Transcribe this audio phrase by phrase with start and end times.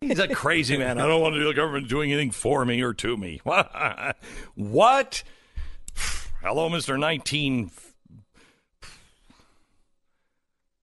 [0.00, 0.98] He's a crazy man.
[0.98, 3.40] I don't want the government doing anything for me or to me.
[4.54, 5.22] what?
[6.42, 6.98] Hello, Mr.
[6.98, 7.70] 19.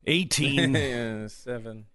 [0.05, 0.73] 18.
[0.75, 1.85] yeah, seven.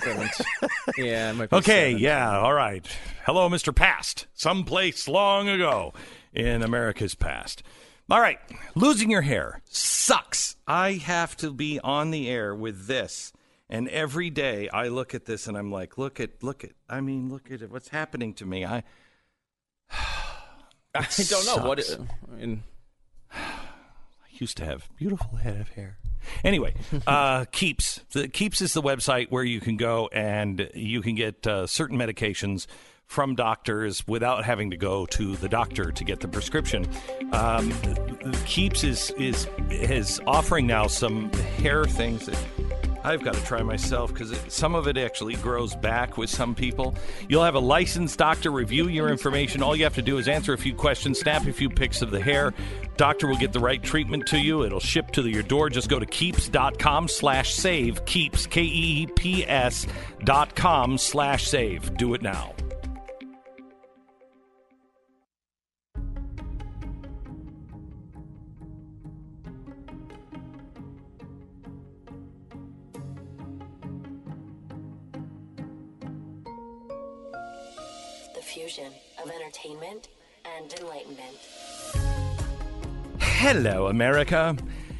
[0.00, 0.28] seven.
[0.98, 1.98] yeah, Okay, seven.
[2.02, 2.84] yeah, all right.
[3.24, 3.74] Hello, Mr.
[3.74, 4.26] Past.
[4.34, 5.92] Someplace long ago
[6.32, 7.62] in America's past.
[8.10, 8.38] All right,
[8.74, 10.56] losing your hair sucks.
[10.66, 13.32] I have to be on the air with this.
[13.70, 17.00] And every day I look at this and I'm like, look at, look at, I
[17.00, 17.70] mean, look at it.
[17.70, 18.64] What's happening to me?
[18.64, 18.82] I,
[20.94, 21.82] I don't know what.
[21.82, 22.00] sucks.
[22.00, 22.62] It, I mean,
[24.40, 25.98] used to have beautiful head of hair.
[26.44, 26.74] Anyway,
[27.06, 28.00] uh, Keeps.
[28.12, 31.98] The Keeps is the website where you can go and you can get uh, certain
[31.98, 32.66] medications
[33.06, 36.86] from doctors without having to go to the doctor to get the prescription.
[37.32, 37.72] Um,
[38.44, 42.38] Keeps is is is offering now some hair things that
[43.04, 46.94] I've got to try myself because some of it actually grows back with some people.
[47.28, 49.62] You'll have a licensed doctor review your information.
[49.62, 52.10] All you have to do is answer a few questions, snap a few pics of
[52.10, 52.52] the hair.
[52.96, 54.64] Doctor will get the right treatment to you.
[54.64, 55.70] It'll ship to your door.
[55.70, 58.04] Just go to keeps.com slash save.
[58.04, 59.86] Keeps, K E E P S
[60.24, 61.96] dot com slash save.
[61.96, 62.54] Do it now.
[79.48, 80.08] Entertainment
[80.44, 81.38] and enlightenment.
[83.18, 84.54] Hello, America.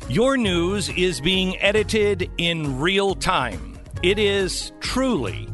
[0.09, 3.79] Your news is being edited in real time.
[4.03, 5.49] It is truly,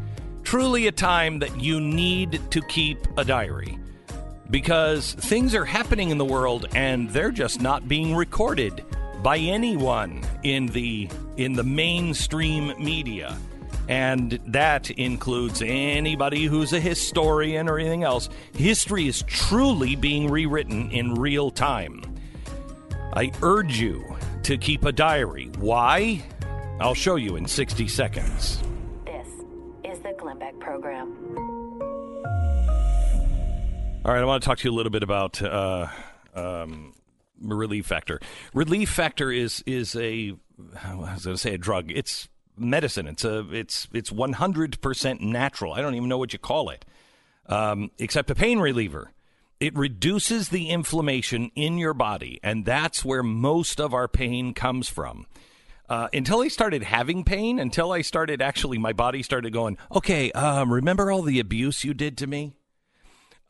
[0.44, 3.78] truly a time that you need to keep a diary
[4.50, 8.84] because things are happening in the world and they're just not being recorded
[9.24, 13.36] by anyone in the in the mainstream media.
[13.88, 18.28] And that includes anybody who's a historian or anything else.
[18.54, 22.02] History is truly being rewritten in real time.
[23.12, 25.50] I urge you to keep a diary.
[25.58, 26.22] Why?
[26.80, 28.60] I'll show you in 60 seconds.
[29.04, 29.28] This
[29.84, 31.16] is the Glenn Beck Program.
[34.04, 35.86] All right, I want to talk to you a little bit about uh,
[36.34, 36.94] um,
[37.40, 38.20] Relief Factor.
[38.52, 40.34] Relief Factor is is a
[40.84, 41.90] I was going to say a drug.
[41.90, 43.06] It's medicine.
[43.06, 45.72] It's a it's it's 100% natural.
[45.72, 46.84] I don't even know what you call it,
[47.46, 49.12] um, except a pain reliever.
[49.60, 54.88] It reduces the inflammation in your body, and that's where most of our pain comes
[54.88, 55.26] from.
[55.88, 60.32] Uh, until I started having pain, until I started actually, my body started going, okay,
[60.32, 62.56] um, remember all the abuse you did to me?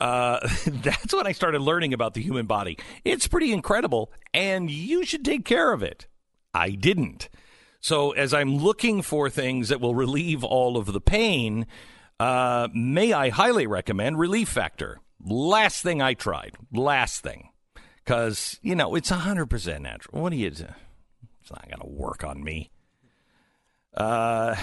[0.00, 2.78] Uh, that's when I started learning about the human body.
[3.04, 6.06] It's pretty incredible, and you should take care of it.
[6.52, 7.28] I didn't.
[7.84, 11.66] So, as I'm looking for things that will relieve all of the pain,
[12.18, 15.00] uh, may I highly recommend Relief Factor.
[15.22, 16.56] Last thing I tried.
[16.72, 17.50] Last thing.
[18.02, 20.22] Because, you know, it's 100% natural.
[20.22, 20.64] What do you do?
[21.42, 22.70] It's not going to work on me.
[23.94, 24.56] Uh,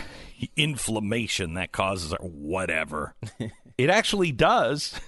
[0.58, 3.14] inflammation that causes whatever.
[3.78, 5.00] it actually does.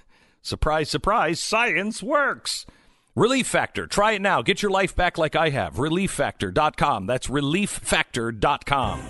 [0.43, 2.67] Surprise, surprise, science works.
[3.15, 3.85] Relief Factor.
[3.85, 4.41] Try it now.
[4.41, 5.75] Get your life back like I have.
[5.75, 7.05] ReliefFactor.com.
[7.05, 9.01] That's ReliefFactor.com.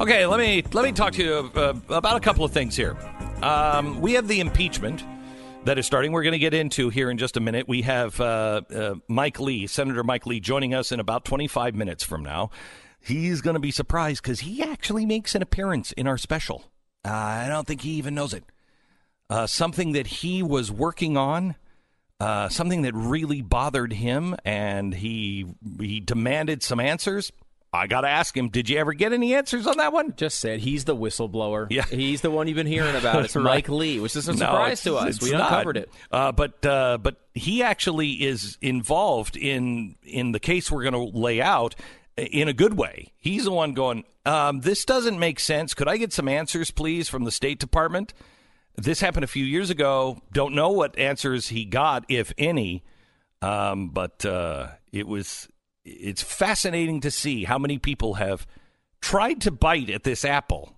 [0.00, 2.96] Okay, let me let me talk to you uh, about a couple of things here.
[3.42, 5.04] Um, we have the impeachment
[5.64, 6.12] that is starting.
[6.12, 7.68] We're going to get into here in just a minute.
[7.68, 12.02] We have uh, uh, Mike Lee, Senator Mike Lee, joining us in about 25 minutes
[12.02, 12.50] from now.
[12.98, 16.64] He's going to be surprised because he actually makes an appearance in our special.
[17.04, 18.44] Uh, I don't think he even knows it.
[19.28, 21.54] Uh, something that he was working on,
[22.18, 25.46] uh, something that really bothered him, and he
[25.78, 27.32] he demanded some answers.
[27.72, 30.14] I got to ask him, did you ever get any answers on that one?
[30.16, 31.68] just said he's the whistleblower.
[31.70, 31.84] Yeah.
[31.84, 33.24] he's the one you've been hearing about.
[33.24, 33.44] It's Right.
[33.44, 35.22] Mike Lee, which is a No, surprise to us.
[35.22, 35.52] We not.
[35.52, 35.90] uncovered it.
[36.10, 41.16] Uh, but uh, but he actually is involved in in the case we're going to
[41.16, 41.76] lay out
[42.16, 43.12] in a good way.
[43.18, 44.02] He's the one going.
[44.26, 45.72] Um, this doesn't make sense.
[45.72, 48.12] Could I get some answers, please, from the State Department?
[48.76, 50.20] This happened a few years ago.
[50.32, 52.82] Don't know what answers he got, if any.
[53.42, 55.48] Um, but uh, it was.
[55.84, 58.46] It's fascinating to see how many people have
[59.00, 60.74] tried to bite at this apple,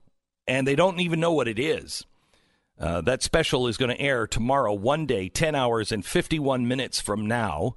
[0.47, 2.05] and they don't even know what it is.
[2.79, 7.01] Uh, that special is going to air tomorrow, one day, 10 hours and 51 minutes
[7.01, 7.75] from now.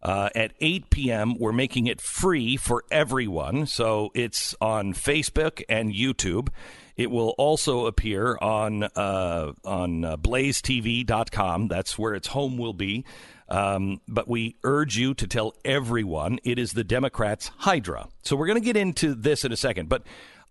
[0.00, 3.66] Uh, at 8 p.m., we're making it free for everyone.
[3.66, 6.48] So it's on Facebook and YouTube.
[6.96, 11.68] It will also appear on uh, on uh, blazetv.com.
[11.68, 13.04] That's where its home will be.
[13.48, 18.08] Um, but we urge you to tell everyone it is the Democrats' Hydra.
[18.22, 19.88] So we're going to get into this in a second.
[19.88, 20.02] But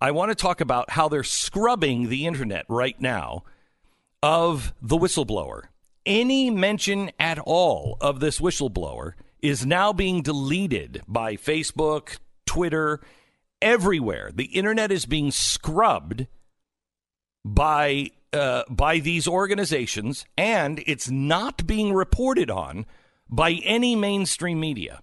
[0.01, 3.43] I want to talk about how they're scrubbing the internet right now
[4.23, 5.63] of the whistleblower.
[6.05, 13.01] Any mention at all of this whistleblower is now being deleted by Facebook, Twitter,
[13.61, 14.31] everywhere.
[14.33, 16.27] The internet is being scrubbed
[17.45, 22.85] by uh, by these organizations, and it's not being reported on
[23.29, 25.01] by any mainstream media.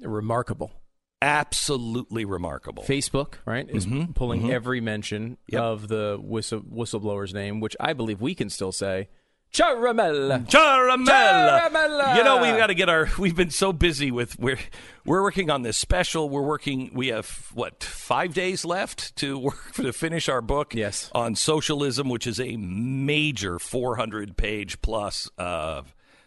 [0.00, 0.72] Remarkable.
[1.20, 2.84] Absolutely remarkable.
[2.84, 4.50] Facebook, right, is Mhm, pulling mhm.
[4.50, 5.60] every mention Yep.
[5.60, 9.08] of the whistle, whistleblower's name, which I believe we can still say.
[9.52, 10.46] Ciaramella.
[10.46, 11.70] Ciaramella.
[11.70, 12.16] Ciaramella.
[12.16, 13.08] You know, we've got to get our.
[13.18, 14.58] We've been so busy with we're
[15.04, 16.28] we're working on this special.
[16.28, 16.90] We're working.
[16.92, 20.74] We have what five days left to work to finish our book.
[20.74, 21.10] Yes.
[21.14, 25.82] on socialism, which is a major 400 page plus uh,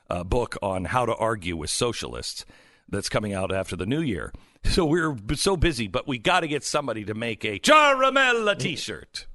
[0.10, 2.46] uh, book on how to argue with socialists.
[2.90, 4.34] That's coming out after the new year.
[4.66, 9.28] So we're so busy, but we got to get somebody to make a Ciaramella T-shirt.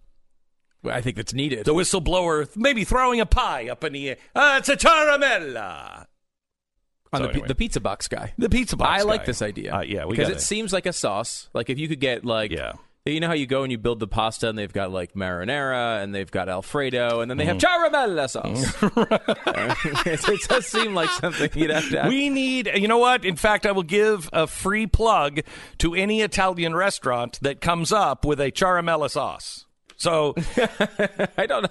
[0.90, 1.64] I think that's needed.
[1.64, 4.16] The whistleblower maybe throwing a pie up in the air.
[4.34, 6.06] Ah, it's a Ciaramella.
[7.12, 7.48] on So the, anyway.
[7.48, 8.32] the pizza box guy.
[8.38, 9.00] The pizza box.
[9.00, 9.74] I like this idea.
[9.74, 11.48] Uh, yeah, we because gotta- it seems like a sauce.
[11.54, 12.72] Like if you could get like, Yeah.
[13.04, 16.02] you know how you go and you build the pasta and they've got like marinara
[16.02, 17.94] and they've got Alfredo and then they have Mm-hmm.
[17.94, 18.74] ciaramella sauce.
[20.06, 22.02] it, it does seem like something you'd have to.
[22.02, 22.08] Have.
[22.08, 23.24] We need, you know what?
[23.24, 25.40] In fact, I will give a free plug
[25.78, 29.65] to any Italian restaurant that comes up with a Ciaramella sauce.
[29.98, 30.34] So
[31.38, 31.68] I don't know.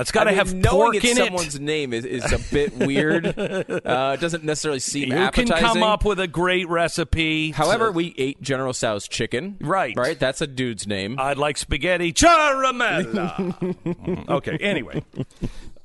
[0.00, 1.62] it's got to I mean, have knowing pork it's someone's it.
[1.62, 3.34] name is, is a bit weird.
[3.84, 5.54] Uh, it doesn't necessarily seem You appetizing.
[5.56, 7.50] can come up with a great recipe.
[7.52, 9.56] However, So- we ate General Tso's chicken.
[9.60, 9.94] Right.
[9.96, 10.18] Right.
[10.18, 11.18] That's a dude's name.
[11.18, 13.54] I'd like spaghetti Ciaramella.
[13.84, 15.02] Mm, okay, anyway.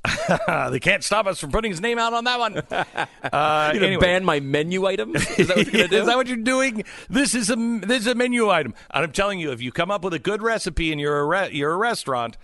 [0.70, 2.62] they can't stop us from putting his name out on that one.
[3.32, 4.00] Uh, You're gonna anyway.
[4.00, 5.14] ban my menu item?
[5.14, 5.96] Is that what you're do?
[6.00, 6.84] Is that what you're doing?
[7.08, 8.74] This is a this is a menu item.
[8.90, 11.24] And I'm telling you, if you come up with a good recipe and you're a
[11.26, 12.38] re- you're a restaurant,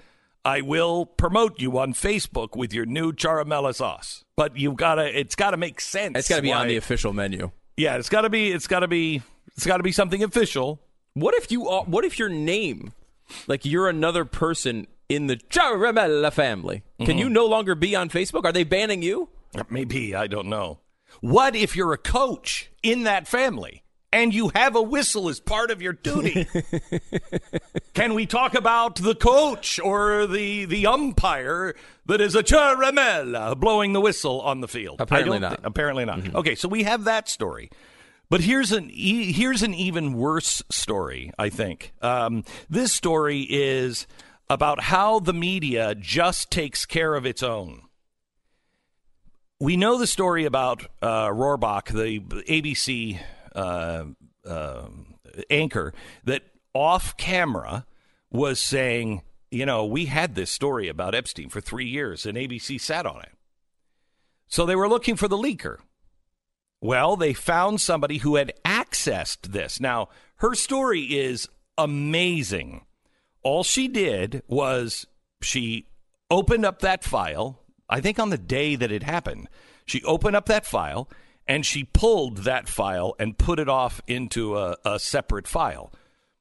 [0.45, 4.25] I will promote you on Facebook with your new ciaramella sauce.
[4.37, 6.17] But you've got to it's got to make sense.
[6.19, 7.51] it's got to be on the official menu.
[7.77, 9.23] Yeah, it's got to be it's got to be
[9.57, 10.81] it's got to be something official.
[11.15, 11.63] What if you?
[11.65, 12.93] What if your name,
[13.47, 16.83] like you're another person in the Ciaramella family?
[16.99, 17.05] Mm-hmm.
[17.07, 18.45] Can you no longer be on Facebook?
[18.45, 19.29] Are they banning you?
[19.71, 20.81] Maybe I don't know.
[21.21, 25.71] What if you're a coach in that family and you have a whistle as part
[25.71, 26.47] of your duty?
[27.95, 31.75] Can we talk about the coach or the the umpire
[32.07, 35.01] that is a ciaramella blowing the whistle on the field?
[35.01, 35.59] Apparently not.
[35.61, 36.35] thi- apparently not.
[36.35, 37.71] Okay, so we have that story.
[38.29, 41.33] But here's an e- here's an even worse story.
[41.39, 44.07] I think um, this story is
[44.49, 47.87] about how the media just takes care of its own
[49.59, 53.19] we know the story about uh, Robach, the ABC
[53.55, 54.05] uh,
[54.45, 54.89] uh,
[55.51, 55.95] anchor,
[56.25, 56.43] that
[56.75, 57.87] off camera
[58.31, 62.81] was saying, you know, we had this story about Epstein for three years, and ABC
[62.81, 63.33] sat on it.
[64.47, 65.79] So they were looking for the leaker.
[66.81, 69.81] Well, they found somebody who had accessed this.
[69.81, 71.49] Now, her story is
[71.79, 72.85] amazing.
[73.47, 75.07] All she did was
[75.41, 75.87] she
[76.33, 79.49] opened up that file, I think on the day that it happened.
[79.85, 81.09] She opened up that file
[81.47, 85.93] and she pulled that file and put it off into a, a separate file.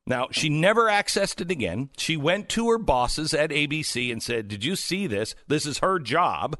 [0.07, 1.91] Now, she never accessed it again.
[1.95, 5.35] She went to her bosses at ABC and said, Did you see this?
[5.47, 6.57] This is her job,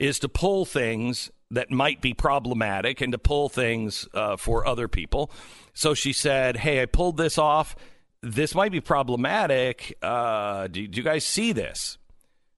[0.00, 4.88] is to pull things that might be problematic and to pull things uh, for other
[4.88, 5.30] people.
[5.72, 7.76] So she said, Hey, I pulled this off.
[8.24, 9.96] This might be problematic.
[10.00, 11.98] Uh, do, do you guys see this?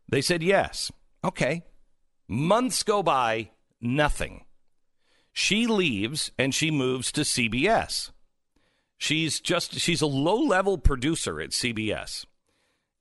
[0.09, 0.93] They said, Yes.
[1.25, 1.65] Okay.
[2.29, 4.45] Months go by, nothing.
[5.33, 8.11] She leaves and she moves to CBS.
[8.97, 12.25] She's just she's a low-level producer at CBS.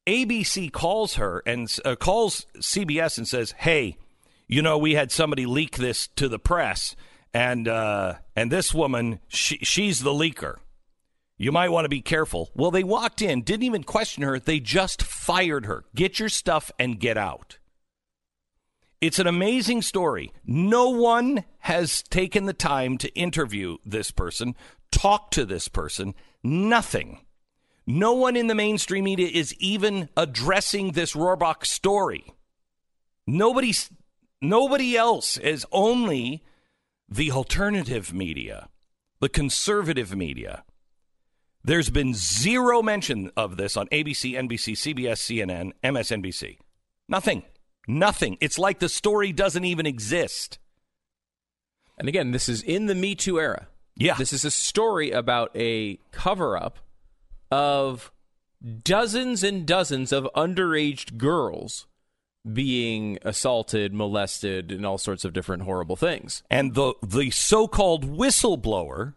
[0.06, 3.98] ABC calls her and uh, calls CBS and says, "Hey,
[4.48, 6.96] you know we had somebody leak this to the press,
[7.34, 10.58] and uh, and this woman, she, she's the leaker.
[11.38, 14.40] You might want to be careful." Well, they walked in, didn't even question her.
[14.40, 15.86] They just fired her.
[15.94, 17.60] Get your stuff and get out.
[19.02, 20.34] It's an amazing story.
[20.46, 24.56] No one has taken the time to interview this person,
[24.92, 27.20] talk to this person, nothing.
[27.86, 32.34] No one in the mainstream media is even addressing this Robach story.
[33.28, 33.92] Nobody's,
[34.42, 36.44] nobody else is only
[37.08, 38.70] the alternative media,
[39.20, 40.64] the conservative media.
[41.66, 46.60] There's been zero mention of this on ABC, NBC, CBS, CNN, MSNBC.
[47.10, 47.42] Nothing.
[47.88, 48.38] Nothing.
[48.40, 50.60] It's like the story doesn't even exist.
[51.98, 53.68] And again, this is in the Me Too era.
[53.96, 54.14] Yeah.
[54.14, 56.78] This is a story about a cover up
[57.50, 58.12] of
[58.84, 61.88] dozens and dozens of underage girls
[62.54, 66.44] being assaulted, molested, and all sorts of different horrible things.
[66.48, 69.16] And the the so-called whistleblower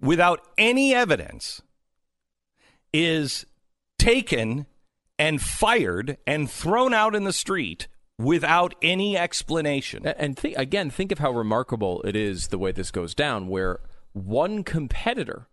[0.00, 1.60] without any evidence
[2.92, 3.46] is
[3.98, 4.66] taken
[5.18, 10.06] and fired and thrown out in the street without any explanation.
[10.06, 13.80] And think, again, think of how remarkable it is the way this goes down, where
[14.12, 15.46] one competitor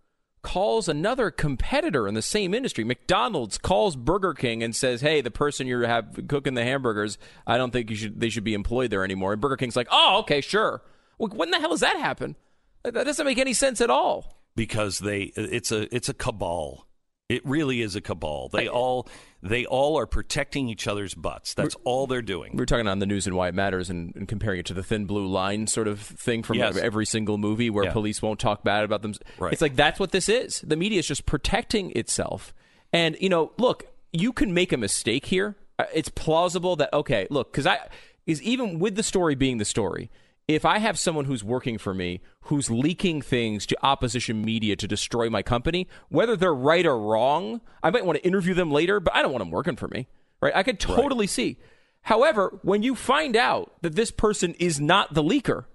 [0.44, 2.84] calls another competitor in the same industry.
[2.86, 7.58] McDonald's calls Burger King and says, "Hey, the person you have cooking the hamburgers, I
[7.58, 10.20] don't think you should they should be employed there anymore." And Burger King's like, "Oh,
[10.20, 10.82] okay, sure."
[11.18, 12.36] Well, when the hell does that happen?
[12.84, 14.42] That that doesn't make any sense at all.
[14.56, 16.87] because they it's a it's a cabal.
[17.30, 18.48] It really is a cabal.
[18.48, 19.06] They all
[19.44, 21.54] they all are protecting each other's butts.
[21.54, 22.54] That's all they're doing.
[22.54, 24.74] We were talking on the news and why it matters and, and comparing it to
[24.74, 26.78] the thin blue line sort of thing from Yes.
[26.78, 27.92] every single movie where Yeah.
[27.92, 29.14] police won't talk bad about them.
[29.38, 29.52] Right.
[29.52, 30.62] It's like that's what this is.
[30.62, 32.54] The media is just protecting itself.
[32.94, 35.58] And you know, look, you can make a mistake here.
[35.78, 37.80] Uh, It's plausible that okay, look, because I
[38.26, 40.10] is even with the story being the story.
[40.48, 44.88] If I have someone who's working for me who's leaking things to opposition media to
[44.88, 49.02] destroy my company, whether they're right or wrong, I might want to interview them later,
[49.02, 50.08] but I don't want them working for me.
[50.42, 50.56] Right?
[50.56, 51.58] I could totally see.
[52.04, 55.66] However, when you find out that this person is not the leaker,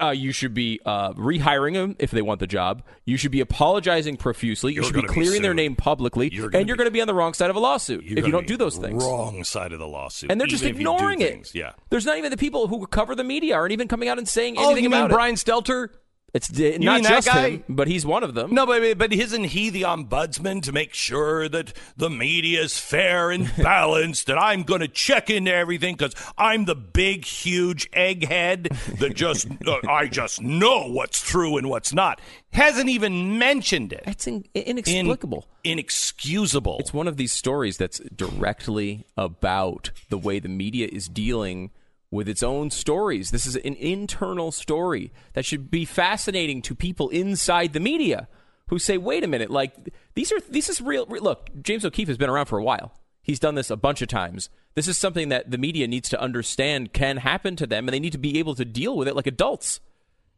[0.00, 2.82] uh, you should be uh, rehiring them if they want the job.
[3.04, 4.72] You should be apologizing profusely.
[4.72, 6.90] You You're should be gonna be clearing their name publicly, You're and you're going to
[6.92, 9.02] be on the wrong side of a lawsuit if you don't do those things.
[9.02, 11.30] Wrong side of the lawsuit, And they're just even ignoring it.
[11.32, 11.54] things.
[11.54, 11.72] Yeah.
[11.90, 14.56] There's not even the people who cover the media aren't even coming out and saying
[14.58, 15.10] Oh, anything you mean about.
[15.10, 15.88] Brian Stelter?
[16.34, 17.48] It's d- not that just guy?
[17.50, 18.52] him, but he's one of them.
[18.54, 23.30] No, but but isn't he the ombudsman to make sure that the media is fair
[23.30, 24.28] and balanced?
[24.28, 28.68] and I'm going to check into everything because I'm the big, huge egghead
[28.98, 32.20] that just uh, I just know what's true and what's not.
[32.52, 34.04] Hasn't even mentioned it.
[34.06, 35.46] It's in- In- inexplicable.
[35.64, 36.76] inexcusable.
[36.80, 41.70] It's one of these stories that's directly about the way the media is dealing
[42.10, 43.30] with its own stories.
[43.30, 48.28] This is an internal story that should be fascinating to people inside the media
[48.68, 49.74] who say, "Wait a minute, like
[50.14, 52.92] these are this is real." Look, James O'Keefe has been around for a while.
[53.22, 54.48] He's done this a bunch of times.
[54.74, 58.00] This is something that the media needs to understand can happen to them, and they
[58.00, 59.80] need to be able to deal with it like adults.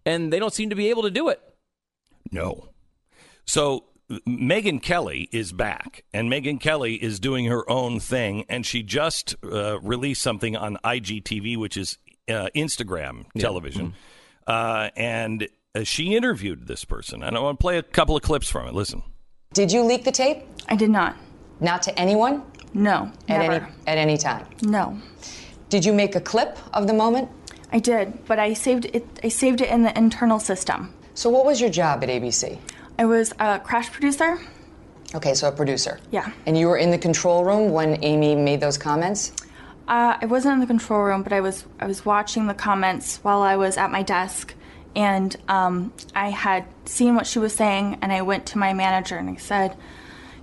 [0.05, 1.41] And they don't seem to be able to do it.
[2.33, 2.71] No.
[3.45, 3.85] So
[4.27, 9.37] Megyn Kelly is back, and Megyn Kelly is doing her own thing, and she just
[9.45, 11.97] uh, released something on IGTV, which is
[12.29, 13.95] uh, Instagram television,
[14.47, 17.23] uh, and uh, she interviewed this person.
[17.23, 18.75] And I want to play a couple of clips from it.
[18.75, 19.03] Listen.
[19.53, 20.39] Did you leak the tape?
[20.69, 21.17] I did not.
[21.61, 22.43] Not to anyone
[22.75, 23.13] No.
[23.29, 23.53] at never.
[23.53, 24.47] any at any time.
[24.63, 24.99] No.
[25.69, 27.29] Did you make a clip of the moment?
[27.73, 29.07] I did, but I saved it.
[29.23, 30.93] I saved it in the internal system.
[31.15, 32.59] So what was your job at ABC?
[33.01, 34.39] I was a crash producer.
[35.15, 35.99] Okay, so a producer.
[36.11, 36.31] Yeah.
[36.45, 39.33] And you were in the control room when Amy made those comments?
[39.89, 41.65] Uh, I wasn't in the control room, but I was.
[41.81, 44.55] I was watching the comments while I was at my desk,
[44.95, 49.17] and um, I had seen what she was saying, and I went to my manager
[49.17, 49.75] and I said,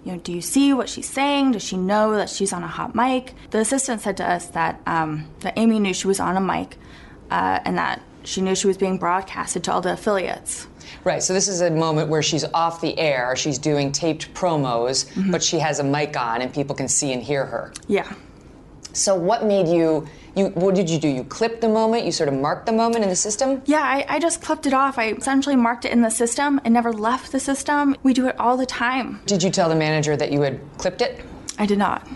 [0.03, 1.51] "You know, do you see what she's saying?
[1.51, 4.81] Does she know that she's on a hot mic?" The assistant said to us that
[4.87, 6.75] um, that Amy knew she was on a mic,
[7.29, 10.67] uh, and that she knew she was being broadcasted to all the affiliates.
[11.03, 15.05] Right, so this is a moment where she's off the air, she's doing taped promos,
[15.11, 15.31] mm-hmm.
[15.31, 17.73] but she has a mic on and people can see and hear her.
[17.87, 18.11] Yeah.
[18.93, 21.07] So what made you you what did you do?
[21.07, 23.61] You clipped the moment, you sort of marked the moment in the system?
[23.65, 24.97] Yeah, I, I just clipped it off.
[24.97, 26.61] I essentially marked it in the system.
[26.63, 27.95] It never left the system.
[28.03, 29.19] We do it all the time.
[29.25, 31.21] Did you tell the manager that you had clipped it?
[31.57, 32.07] I did not.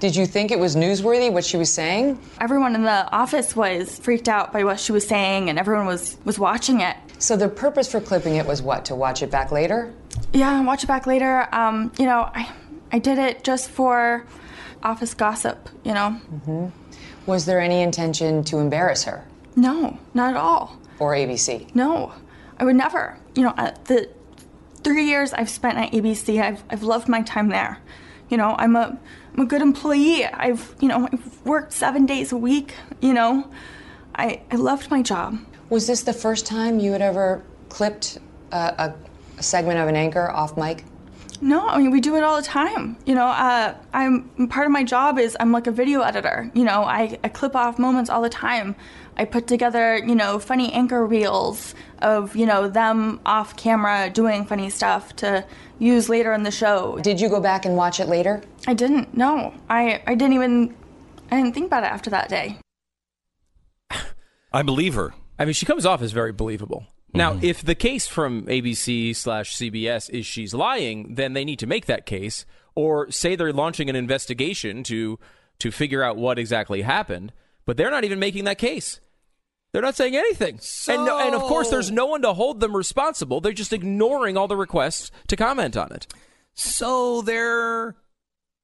[0.00, 2.18] Did you think it was newsworthy what she was saying?
[2.40, 6.18] Everyone in the office was freaked out by what she was saying, and everyone was,
[6.24, 6.96] was watching it.
[7.22, 8.84] So the purpose for clipping it was what?
[8.86, 9.94] To watch it back later?
[10.32, 11.46] Yeah, watch it back later.
[11.54, 12.50] Um, you know, I,
[12.90, 14.26] I did it just for
[14.82, 16.72] office gossip, you know?
[17.26, 19.24] Was there any intention to embarrass her
[19.54, 20.76] No, not at all.
[20.98, 21.72] or ABC?
[21.76, 22.12] No,
[22.58, 23.16] I would never.
[23.36, 24.08] You know, uh, the
[24.82, 27.78] three years I've spent at ABC, I've, I've loved my time there.
[28.30, 28.98] You know, I'm a,
[29.36, 30.26] I'm a good employee.
[30.26, 32.74] I've, you know, I've worked seven days a week.
[33.00, 33.48] You know,
[34.16, 35.38] I, I loved my job.
[35.72, 38.18] Was this the first time you had ever clipped
[38.52, 40.84] uh, a, a segment of an anchor off mic?
[41.40, 42.98] No, I mean we do it all the time.
[43.06, 46.50] You know, uh, I'm part of my job is I'm like a video editor.
[46.52, 48.76] You know, I, I clip off moments all the time.
[49.16, 54.44] I put together, you know, funny anchor reels of, you know, them off camera doing
[54.44, 55.42] funny stuff to
[55.78, 56.98] use later in the show.
[56.98, 58.42] Did you go back and watch it later?
[58.66, 59.16] I didn't.
[59.16, 60.74] No, I I didn't even
[61.30, 62.58] I didn't think about it after that day.
[64.52, 65.14] I believe her.
[65.42, 66.86] I mean, she comes off as very believable.
[67.12, 67.44] Now, mm-hmm.
[67.44, 71.86] if the case from ABC slash CBS is she's lying, then they need to make
[71.86, 72.46] that case,
[72.76, 75.18] or say they're launching an investigation to
[75.58, 77.32] to figure out what exactly happened.
[77.66, 79.00] But they're not even making that case.
[79.72, 82.76] They're not saying anything, and no, and of course, there's no one to hold them
[82.76, 83.40] responsible.
[83.40, 86.06] They're just ignoring all the requests to comment on it.
[86.54, 87.96] So there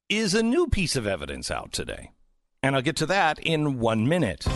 [0.07, 2.11] is a new piece of evidence out today.
[2.63, 4.47] And I'll get to that in one minute.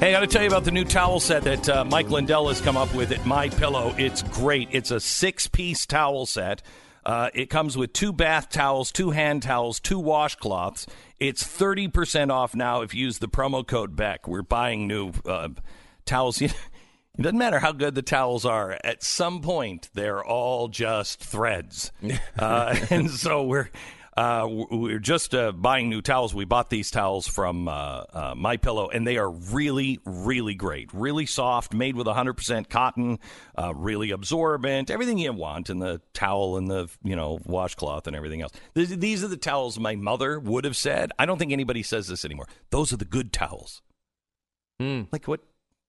[0.00, 2.46] Hey, I got to tell you about the new towel set that uh, Mike Lindell
[2.46, 3.92] has come up with at My Pillow.
[3.98, 4.68] It's great.
[4.70, 6.62] It's a six-piece towel set.
[7.04, 10.86] Uh, it comes with two bath towels, two hand towels, two washcloths.
[11.18, 14.28] It's 30% off now if you use the promo code Beck.
[14.28, 15.48] We're buying new uh,
[16.06, 16.40] towels.
[16.42, 16.54] it
[17.20, 18.78] doesn't matter how good the towels are.
[18.84, 21.90] At some point, they're all just threads.
[22.38, 23.68] uh, and so we're.
[24.18, 26.34] Uh, we're just uh, buying new towels.
[26.34, 30.92] We bought these towels from uh, uh, My Pillow, and they are really, really great.
[30.92, 33.20] Really soft, made with 100% cotton,
[33.56, 38.16] uh, really absorbent, everything you want in the towel and the you know washcloth and
[38.16, 38.50] everything else.
[38.74, 41.12] Th- these are the towels my mother would have said.
[41.16, 42.48] I don't think anybody says this anymore.
[42.70, 43.82] Those are the good towels.
[45.12, 45.42] Like what?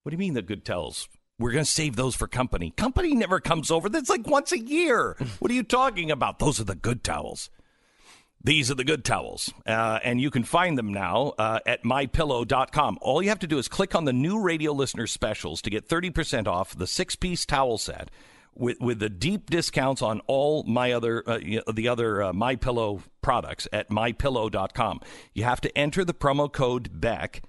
[0.03, 1.09] What do you mean the good towels?
[1.39, 2.73] We're going to save those for company.
[2.77, 3.89] Company never comes over.
[3.89, 5.15] That's like once a year.
[5.39, 6.37] What are you talking about?
[6.37, 7.49] Those are the good towels.
[8.41, 12.99] These are the good towels, uh, and you can find them now uh, at mypillow.com.
[13.01, 15.89] All you have to do is click on the new radio listener specials to get
[15.89, 18.09] 30% off the six piece towel set
[18.55, 21.39] with, with the deep discounts on all my other uh,
[21.73, 25.01] the other uh, my pillow products at mypillow.com.
[25.33, 27.43] You have to enter the promo code BECK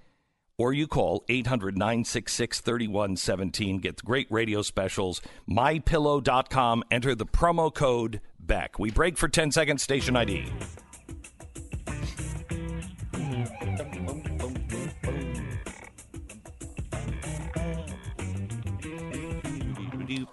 [0.58, 8.20] or you call 800-966-3117 get great radio specials mypillow.com enter the promo code
[8.50, 8.80] BECK.
[8.80, 10.50] We break for 10 seconds station ID.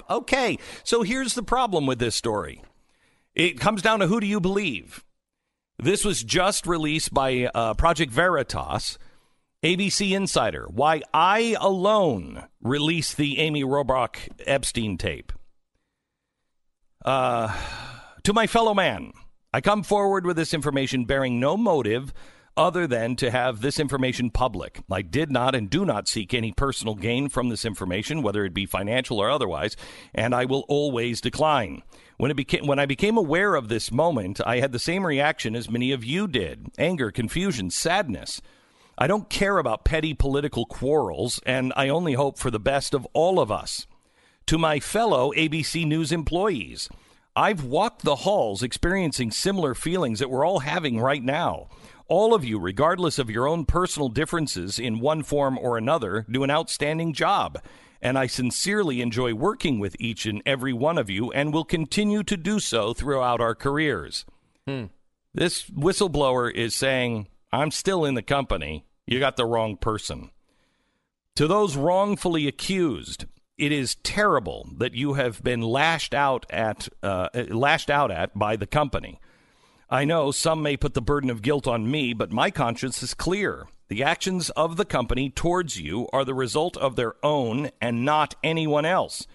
[0.09, 2.63] Okay, so here's the problem with this story.
[3.35, 5.03] It comes down to who do you believe?
[5.77, 8.97] This was just released by uh, Project Veritas,
[9.63, 10.65] ABC Insider.
[10.71, 15.31] Why I alone released the Amy Robach Epstein tape.
[17.05, 17.55] Uh,
[18.27, 19.13] to my fellow man,
[19.53, 22.13] I come forward with this information bearing no motive
[22.57, 24.81] other than to have this information public.
[24.91, 28.53] I did not and do not seek any personal gain from this information, whether it
[28.53, 29.77] be financial or otherwise,
[30.13, 31.83] and I will always decline.
[32.17, 35.55] When it became when I became aware of this moment, I had the same reaction
[35.55, 38.41] as many of you did: anger, confusion, sadness.
[38.97, 43.07] I don't care about petty political quarrels, and I only hope for the best of
[43.13, 43.87] all of us.
[44.47, 46.89] To my fellow ABC News employees,
[47.37, 51.67] I've walked the halls experiencing similar feelings that we're all having right now.
[52.07, 56.43] All of you, regardless of your own personal differences in one form or another, do
[56.43, 57.61] an outstanding job.
[58.01, 62.23] And I sincerely enjoy working with each and every one of you and will continue
[62.23, 64.25] to do so throughout our careers.
[64.67, 64.85] Hmm.
[65.31, 68.87] This whistleblower is saying, I'm still in the company.
[69.05, 70.31] You got the wrong person.
[71.35, 73.25] To those wrongfully accused,
[73.57, 78.55] it is terrible that you have been lashed out at uh, lashed out at by
[78.55, 79.19] the company.
[79.89, 83.13] I know some may put the burden of guilt on me, but my conscience is
[83.13, 83.67] clear.
[83.87, 88.35] The actions of the company towards you are the result of their own and not
[88.43, 89.25] anyone else.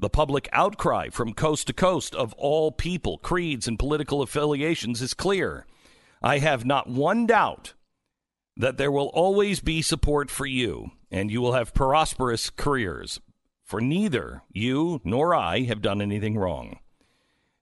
[0.00, 5.14] The public outcry from coast to coast of all people, creeds, and political affiliations is
[5.14, 5.64] clear.
[6.22, 7.74] I have not one doubt
[8.56, 13.20] that there will always be support for you, and you will have prosperous careers.
[13.70, 16.80] For neither you nor I have done anything wrong.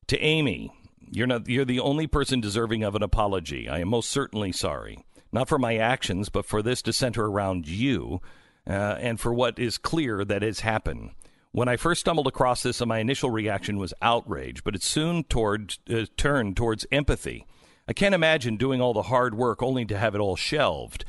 [0.07, 0.73] To Amy,
[1.11, 3.69] you're not you're the only person deserving of an apology.
[3.69, 5.05] I am most certainly sorry.
[5.33, 8.23] Not for my actions, but for this to center around you,
[8.67, 11.11] uh, and for what is clear that has happened.
[11.53, 15.77] When I first stumbled across this, my initial reaction was outrage, but it soon toward,
[15.91, 17.45] uh, turned towards empathy.
[17.87, 21.05] I can't imagine doing all the hard work only to have it all shelved.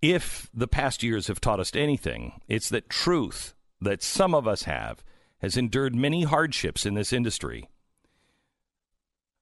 [0.00, 4.64] If the past years have taught us anything, it's that truth that some of us
[4.64, 5.02] have
[5.38, 7.68] has endured many hardships in this industry.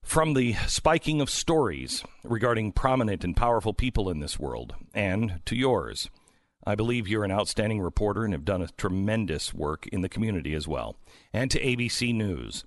[0.02, 5.54] From the spiking of stories regarding prominent and powerful people in this world, and to
[5.54, 6.10] yours,
[6.66, 10.54] I believe you're an outstanding reporter and have done a tremendous work in the community
[10.54, 10.96] as well.
[11.32, 12.64] And to ABC News,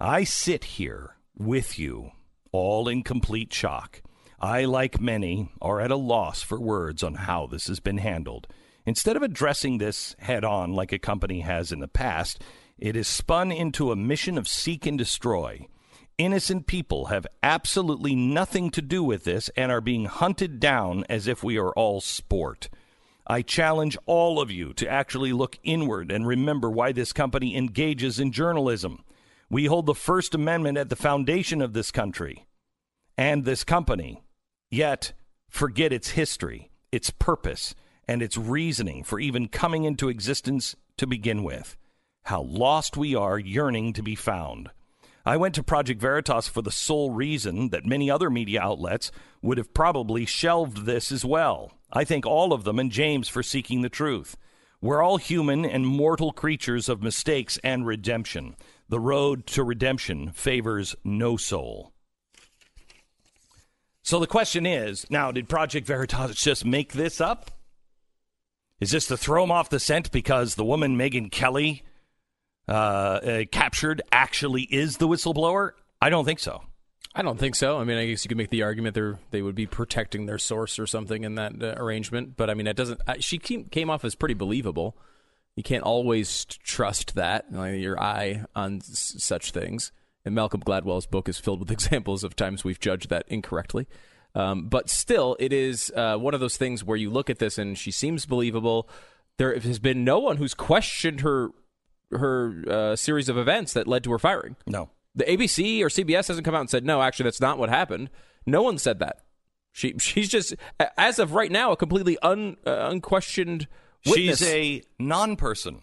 [0.00, 2.12] I sit here with you,
[2.52, 4.02] all in complete shock.
[4.40, 8.46] I, like many, are at a loss for words on how this has been handled.
[8.86, 12.42] Instead of addressing this head on like a company has in the past,
[12.78, 15.66] it is spun into a mission of seek and destroy.
[16.18, 21.26] Innocent people have absolutely nothing to do with this and are being hunted down as
[21.26, 22.68] if we are all sport.
[23.26, 28.20] I challenge all of you to actually look inward and remember why this company engages
[28.20, 29.02] in journalism.
[29.48, 32.46] We hold the First Amendment at the foundation of this country
[33.16, 34.22] and this company,
[34.70, 35.12] yet
[35.48, 37.74] forget its history, its purpose,
[38.06, 41.76] and its reasoning for even coming into existence to begin with.
[42.24, 44.70] How lost we are yearning to be found.
[45.26, 49.56] I went to Project Veritas for the sole reason that many other media outlets would
[49.56, 51.72] have probably shelved this as well.
[51.90, 54.36] I thank all of them and James for seeking the truth.
[54.82, 58.54] We're all human and mortal creatures of mistakes and redemption.
[58.90, 61.94] The road to redemption favors no soul.
[64.02, 67.50] So the question is now, did Project Veritas just make this up?
[68.80, 71.82] Is this to throw him off the scent because the woman Megyn Kelly
[72.68, 75.72] uh, uh, captured actually is the whistleblower?
[76.00, 76.62] I don't think so.
[77.14, 77.78] I don't think so.
[77.78, 80.38] I mean, I guess you could make the argument they they would be protecting their
[80.38, 82.36] source or something in that uh, arrangement.
[82.36, 83.00] But I mean, that doesn't.
[83.06, 84.96] Uh, she came, came off as pretty believable.
[85.54, 89.92] You can't always trust that like, your eye on s- such things.
[90.24, 93.86] And Malcolm Gladwell's book is filled with examples of times we've judged that incorrectly.
[94.34, 97.56] Um, but still, it is uh, one of those things where you look at this
[97.56, 98.88] and she seems believable.
[99.38, 101.50] There has been no one who's questioned her
[102.10, 104.56] her uh, series of events that led to her firing.
[104.66, 104.90] No.
[105.14, 107.02] The ABC or CBS hasn't come out and said no.
[107.02, 108.10] Actually, that's not what happened.
[108.46, 109.20] No one said that.
[109.72, 110.54] She she's just
[110.96, 113.66] as of right now a completely un, uh, unquestioned.
[114.06, 114.38] Witness.
[114.38, 115.82] She's a non-person.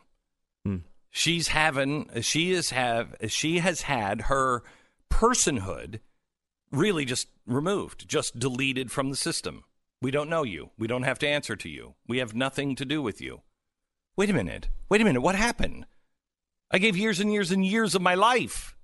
[0.64, 0.78] Hmm.
[1.10, 4.64] She's having she is have she has had her
[5.10, 6.00] personhood
[6.72, 9.64] really just removed, just deleted from the system.
[10.02, 10.72] We don't know you.
[10.78, 11.96] We don't have to answer to you.
[12.08, 13.42] We have nothing to do with you.
[14.18, 14.70] Wait a minute.
[14.90, 15.22] Wait a minute.
[15.22, 15.86] What happened?
[16.72, 18.76] I gave years and years and years of my life.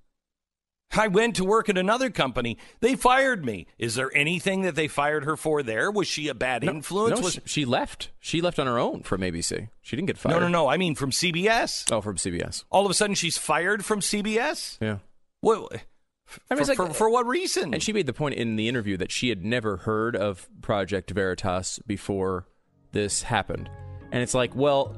[0.96, 2.56] I went to work at another company.
[2.80, 3.66] They fired me.
[3.78, 5.90] Is there anything that they fired her for there?
[5.90, 7.20] Was she a bad no, influence?
[7.20, 7.34] No, Was...
[7.34, 8.10] she, she left.
[8.20, 9.68] She left on her own from ABC.
[9.82, 10.34] She didn't get fired.
[10.34, 10.68] No, no, no.
[10.68, 11.90] I mean from CBS.
[11.92, 12.64] Oh, from CBS.
[12.70, 14.78] All of a sudden she's fired from CBS?
[14.80, 14.98] Yeah.
[15.40, 15.82] What?
[16.50, 17.72] I mean, for, like, for, for, what reason?
[17.72, 21.10] And she made the point in the interview that she had never heard of Project
[21.10, 22.46] Veritas before
[22.92, 23.70] this happened.
[24.12, 24.96] And it's like, well,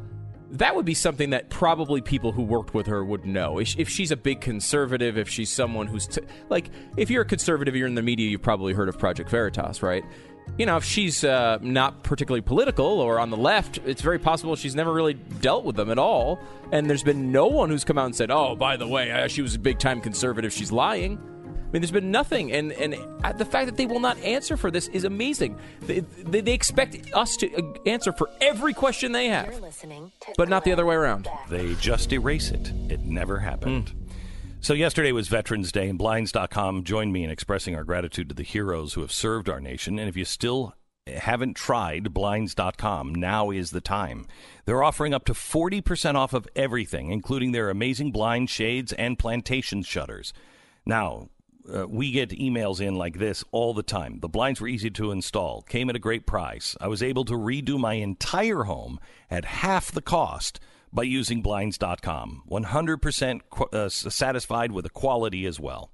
[0.53, 3.59] that would be something that probably people who worked with her would know.
[3.59, 7.77] If she's a big conservative, if she's someone who's t- like, if you're a conservative,
[7.77, 10.05] you're in the media, you've probably heard of Project Veritas, right?
[10.59, 14.57] You know, if she's uh, not particularly political or on the left, it's very possible
[14.57, 16.39] she's never really dealt with them at all.
[16.71, 19.29] And there's been no one who's come out and said, "Oh, by the way, uh,
[19.29, 20.53] she was a big time conservative.
[20.53, 21.19] She's lying."
[21.71, 22.95] I mean, there's been nothing, and and
[23.39, 25.57] the fact that they will not answer for this is amazing.
[25.83, 29.55] They, they, they expect us to uh, answer for every question they have,
[30.37, 31.29] but not the other way around.
[31.49, 32.73] They just erase it.
[32.89, 33.87] It never happened.
[33.87, 34.10] Mm.
[34.63, 38.43] So yesterday was Veterans Day, and Blinds.com joined me in expressing our gratitude to the
[38.43, 39.99] heroes who have served our nation.
[39.99, 40.75] And if you still
[41.07, 44.27] haven't tried Blinds.com, now is the time.
[44.67, 49.83] They're offering up to 40% off of everything, including their amazing blind shades and plantation
[49.83, 50.35] shutters.
[50.85, 51.31] Now,
[51.73, 54.21] uh, we get emails in like this all the time.
[54.21, 56.77] The blinds were easy to install, came at a great price.
[56.79, 60.61] I was able to redo my entire home at half the cost
[60.93, 62.43] by using blinds.com.
[62.51, 65.91] 100% qu- uh, satisfied with the quality as well.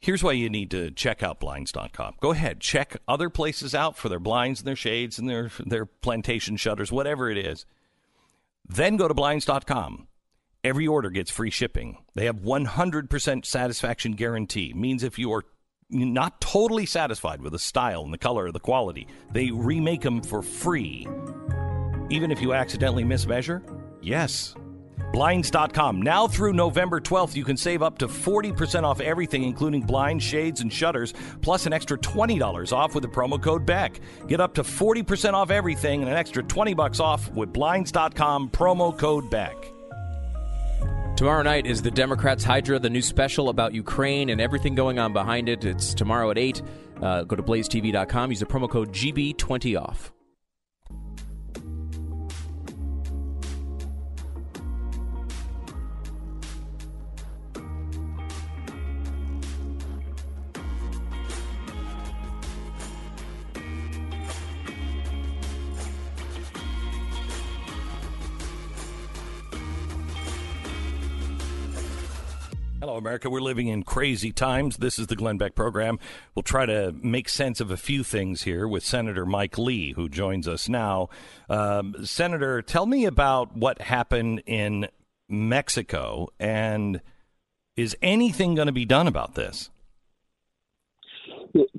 [0.00, 2.14] Here's why you need to check out blinds.com.
[2.20, 5.86] Go ahead, check other places out for their blinds and their shades and their their
[5.86, 7.66] plantation shutters, whatever it is.
[8.68, 10.06] Then go to blinds.com.
[10.62, 11.98] Every order gets free shipping.
[12.14, 14.72] They have 100% satisfaction guarantee.
[14.74, 15.44] Means if you are
[15.90, 20.20] not totally satisfied with the style and the color or the quality, they remake them
[20.20, 21.06] for free.
[22.10, 23.62] Even if you accidentally mismeasure?
[24.08, 24.54] Yes.
[25.12, 26.02] Blinds.com.
[26.02, 30.60] Now through November 12th, you can save up to 40% off everything, including blinds, shades,
[30.60, 34.00] and shutters, plus an extra $20 off with the promo code BECK.
[34.26, 38.96] Get up to 40% off everything and an extra 20 bucks off with Blinds.com promo
[38.96, 39.72] code BECK.
[41.16, 45.12] Tomorrow night is the Democrats Hydra, the new special about Ukraine and everything going on
[45.12, 45.64] behind it.
[45.64, 46.62] It's tomorrow at 8.
[47.02, 48.30] Uh, go to blazetv.com.
[48.30, 50.17] Use the promo code GB20
[72.88, 73.28] Hello, America.
[73.28, 74.78] We're living in crazy times.
[74.78, 75.98] This is the Glenn Beck program.
[76.34, 80.08] We'll try to make sense of a few things here with Senator Mike Lee, who
[80.08, 81.10] joins us now.
[81.50, 84.88] Um, Senator, tell me about what happened in
[85.28, 87.02] Mexico, and
[87.76, 89.68] is anything going to be done about this?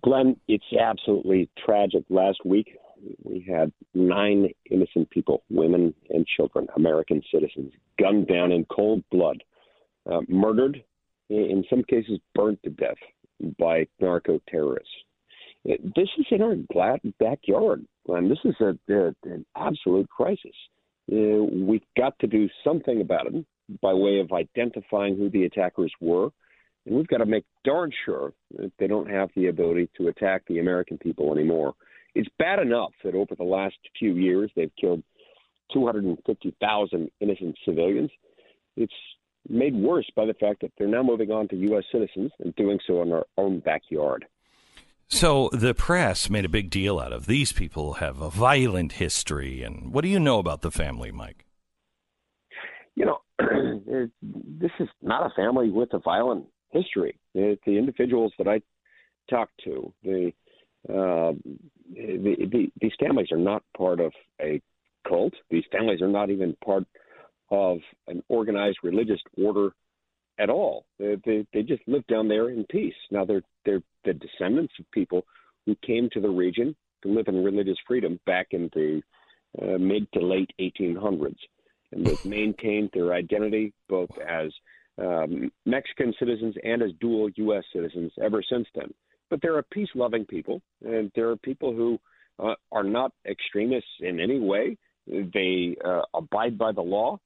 [0.04, 2.04] Glenn, it's absolutely tragic.
[2.10, 2.78] Last week,
[3.24, 9.43] we had nine innocent people, women and children, American citizens, gunned down in cold blood,
[10.08, 10.84] uh, murdered
[11.30, 12.98] in some cases burned to death
[13.58, 14.94] by narco terrorists.
[15.65, 16.56] This is in our
[17.20, 20.56] backyard, and this is a, a, an absolute crisis.
[21.12, 23.46] Uh, we've got to do something about it
[23.82, 26.30] by way of identifying who the attackers were,
[26.86, 30.44] and we've got to make darn sure that they don't have the ability to attack
[30.48, 31.74] the American people anymore.
[32.15, 35.04] It's bad enough that over the last few years they've killed
[35.74, 38.10] 250,000 innocent civilians.
[38.76, 38.94] It's
[39.47, 41.84] made worse by the fact that they're now moving on to U.S.
[41.91, 44.25] citizens and doing so in our own backyard.
[45.08, 49.63] So the press made a big deal out of these people have a violent history,
[49.63, 51.45] and what do you know about the family, Mike?
[52.95, 53.21] You know,
[54.21, 57.17] this is not a family with a violent history.
[57.34, 58.62] The, the individuals that I
[59.30, 60.32] talked to, the,
[60.88, 61.34] uh,
[61.91, 64.62] the, the these families are not part of a
[65.08, 65.34] cult.
[65.49, 66.84] These families are not even part
[67.51, 69.71] of an organized religious order
[70.39, 70.85] at all.
[70.97, 72.93] They, they, they just live down there in peace.
[73.12, 75.25] Now they're they're the descendants of people
[75.65, 79.01] who came to the region to live in religious freedom back in the
[79.62, 81.38] uh, mid to late 1800s,
[81.91, 84.51] and they've maintained their identity both as
[84.97, 87.63] um, Mexican citizens and as dual U.S.
[87.73, 88.93] citizens ever since then.
[89.29, 91.99] But they're a peace-loving people, and there are people who
[92.39, 94.77] uh, are not extremists in any way.
[95.07, 97.19] They uh, abide by the law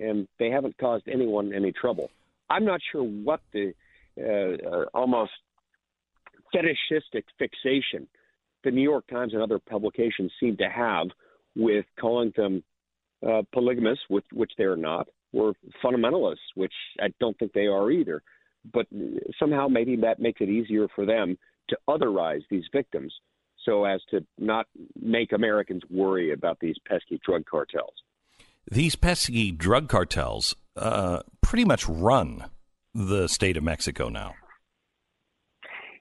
[0.00, 2.10] and they haven't caused anyone any trouble.
[2.48, 3.72] I'm not sure what the
[4.18, 5.32] uh, uh, almost
[6.52, 8.06] fetishistic fixation
[8.64, 11.06] the New York Times and other publications seem to have
[11.54, 12.62] with calling them
[13.26, 18.22] uh, polygamous, which, which they're not, or fundamentalists, which I don't think they are either.
[18.72, 18.86] But
[19.38, 23.14] somehow maybe that makes it easier for them to otherize these victims
[23.64, 24.66] so as to not
[25.00, 27.94] make Americans worry about these pesky drug cartels
[28.70, 32.44] these pesky drug cartels uh, pretty much run
[32.94, 34.34] the state of Mexico now.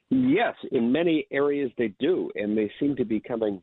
[0.09, 3.61] Yes, in many areas they do, and they seem to be becoming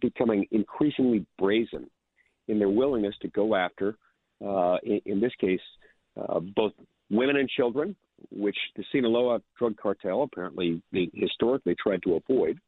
[0.00, 1.88] becoming increasingly brazen
[2.48, 3.96] in their willingness to go after,
[4.44, 5.60] uh, in, in, this case,
[6.20, 6.72] uh, both
[7.10, 7.94] women and children,
[8.30, 10.82] which the Sinaloa drug cartel apparently
[11.14, 12.58] historically tried to avoid,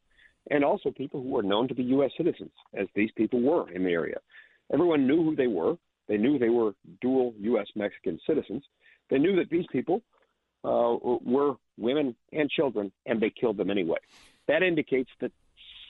[0.51, 2.13] and also people who are known to be U.S.
[2.17, 4.19] citizens, as these people were in the area.
[4.73, 5.77] Everyone knew who they were.
[6.09, 7.67] They knew they were dual U.S.
[7.75, 8.63] Mexican citizens.
[9.11, 10.03] They knew that these people
[10.65, 13.99] uh, were women and children, and they killed them anyway.
[14.49, 15.33] That indicates that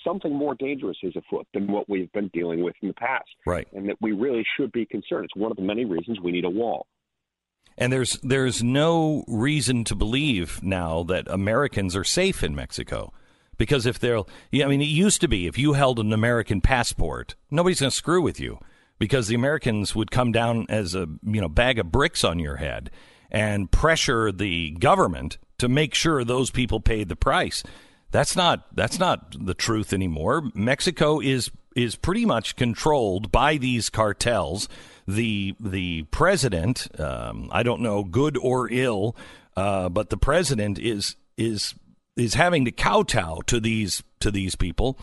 [0.04, 3.28] something more dangerous is afoot than what we've been dealing with in the past.
[3.46, 3.66] Right.
[3.72, 5.24] And that we really should be concerned.
[5.24, 6.86] It's one of the many reasons we need a wall.
[7.76, 13.12] And there's there's no reason to believe now that Americans are safe in Mexico.
[13.56, 16.60] Because if they'll, yeah, I mean, it used to be if you held an American
[16.60, 18.58] passport, nobody's going to screw with you
[18.98, 22.56] because the Americans would come down as a you know bag of bricks on your
[22.56, 22.90] head
[23.30, 27.62] and pressure the government to make sure those people paid the price.
[28.10, 30.50] That's not that's not the truth anymore.
[30.54, 34.68] Mexico is is pretty much controlled by these cartels.
[35.06, 39.16] The the president, um, I don't know, good or ill,
[39.56, 41.74] uh, but the president is is
[42.16, 44.98] is having to kowtow to these to these people.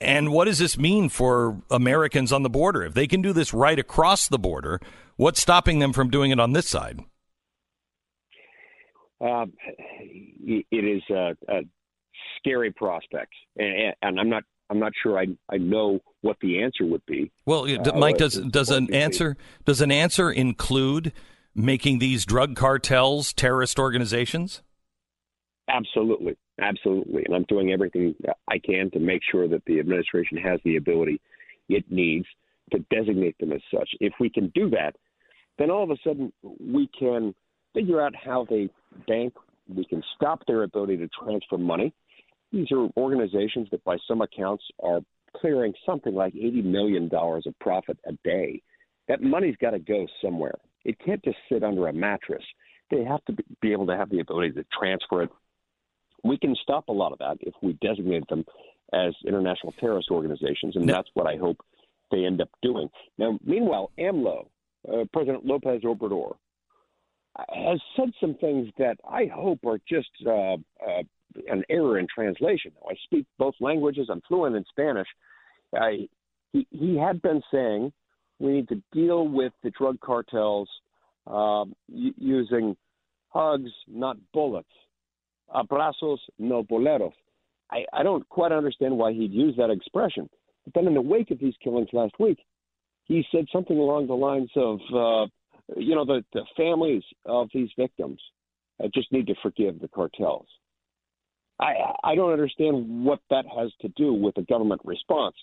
[0.00, 2.82] And what does this mean for Americans on the border?
[2.82, 4.80] If they can do this right across the border,
[5.16, 7.00] what's stopping them from doing it on this side?
[9.20, 9.52] Um,
[10.42, 11.60] it is a, a
[12.38, 14.44] scary prospect, and, and, I'm not.
[14.70, 17.32] I'm not sure I, I know what the answer would be.
[17.44, 21.12] Well, uh, Mike, does does an answer does an answer include
[21.56, 24.62] making these drug cartels terrorist organizations?
[25.72, 27.24] Absolutely, absolutely.
[27.24, 28.14] And I'm doing everything
[28.48, 31.20] I can to make sure that the administration has the ability
[31.68, 32.26] it needs
[32.72, 33.88] to designate them as such.
[34.00, 34.96] If we can do that,
[35.58, 37.34] then all of a sudden we can
[37.74, 38.68] figure out how they
[39.06, 39.34] bank.
[39.68, 41.92] We can stop their ability to transfer money.
[42.52, 45.00] These are organizations that, by some accounts, are
[45.36, 48.62] clearing something like $80 million of profit a day.
[49.06, 50.56] That money's got to go somewhere.
[50.84, 52.42] It can't just sit under a mattress.
[52.90, 55.30] They have to be able to have the ability to transfer it
[56.24, 58.44] we can stop a lot of that if we designate them
[58.92, 61.58] as international terrorist organizations, and that's what I hope
[62.10, 62.88] they end up doing.
[63.18, 64.48] Now, meanwhile, AMLO,
[64.88, 66.34] uh, President Lopez Obrador,
[67.48, 71.02] has said some things that I hope are just uh, uh,
[71.48, 72.72] an error in translation.
[72.88, 74.08] I speak both languages.
[74.10, 75.06] I'm fluent in Spanish.
[75.74, 76.08] I,
[76.52, 77.92] he, he had been saying
[78.40, 80.68] we need to deal with the drug cartels
[81.26, 82.76] um, using
[83.28, 84.68] hugs, not bullets.
[85.54, 87.12] Abrazos, no boleros.
[87.70, 90.28] I, I don't quite understand why he'd use that expression.
[90.64, 92.38] But then in the wake of these killings last week,
[93.04, 95.26] he said something along the lines of, uh,
[95.76, 98.20] you know, the, the families of these victims
[98.82, 100.46] uh, just need to forgive the cartels.
[101.58, 105.36] I, I don't understand what that has to do with the government response.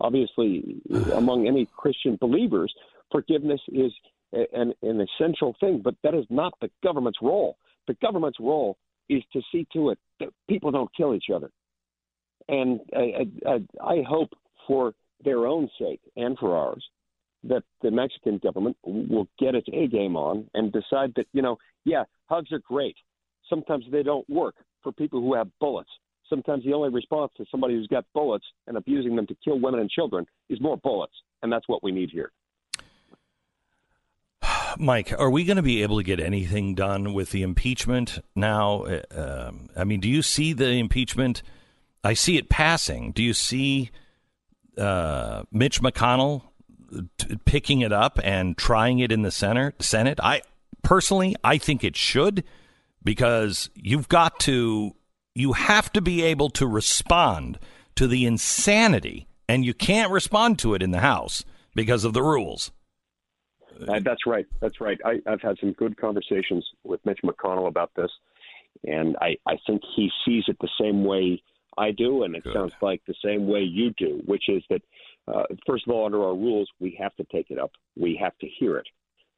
[0.00, 0.82] Obviously,
[1.14, 2.72] among any Christian believers,
[3.10, 3.92] forgiveness is
[4.32, 7.56] an, an essential thing, but that is not the government's role.
[7.86, 8.78] The government's role
[9.16, 11.50] is to see to it that people don't kill each other.
[12.48, 14.30] And I, I, I hope
[14.66, 14.94] for
[15.24, 16.84] their own sake and for ours
[17.44, 21.56] that the Mexican government will get its A game on and decide that, you know,
[21.84, 22.96] yeah, hugs are great.
[23.48, 25.90] Sometimes they don't work for people who have bullets.
[26.28, 29.80] Sometimes the only response to somebody who's got bullets and abusing them to kill women
[29.80, 31.14] and children is more bullets.
[31.42, 32.30] And that's what we need here.
[34.78, 38.84] Mike, are we going to be able to get anything done with the impeachment now?
[39.10, 41.42] Um, I mean, do you see the impeachment?
[42.04, 43.12] I see it passing.
[43.12, 43.90] Do you see
[44.76, 46.42] uh, Mitch McConnell
[47.18, 50.18] t- picking it up and trying it in the center, Senate?
[50.22, 50.42] I
[50.82, 52.44] personally, I think it should
[53.04, 54.94] because you've got to,
[55.34, 57.58] you have to be able to respond
[57.96, 62.22] to the insanity, and you can't respond to it in the House because of the
[62.22, 62.70] rules.
[63.80, 64.46] Uh, that's right.
[64.60, 64.98] That's right.
[65.04, 68.10] I, have had some good conversations with Mitch McConnell about this,
[68.84, 71.42] and I, I think he sees it the same way
[71.78, 72.54] I do, and it good.
[72.54, 74.82] sounds like the same way you do, which is that,
[75.26, 77.70] uh, first of all, under our rules, we have to take it up.
[77.96, 78.86] We have to hear it.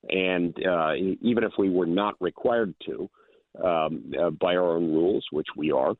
[0.09, 3.09] And uh, even if we were not required to
[3.62, 5.94] um, uh, by our own rules, which we are,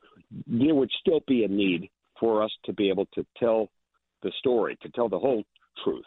[0.45, 3.69] there would still be a need for us to be able to tell
[4.21, 5.43] the story, to tell the whole
[5.83, 6.05] truth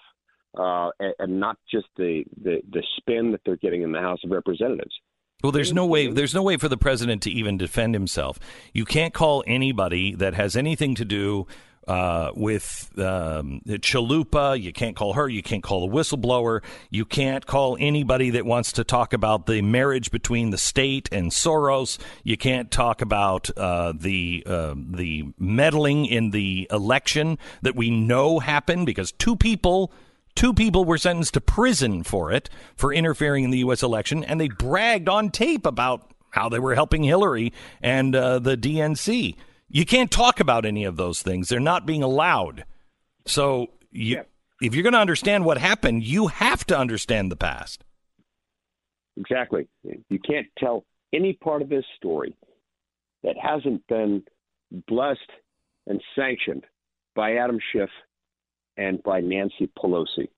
[0.57, 4.19] uh, and, and, not just the, the, the spin that they're getting in the House
[4.25, 4.95] of Representatives.
[5.43, 6.11] Well, there's no way.
[6.11, 8.41] There's no way for the president to even defend himself.
[8.73, 11.47] You can't call anybody that has anything to do
[11.89, 14.61] uh, with um, Chalupa.
[14.61, 15.29] You can't call her.
[15.29, 16.63] You can't call the whistleblower.
[16.91, 21.31] You can't call anybody that wants to talk about the marriage between the state and
[21.31, 21.99] Soros.
[22.25, 28.39] You can't talk about uh, the uh, the meddling in the election that we know
[28.39, 29.93] happened because two people
[30.39, 33.83] Two people were sentenced to prison for it, for interfering in the U.S.
[33.83, 38.57] election, and they bragged on tape about how they were helping Hillary and uh, the
[38.57, 39.35] DNC.
[39.69, 41.49] You can't talk about any of those things.
[41.49, 42.65] They're not being allowed.
[43.27, 44.23] So you, yeah.
[44.63, 47.83] if you're going to understand what happened, you have to understand the past.
[49.17, 49.67] Exactly.
[49.83, 52.37] You can't tell any part of this story
[53.25, 54.23] that hasn't been
[54.87, 55.19] blessed
[55.89, 56.65] and sanctioned
[57.17, 57.91] by Adam Schiff
[58.79, 60.29] and by Nancy Pelosi.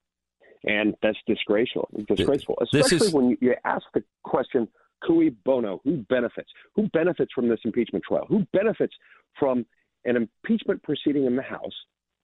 [0.65, 1.89] And that's disgraceful.
[2.09, 3.13] Disgraceful, especially is...
[3.13, 4.69] when you ask the question,
[5.07, 6.51] cui bono, who benefits?
[6.75, 8.27] Who benefits from this impeachment trial?
[8.29, 8.95] Who benefits
[9.39, 9.65] from
[10.05, 11.73] an impeachment proceeding in the House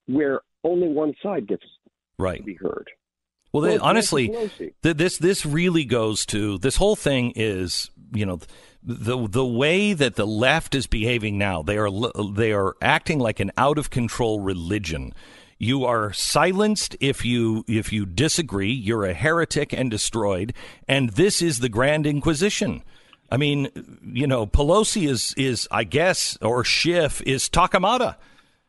[0.06, 1.64] where only one side gets
[2.18, 2.38] right.
[2.38, 2.90] to be heard?
[3.52, 4.28] Well, they, honestly,
[4.82, 8.40] th- this this really goes to this whole thing is you know
[8.82, 11.62] the the way that the left is behaving now.
[11.62, 11.88] They are
[12.32, 15.14] they are acting like an out of control religion.
[15.58, 18.72] You are silenced if you if you disagree.
[18.72, 20.52] You're a heretic and destroyed.
[20.86, 22.82] And this is the Grand Inquisition.
[23.30, 23.68] I mean,
[24.04, 28.16] you know, Pelosi is is I guess or Schiff is Torquemada.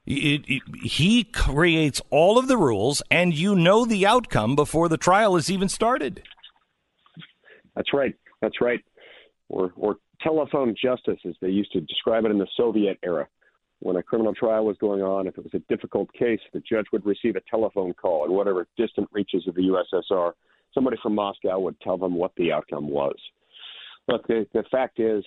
[0.05, 4.95] It, it, he creates all of the rules, and you know the outcome before the
[4.95, 6.23] trial is even started.
[7.75, 8.15] That's right.
[8.41, 8.79] That's right.
[9.49, 13.27] Or, or telephone justice, as they used to describe it in the Soviet era
[13.79, 16.85] when a criminal trial was going on, if it was a difficult case, the judge
[16.91, 20.31] would receive a telephone call in whatever distant reaches of the USSR.
[20.73, 23.15] Somebody from Moscow would tell them what the outcome was.
[24.07, 25.23] Look, the, the fact is,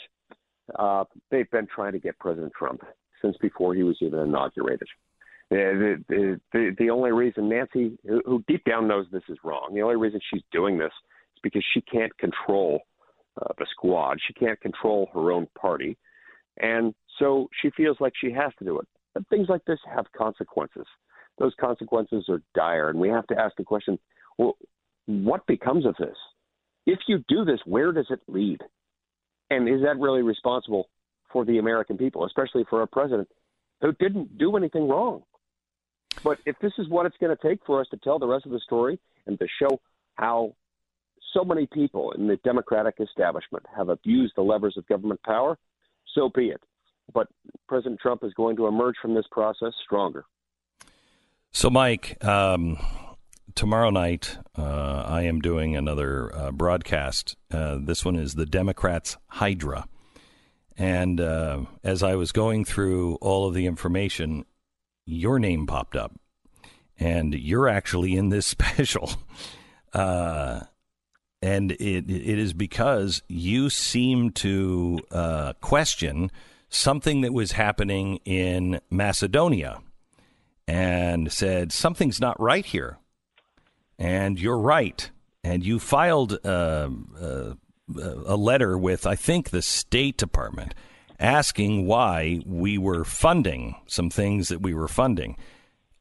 [0.78, 2.82] uh, they've been trying to get President Trump
[3.22, 4.88] since before he was even inaugurated.
[5.50, 9.82] The, the, the, the only reason Nancy, who deep down knows this is wrong, the
[9.82, 10.92] only reason she's doing this
[11.34, 12.82] is because she can't control
[13.40, 14.18] uh, the squad.
[14.26, 15.96] She can't control her own party.
[16.58, 18.88] And so she feels like she has to do it.
[19.14, 20.86] But things like this have consequences.
[21.38, 22.90] Those consequences are dire.
[22.90, 23.98] And we have to ask the question
[24.38, 24.56] well,
[25.06, 26.16] what becomes of this?
[26.86, 28.60] If you do this, where does it lead?
[29.50, 30.88] And is that really responsible
[31.32, 33.28] for the American people, especially for a president
[33.80, 35.22] who didn't do anything wrong?
[36.24, 38.46] But if this is what it's going to take for us to tell the rest
[38.46, 39.80] of the story and to show
[40.14, 40.54] how
[41.34, 45.58] so many people in the Democratic establishment have abused the levers of government power,
[46.14, 46.60] so be it.
[47.12, 47.28] But
[47.68, 50.24] President Trump is going to emerge from this process stronger.
[51.52, 52.78] So, Mike, um,
[53.54, 57.36] tomorrow night uh, I am doing another uh, broadcast.
[57.50, 59.86] Uh, this one is the Democrats' Hydra.
[60.76, 64.46] And uh, as I was going through all of the information,
[65.04, 66.18] your name popped up.
[66.98, 69.10] And you're actually in this special.
[69.92, 70.60] Uh,
[71.42, 76.30] and it it is because you seem to uh, question
[76.70, 79.80] something that was happening in Macedonia,
[80.66, 82.98] and said something's not right here,
[83.98, 85.10] and you're right,
[85.44, 86.88] and you filed uh,
[87.20, 87.54] uh,
[87.96, 90.74] a letter with I think the State Department
[91.18, 95.36] asking why we were funding some things that we were funding.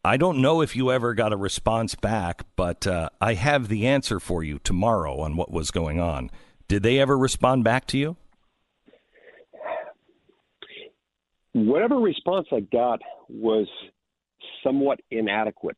[0.04, 3.86] I don't know if you ever got a response back, but uh, I have the
[3.86, 6.32] answer for you tomorrow on what was going on.
[6.70, 8.16] Did they ever respond back to you?
[11.54, 13.68] Whatever response I got was
[14.64, 15.78] somewhat inadequate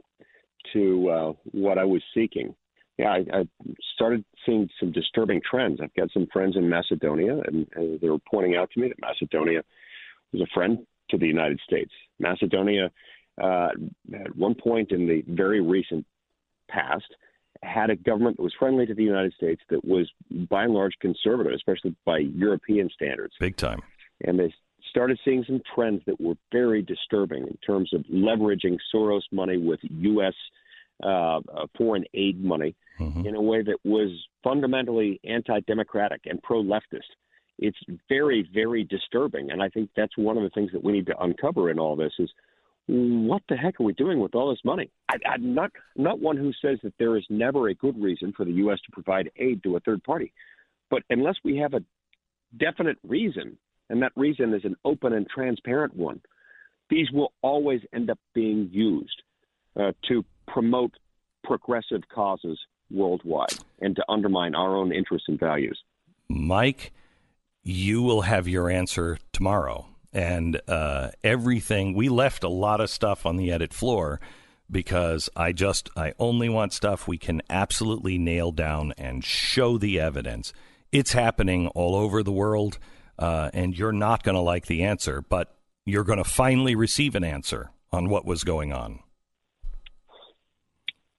[0.74, 2.56] to uh, what I was seeking.
[2.98, 3.44] Yeah, I, I,
[3.96, 5.80] started seeing some disturbing trends.
[5.82, 9.00] I've got some friends in Macedonia, and, and they were pointing out to me that
[9.00, 9.64] Macedonia
[10.34, 11.92] was a friend to the United States.
[12.20, 12.92] Macedonia
[13.42, 13.70] uh,
[14.14, 16.06] at one point in the very recent
[16.70, 17.06] past,
[17.64, 20.10] had a government that was friendly to the United States that was
[20.50, 23.34] by and large conservative, especially by European standards.
[23.40, 23.82] Big time.
[24.26, 24.54] And they
[24.92, 29.80] started seeing some trends that were very disturbing in terms of leveraging Soros money with
[29.82, 30.34] U.S.
[31.04, 31.40] Uh,
[31.76, 33.26] foreign aid money mm-hmm.
[33.26, 34.12] in a way that was
[34.44, 37.10] fundamentally anti democratic and pro leftist.
[37.58, 37.78] It's
[38.10, 39.50] very, very disturbing.
[39.52, 41.96] And I think that's one of the things that we need to uncover in all
[41.96, 42.30] this is
[42.88, 44.92] what the heck are we doing with all this money?
[45.10, 48.46] I, I'm not not one who says that there is never a good reason for
[48.46, 48.80] the U.S.
[48.86, 50.34] to provide aid to a third party,
[50.90, 51.84] but unless we have a
[52.58, 53.58] definite reason,
[53.92, 56.22] and that reason is an open and transparent one,
[56.90, 59.22] these will always end up being used
[59.80, 60.94] uh, to promote
[61.44, 65.80] progressive causes worldwide and to undermine our own interests and values.
[66.30, 66.92] Mike,
[67.64, 71.94] you will have your answer tomorrow and uh, everything.
[71.94, 74.20] We left a lot of stuff on the edit floor
[74.70, 80.00] because I just I only want stuff we can absolutely nail down and show the
[80.00, 80.54] evidence.
[80.92, 82.78] It's happening all over the world,
[83.22, 85.56] uh, and you're not going to like the answer, but
[85.86, 89.00] you're going to finally receive an answer on what was going on.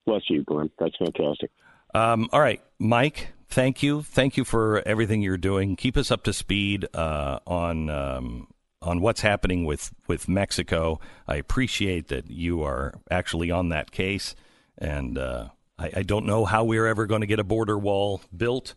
[0.04, 0.68] Bless you, Glenn.
[0.78, 1.50] That's fantastic.
[1.94, 3.28] Um, all right, Mike.
[3.48, 4.02] Thank you.
[4.02, 5.76] Thank you for everything you're doing.
[5.76, 8.48] Keep us up to speed uh, on um,
[8.80, 10.98] on what's happening with, with Mexico.
[11.28, 14.34] I appreciate that you are actually on that case,
[14.76, 18.22] and uh, I, I, don't know how we're ever going to get a border wall
[18.36, 18.74] built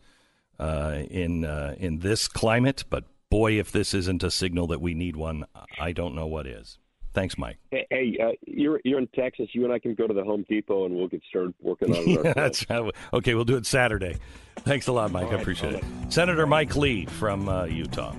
[0.60, 2.84] uh, in uh, in this climate.
[2.88, 5.44] But boy, if this isn't a signal that we need one,
[5.78, 6.78] I don't know what is.
[7.12, 7.56] Thanks, Mike.
[7.70, 9.48] Hey, hey uh, you're you're in Texas.
[9.52, 12.26] You and I can go to the Home Depot and we'll get started working on
[12.26, 12.34] it.
[12.36, 13.34] That's okay.
[13.34, 14.18] We'll do it Saturday.
[14.58, 15.30] Thanks a lot, Mike.
[15.30, 15.84] Right, I appreciate it.
[16.10, 18.14] Senator Mike Lee from uh, Utah.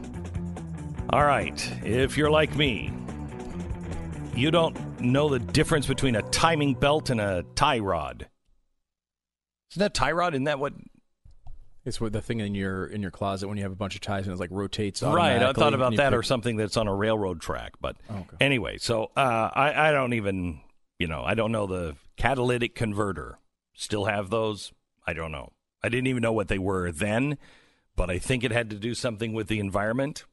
[1.11, 1.73] All right.
[1.83, 2.91] If you're like me,
[4.35, 8.27] you don't know the difference between a timing belt and a tie rod.
[9.71, 10.33] Isn't that tie rod?
[10.33, 10.73] Isn't that what?
[11.87, 14.01] It's what the thing in your in your closet when you have a bunch of
[14.01, 15.01] ties and it like rotates.
[15.01, 15.13] On.
[15.15, 15.41] Right.
[15.41, 16.19] I thought about that pick...
[16.19, 17.75] or something that's on a railroad track.
[17.79, 18.37] But oh, okay.
[18.41, 20.59] anyway, so uh, I I don't even
[20.99, 23.39] you know I don't know the catalytic converter.
[23.73, 24.73] Still have those?
[25.05, 25.53] I don't know.
[25.81, 27.37] I didn't even know what they were then,
[27.95, 30.25] but I think it had to do something with the environment.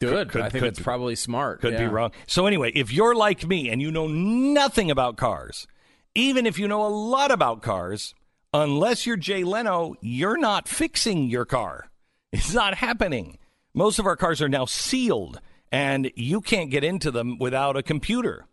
[0.00, 0.28] Good.
[0.28, 1.62] Could, I think could, it's probably smart.
[1.62, 1.80] Could yeah.
[1.80, 2.12] be wrong.
[2.28, 5.66] So anyway, if you're like me and you know nothing about cars,
[6.14, 8.14] even if you know a lot about cars,
[8.54, 11.90] unless you're Jay Leno, you're not fixing your car.
[12.32, 13.36] It's not happening.
[13.74, 15.40] Most of our cars are now sealed,
[15.72, 18.46] and you can't get into them without a computer.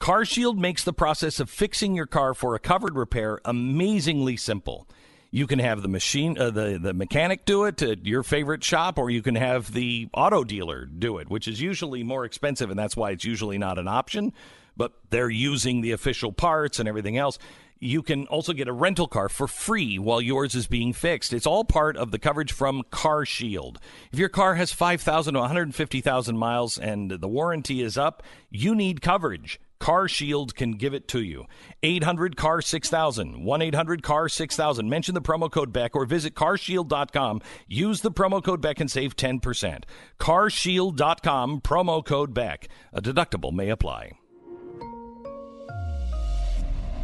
[0.00, 4.88] CarShield makes the process of fixing your car for a covered repair amazingly simple.
[5.30, 8.98] You can have the machine, uh, the the mechanic do it at your favorite shop,
[8.98, 12.78] or you can have the auto dealer do it, which is usually more expensive, and
[12.78, 14.32] that's why it's usually not an option.
[14.76, 17.38] But they're using the official parts and everything else.
[17.86, 21.32] You can also get a rental car for free while yours is being fixed.
[21.32, 23.78] It's all part of the coverage from Car Shield.
[24.10, 29.02] If your car has 5,000 to 150,000 miles and the warranty is up, you need
[29.02, 29.60] coverage.
[29.78, 31.44] Car Shield can give it to you.
[31.84, 34.90] 800 CAR 6000, 1 800 CAR 6000.
[34.90, 37.40] Mention the promo code Beck or visit carshield.com.
[37.68, 39.84] Use the promo code Beck and save 10%.
[40.18, 42.68] Carshield.com, promo code Beck.
[42.92, 44.12] A deductible may apply.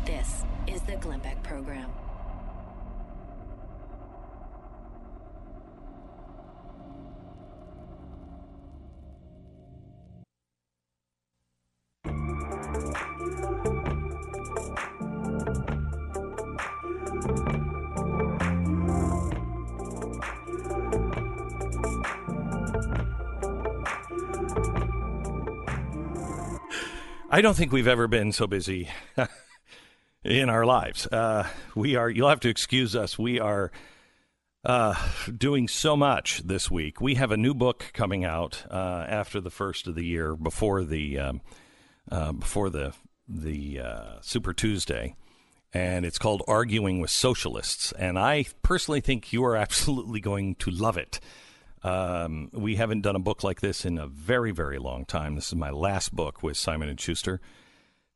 [0.04, 0.41] This is
[0.92, 1.90] the Glenn Beck program.
[27.34, 28.90] I don't think we've ever been so busy.
[30.24, 31.06] in our lives.
[31.06, 32.08] Uh, we are.
[32.08, 33.18] You'll have to excuse us.
[33.18, 33.70] We are
[34.64, 34.94] uh,
[35.36, 37.00] doing so much this week.
[37.00, 40.84] We have a new book coming out uh, after the first of the year, before
[40.84, 41.40] the um,
[42.10, 42.94] uh, before the
[43.28, 45.16] the uh, Super Tuesday,
[45.72, 50.70] and it's called "Arguing with Socialists." And I personally think you are absolutely going to
[50.70, 51.20] love it.
[51.84, 55.34] Um, we haven't done a book like this in a very, very long time.
[55.34, 57.40] This is my last book with Simon and Schuster,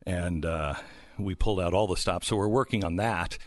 [0.07, 0.74] and uh,
[1.18, 2.28] we pulled out all the stops.
[2.28, 3.38] So we're working on that,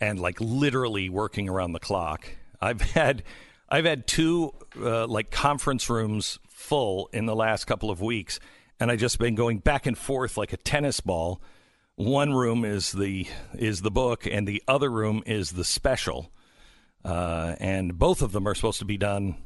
[0.00, 2.28] and like literally working around the clock.
[2.60, 3.22] I've had,
[3.68, 8.40] I've had two uh, like conference rooms full in the last couple of weeks,
[8.80, 11.40] and I just been going back and forth like a tennis ball.
[11.96, 16.30] One room is the is the book, and the other room is the special.
[17.04, 19.36] Uh, and both of them are supposed to be done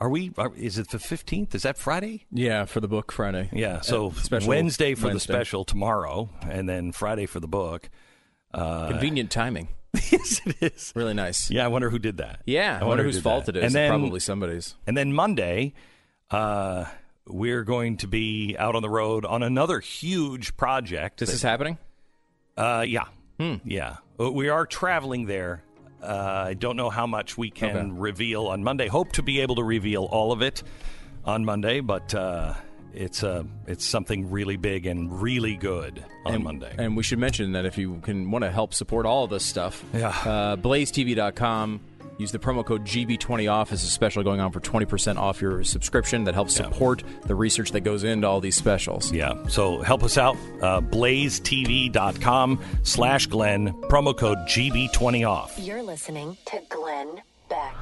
[0.00, 0.32] are we?
[0.38, 1.54] Are, is it the fifteenth?
[1.54, 2.26] Is that Friday?
[2.30, 3.48] Yeah, for the book Friday.
[3.52, 7.88] Yeah, so Uh, Wednesday for the special tomorrow, and then Friday for the book.
[8.54, 9.68] Uh, Convenient timing.
[9.94, 10.92] yes, it is.
[10.94, 11.50] Really nice.
[11.50, 12.42] Yeah, I wonder who did that.
[12.46, 13.56] Yeah, I, I wonder, whose fault that.
[13.56, 13.64] it is.
[13.66, 14.74] And then, Probably somebody's.
[14.86, 15.72] And then Monday,
[16.30, 16.84] uh,
[17.26, 21.18] we're going to be out on the road on another huge project.
[21.20, 21.78] This that- is happening.
[22.56, 23.04] Uh, yeah,
[23.38, 23.56] Hmm.
[23.64, 23.96] yeah.
[24.18, 25.62] Uh, We are traveling there.
[26.02, 27.90] Uh, I don't know how much we can Okay.
[27.92, 28.86] reveal on Monday.
[28.88, 30.62] Hope to be able to reveal all of it
[31.24, 32.54] on Monday, but uh,
[32.94, 36.74] it's uh, it's something really big and really good on and, Monday.
[36.78, 39.44] And we should mention that if you can want to help support all of this
[39.44, 40.08] stuff, Yeah.
[40.08, 41.80] uh, blazetv.com.
[42.18, 43.72] Use the promo code GB20OFF.
[43.72, 46.64] It's a special going on for 20% off your subscription that helps Yeah.
[46.64, 49.12] support the research that goes into all these specials.
[49.12, 50.36] yeah, so help us out.
[50.62, 55.58] Uh, blazetv.com slash Glenn, promo code GB20 off.
[55.58, 57.74] You're listening to Glenn Beck.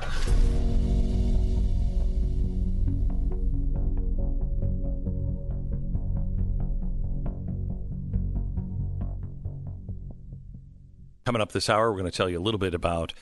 [11.24, 13.14] Coming up this hour, we're going to tell you a little bit about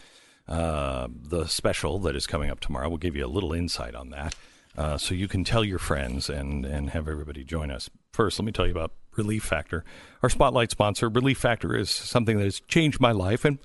[0.53, 2.89] uh, the special that is coming up tomorrow.
[2.89, 4.35] We'll give you a little insight on that
[4.77, 7.89] uh, so you can tell your friends and, and have everybody join us.
[8.13, 9.83] First, let me tell you about Relief Factor.
[10.23, 13.59] Our spotlight sponsor, Relief Factor, is something that has changed my life and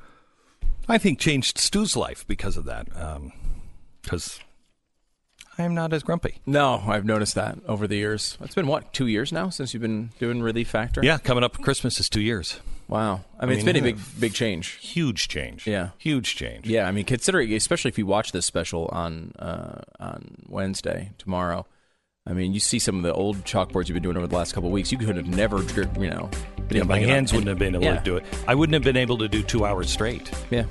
[0.87, 2.87] I think changed Stu's life because of that.
[4.01, 4.39] Because
[5.57, 6.39] I am not as grumpy.
[6.45, 8.37] No, I've noticed that over the years.
[8.39, 11.01] It's been, what, two years now since you've been doing Relief Factor?
[11.03, 12.61] Yeah, coming up Christmas is two years.
[12.87, 13.25] Wow.
[13.39, 14.69] I mean, it's mean, been a big, big change.
[14.75, 15.67] Huge change.
[15.67, 15.89] Yeah.
[15.97, 16.65] Huge change.
[16.67, 21.65] Yeah, I mean, considering, especially if you watch this special on uh, on Wednesday tomorrow,
[22.25, 24.53] I mean, you see some of the old chalkboards you've been doing over the last
[24.53, 24.91] couple of weeks.
[24.91, 25.61] You could have never,
[25.99, 26.29] you know,
[26.67, 27.97] been Yeah, my hands wouldn't have been able yeah.
[27.97, 28.25] to do it.
[28.47, 30.29] I wouldn't have been able to do two hours straight.
[30.49, 30.65] Yeah,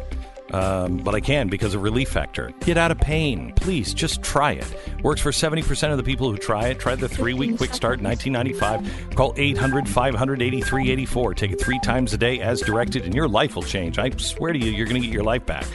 [0.53, 2.53] um, but I can because of Relief Factor.
[2.61, 3.53] Get out of pain.
[3.57, 4.67] Please just try it.
[5.03, 6.79] Works for 70% of the people who try it.
[6.79, 9.15] Try the three week quick start 1995.
[9.15, 11.35] Call 800 500 8384.
[11.35, 13.99] Take it three times a day as directed, and your life will change.
[13.99, 15.67] I swear to you, you're going to get your life back.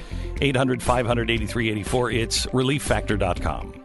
[0.41, 2.11] 800 500 8384.
[2.11, 3.81] It's relieffactor.com.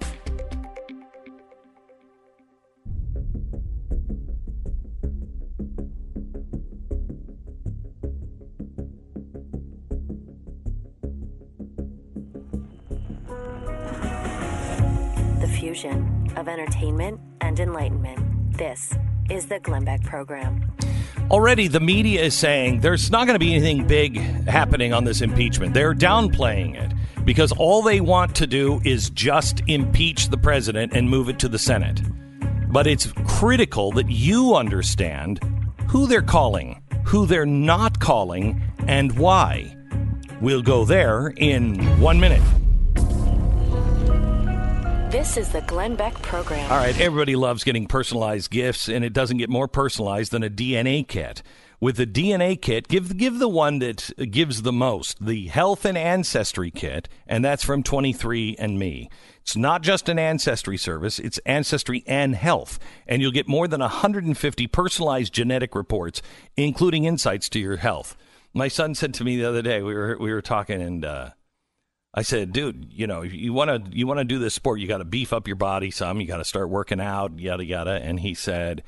[15.76, 18.18] fusion of entertainment and enlightenment.
[18.56, 18.94] This
[19.28, 20.72] is the Glenn Beck Program.
[21.30, 24.16] Already, the media is saying there's not going to be anything big
[24.46, 25.74] happening on this impeachment.
[25.74, 26.94] They're downplaying it
[27.26, 31.48] because all they want to do is just impeach the president and move it to
[31.48, 32.00] the Senate.
[32.72, 35.40] But it's critical that you understand
[35.88, 39.76] who they're calling, who they're not calling, and why.
[40.40, 42.42] We'll go there in one minute.
[45.10, 46.68] This is the Glenn Beck Program.
[46.70, 50.50] All right, everybody loves getting personalized gifts, and it doesn't get more personalized than a
[50.50, 51.44] DNA kit.
[51.78, 55.96] With the DNA kit, give give the one that gives the most, the Health and
[55.96, 59.08] Ancestry kit, and that's from 23andMe.
[59.42, 63.80] It's not just an ancestry service, it's ancestry and health, and you'll get more than
[63.80, 66.20] 150 personalized genetic reports,
[66.56, 68.16] including insights to your health.
[68.52, 71.30] My son said to me the other day, we were we were talking, and uh,
[72.18, 74.88] I said, dude, you know, you want to you want to do this sport, you
[74.88, 76.18] got to beef up your body some.
[76.18, 78.00] You got to start working out, yada yada.
[78.02, 78.82] And he said,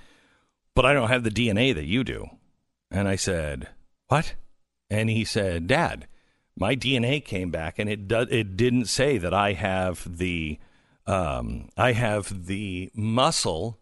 [0.75, 2.27] but I don't have the DNA that you do.
[2.91, 3.69] And I said,
[4.07, 4.35] what?
[4.89, 6.07] And he said, Dad,
[6.57, 10.59] my DNA came back, and it do, it didn't say that I have the
[11.07, 13.79] um, I have the muscle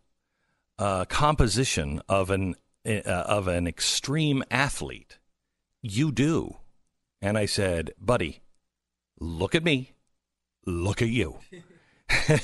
[0.79, 5.19] uh, composition of an uh, of an extreme athlete.
[5.83, 6.57] You do.
[7.23, 8.41] And I said, buddy,
[9.21, 9.93] look at me,
[10.65, 11.39] look at you.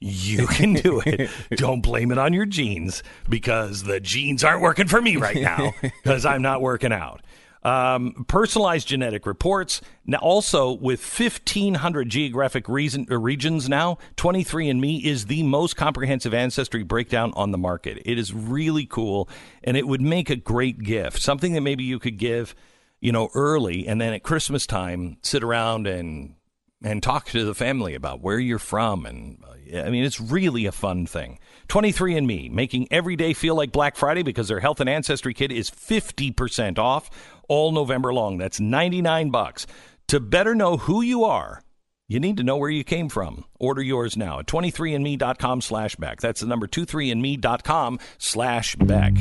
[0.00, 1.30] you can do it.
[1.56, 5.72] Don't blame it on your genes because the genes aren't working for me right now
[5.82, 7.22] because I'm not working out.
[7.62, 9.80] Um, personalized genetic reports.
[10.04, 16.84] Now, also with 1,500 geographic reason, uh, regions now, 23andMe is the most comprehensive ancestry
[16.84, 18.00] breakdown on the market.
[18.04, 19.28] It is really cool,
[19.64, 21.20] and it would make a great gift.
[21.20, 22.54] Something that maybe you could give,
[23.00, 26.34] you know, early, and then at Christmas time, sit around and
[26.82, 29.06] and talk to the family about where you're from.
[29.06, 31.38] And uh, I mean, it's really a fun thing.
[31.68, 35.70] 23andMe, making every day feel like Black Friday because their health and ancestry kit is
[35.70, 37.10] 50% off
[37.48, 38.38] all November long.
[38.38, 39.66] That's 99 bucks.
[40.08, 41.62] To better know who you are,
[42.08, 43.44] you need to know where you came from.
[43.58, 46.20] Order yours now at 23andme.com slash Beck.
[46.20, 49.14] That's the number 23andme.com slash Beck.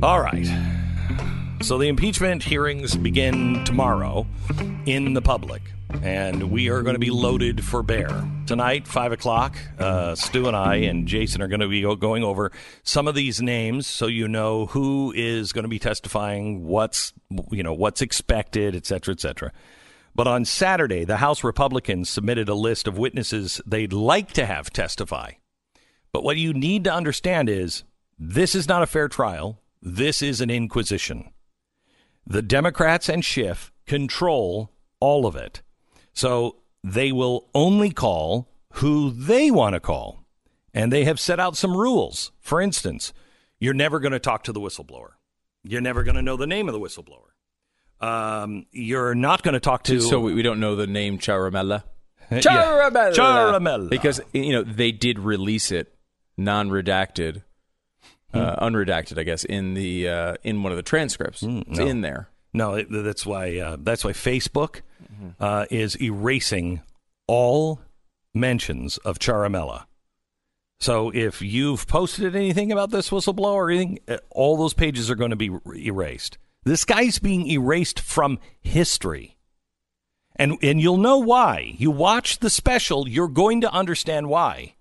[0.00, 0.46] All right.
[1.60, 4.26] So the impeachment hearings begin tomorrow
[4.86, 5.60] in the public,
[6.02, 8.08] and we are going to be loaded for bear.
[8.46, 12.52] Tonight, 5 o'clock, uh, Stu and I and Jason are going to be going over
[12.84, 17.12] some of these names so you know who is going to be testifying, what's,
[17.50, 19.52] you know, what's expected, et cetera, et cetera.
[20.18, 24.72] But on Saturday, the House Republicans submitted a list of witnesses they'd like to have
[24.72, 25.34] testify.
[26.10, 27.84] But what you need to understand is
[28.18, 29.60] this is not a fair trial.
[29.80, 31.30] This is an inquisition.
[32.26, 35.62] The Democrats and Schiff control all of it.
[36.14, 40.24] So they will only call who they want to call.
[40.74, 42.32] And they have set out some rules.
[42.40, 43.12] For instance,
[43.60, 45.10] you're never going to talk to the whistleblower.
[45.62, 47.27] You're never going to know the name of the whistleblower.
[48.00, 50.00] Um, you're not going to talk to.
[50.00, 51.84] So we we don't know the name Ciaramella.
[52.30, 52.40] Yeah.
[52.40, 53.14] Ciaramella.
[53.14, 53.88] Ciaramella.
[53.88, 55.94] Because you know they did release it
[56.36, 57.42] non-redacted,
[58.34, 61.42] uh, unredacted, I guess, in the uh, in one of the transcripts.
[61.42, 61.86] It's no.
[61.86, 62.28] in there.
[62.52, 64.82] No, it, that's why uh, that's why Facebook
[65.40, 66.82] uh, is erasing
[67.26, 67.80] all
[68.34, 69.84] mentions of Ciaramella.
[70.80, 75.16] So if you've posted anything about this whistleblower or anything, uh, all those pages are
[75.16, 76.38] going to be erased.
[76.68, 79.36] This guy's being erased from history.
[80.36, 81.74] And and you'll know why.
[81.78, 84.74] You watch the special, you're going to understand why.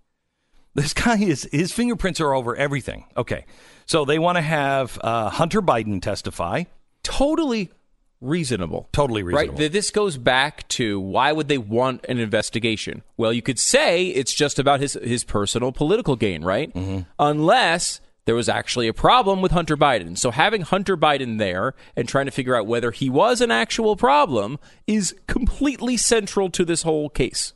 [0.76, 3.06] This guy is his fingerprints are over everything.
[3.16, 3.46] Okay.
[3.86, 6.66] So they want to have uh, Hunter Biden testify.
[7.04, 7.72] Totally
[8.20, 8.90] reasonable.
[8.92, 9.58] Totally reasonable.
[9.58, 9.72] Right.
[9.72, 13.02] This goes back to why would they want an investigation?
[13.16, 16.72] Well, you could say it's just about his his personal political gain, right?
[16.74, 17.10] Mm-hmm.
[17.18, 20.18] Unless there was actually a problem with Hunter Biden.
[20.18, 23.96] So having Hunter Biden there and trying to figure out whether he was an actual
[23.96, 27.54] problem is completely central to this whole case.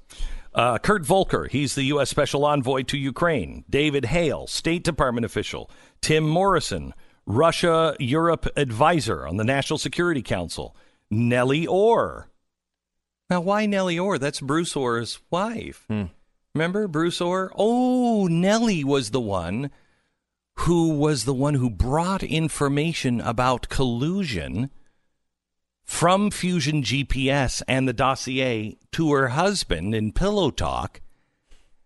[0.55, 2.09] Uh, Kurt Volker, he's the U.S.
[2.09, 3.65] Special Envoy to Ukraine.
[3.69, 5.69] David Hale, State Department official.
[5.99, 6.93] Tim Morrison,
[7.25, 10.73] Russia Europe advisor on the National Security Council.
[11.09, 12.29] Nellie Ohr.
[13.29, 14.17] Now, why Nellie Ohr?
[14.17, 15.85] That's Bruce Ohr's wife.
[16.55, 17.51] Remember Bruce Ohr?
[17.57, 19.69] Oh, Nellie was the one
[20.59, 24.69] who was the one who brought information about collusion
[25.83, 31.01] from Fusion GPS and the dossier to her husband in Pillow Talk,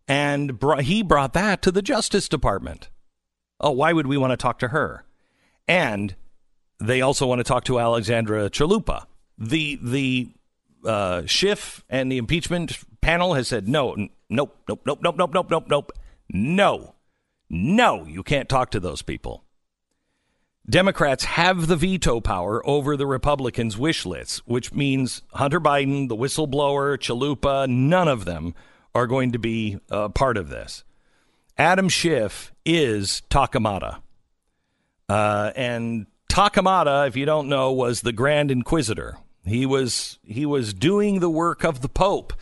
[0.07, 2.89] and br- he brought that to the Justice Department.
[3.59, 5.05] Oh, why would we want to talk to her?
[5.67, 6.15] And
[6.79, 9.05] they also want to talk to Alexandra Chalupa.
[9.37, 10.29] The the
[10.85, 15.33] uh, Schiff and the impeachment panel has said no, n- nope, nope, nope, nope, nope,
[15.33, 15.91] nope, nope, nope,
[16.29, 16.94] no,
[17.49, 19.43] no, you can't talk to those people.
[20.67, 26.15] Democrats have the veto power over the Republicans' wish lists, which means Hunter Biden, the
[26.15, 28.55] whistleblower, Chalupa, none of them
[28.95, 30.83] are going to be uh, part of this.
[31.57, 34.01] Adam Schiff is Torquemada.
[35.07, 39.17] Uh, and Torquemada, if you don't know, was the Grand Inquisitor.
[39.45, 42.33] He was he was doing the work of the Pope.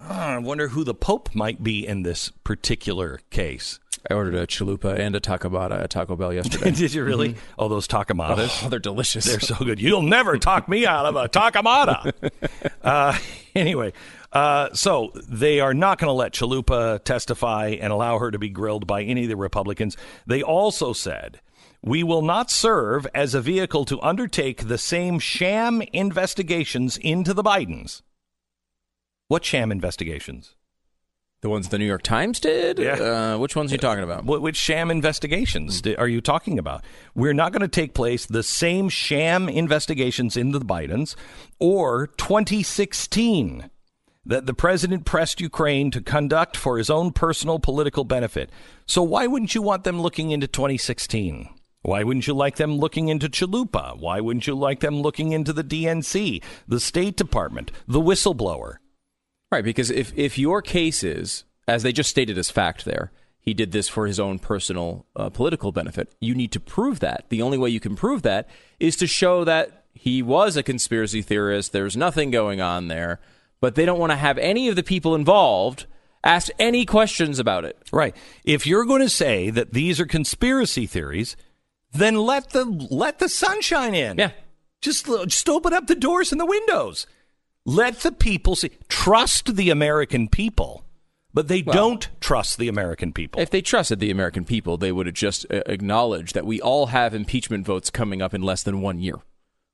[0.00, 3.80] Ah, I wonder who the Pope might be in this particular case.
[4.08, 6.70] I ordered a chalupa and a takabata at Taco Bell yesterday.
[6.72, 7.34] Did you really?
[7.58, 8.64] Oh, those Torquemadas.
[8.64, 9.24] oh, they're delicious.
[9.24, 9.80] They're so good.
[9.80, 12.12] You'll never talk me out of a Torquemada.
[12.82, 13.18] uh,
[13.54, 13.92] anyway,
[14.32, 18.48] uh, so they are not going to let Chalupa testify and allow her to be
[18.48, 19.96] grilled by any of the Republicans.
[20.26, 21.40] They also said,
[21.82, 27.42] we will not serve as a vehicle to undertake the same sham investigations into the
[27.42, 28.02] Bidens.
[29.28, 30.54] What sham investigations?
[31.40, 32.78] the ones the New York Times did?
[32.78, 32.94] Yeah.
[32.94, 34.24] Uh, which ones are you talking about?
[34.24, 36.84] What, which sham investigations di- are you talking about?
[37.14, 41.14] We're not going to take place the same sham investigations into the Bidens
[41.60, 43.70] or 2016
[44.26, 48.50] that the president pressed Ukraine to conduct for his own personal political benefit.
[48.86, 51.48] So why wouldn't you want them looking into 2016?
[51.82, 53.96] Why wouldn't you like them looking into Chalupa?
[53.96, 58.78] Why wouldn't you like them looking into the DNC, the State Department, the whistleblower?
[59.50, 63.54] Right, because if, if your case is, as they just stated as fact there, he
[63.54, 67.24] did this for his own personal uh, political benefit, you need to prove that.
[67.30, 71.22] The only way you can prove that is to show that he was a conspiracy
[71.22, 73.20] theorist, there's nothing going on there,
[73.60, 75.86] but they don't want to have any of the people involved
[76.24, 77.76] ask any questions about it.
[77.92, 78.14] Right.
[78.44, 81.36] If you're going to say that these are conspiracy theories,
[81.92, 84.18] then let the let the sunshine in.
[84.18, 84.32] Yeah.
[84.80, 87.06] Just just open up the doors and the windows.
[87.68, 88.70] Let the people see.
[88.88, 90.84] Trust the American people,
[91.34, 93.42] but they Well- don't trust the American people.
[93.42, 96.86] If they trusted the American people, they would have just uh, acknowledged that we all
[96.86, 99.16] have impeachment votes coming up in less than one year,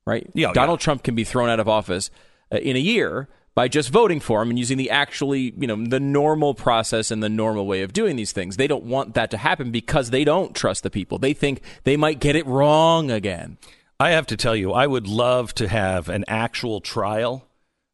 [0.05, 0.29] right?
[0.33, 0.83] Yeah, Donald yeah.
[0.83, 2.11] Trump can be thrown out of office
[2.51, 5.77] uh, in a year by just voting for him and using the actually, you know,
[5.77, 8.57] the normal process and the normal way of doing these things.
[8.57, 11.17] They don't want that to happen because they don't trust the people.
[11.17, 13.57] They think they might get it wrong again.
[14.01, 17.47] I have to tell you, I would love to have an actual trial.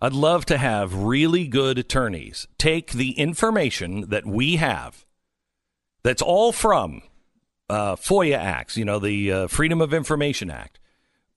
[0.04, 5.06] I'd love to have really good attorneys take the information that we have,
[6.02, 7.04] that's all from
[7.70, 10.80] uh, FOIA acts, you know, the uh, Freedom of Information Act.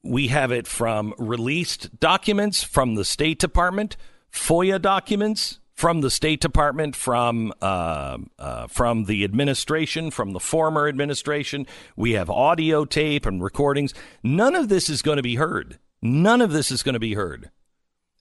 [0.03, 3.99] We have it from released documents from the State Department,
[4.33, 10.89] FOIA documents from the State Department, from uh, uh, from the administration, from the former
[10.89, 11.67] administration.
[11.97, 13.93] We have audio tape and recordings.
[14.23, 15.79] None of this is going to be heard.
[16.01, 17.51] None of this is going to be heard,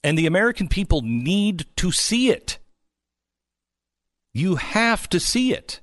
[0.04, 2.58] and the American people need to see it.
[4.32, 5.80] You have to see it.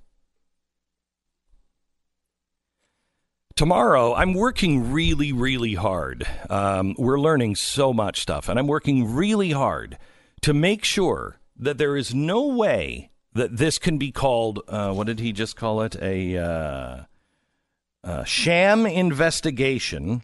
[3.53, 9.13] tomorrow i'm working really really hard um, we're learning so much stuff and i'm working
[9.13, 9.97] really hard
[10.41, 15.05] to make sure that there is no way that this can be called uh, what
[15.05, 17.03] did he just call it a uh,
[18.03, 20.24] uh, sham investigation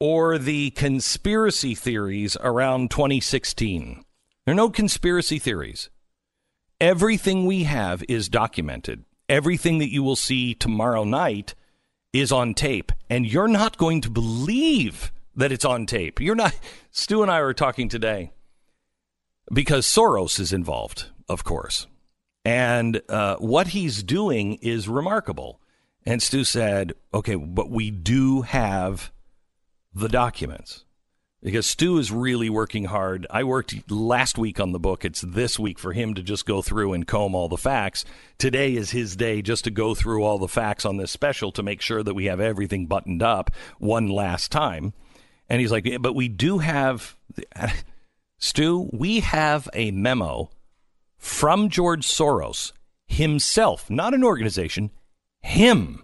[0.00, 4.04] or the conspiracy theories around 2016
[4.44, 5.90] there are no conspiracy theories
[6.80, 11.54] everything we have is documented everything that you will see tomorrow night
[12.12, 16.20] is on tape, and you're not going to believe that it's on tape.
[16.20, 16.54] You're not.
[16.90, 18.32] Stu and I were talking today
[19.52, 21.86] because Soros is involved, of course,
[22.44, 25.60] and uh, what he's doing is remarkable.
[26.06, 29.12] And Stu said, "Okay, but we do have
[29.94, 30.84] the documents."
[31.40, 33.24] Because Stu is really working hard.
[33.30, 35.04] I worked last week on the book.
[35.04, 38.04] It's this week for him to just go through and comb all the facts.
[38.38, 41.62] Today is his day just to go through all the facts on this special to
[41.62, 44.94] make sure that we have everything buttoned up one last time.
[45.48, 47.16] And he's like, "Yeah, but we do have,
[48.38, 50.50] Stu, we have a memo
[51.18, 52.72] from George Soros
[53.06, 54.90] himself, not an organization,
[55.40, 56.02] him,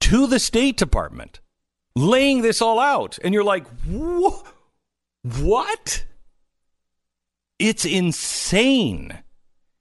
[0.00, 1.40] to the State Department
[1.98, 3.18] laying this all out.
[3.22, 3.66] And you're like,
[5.22, 6.04] what?
[7.58, 9.18] It's insane.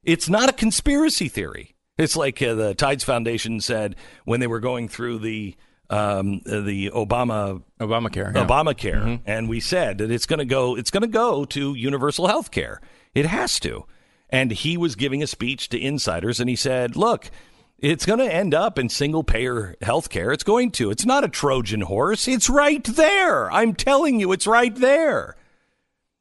[0.03, 1.75] It's not a conspiracy theory.
[1.97, 3.95] It's like uh, the Tides Foundation said
[4.25, 5.55] when they were going through the
[5.89, 8.35] um, the Obama Obamacare.
[8.35, 8.45] yeah.
[8.45, 10.75] Obamacare, and we said that it's going to go.
[10.75, 12.81] It's going to go to universal health care.
[13.15, 13.85] It has to.
[14.29, 17.31] And he was giving a speech to insiders, and he said, "Look,
[17.79, 20.31] it's going to end up in single payer health care.
[20.31, 20.89] It's going to.
[20.89, 22.27] It's not a Trojan horse.
[22.27, 23.51] It's right there.
[23.51, 25.35] I'm telling you, it's right there.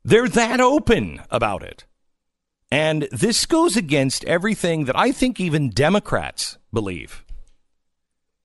[0.04, 1.84] They're that open about it."
[2.70, 7.24] And this goes against everything that I think even Democrats believe.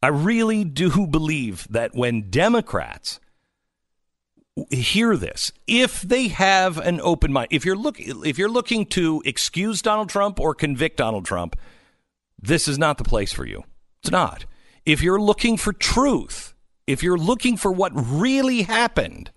[0.04, 3.20] I really do believe that when Democrats
[4.70, 9.22] hear this, if they have an open mind, if you're look, if you're looking to
[9.26, 11.56] excuse Donald Trump or convict Donald Trump,
[12.42, 13.64] this is not the place for you.
[14.02, 14.46] It's not.
[14.86, 16.54] If you're looking for truth,
[16.88, 19.32] if you're looking for what really happened,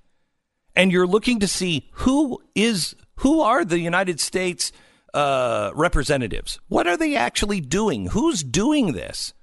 [0.76, 4.72] and you're looking to see who is who are the United States
[5.12, 8.06] uh, representatives, what are they actually doing?
[8.08, 9.34] Who's doing this?